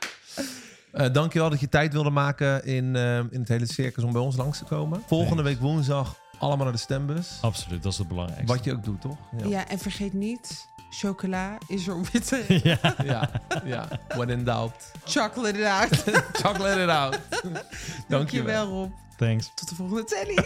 Eh 0.91 1.13
dankjewel 1.13 1.49
dat 1.49 1.59
je 1.59 1.69
tijd 1.69 1.93
wilde 1.93 2.09
maken 2.09 2.65
in, 2.65 2.95
eh, 2.95 3.17
in 3.17 3.39
het 3.39 3.47
hele 3.47 3.65
circus 3.65 4.03
om 4.03 4.11
bij 4.11 4.21
ons 4.21 4.35
langs 4.35 4.57
te 4.57 4.63
komen. 4.63 5.01
Volgende 5.07 5.43
week 5.43 5.59
woensdag 5.59 6.15
allemaal 6.39 6.63
naar 6.63 6.73
de 6.73 6.79
stembus. 6.79 7.37
absoluut. 7.41 7.83
Dat 7.83 7.91
is 7.91 7.97
het 7.97 8.07
belangrijkste. 8.07 8.55
Wat 8.55 8.63
je 8.63 8.71
ook 8.71 8.83
doet, 8.83 9.01
toch? 9.01 9.17
Ja. 9.45 9.67
en 9.67 9.79
vergeet 9.79 10.13
niet, 10.13 10.67
chocola 10.89 11.57
is 11.67 11.87
er 11.87 12.01
witte. 12.11 12.43
ja. 12.63 12.95
ja. 13.03 13.29
ja. 13.65 13.87
When 14.07 14.29
in 14.29 14.43
doubt. 14.43 14.91
Chocolate 15.05 15.59
it 15.59 15.65
out. 15.65 16.03
Chocolate 16.43 16.83
it 16.83 16.89
out. 16.89 17.19
Dankjewel. 17.41 17.67
Dankjewel 18.07 18.67
Rob. 18.67 18.91
Thanks. 19.17 19.51
Tot 19.55 19.69
de 19.69 19.75
volgende 19.75 20.03
telly. 20.03 20.45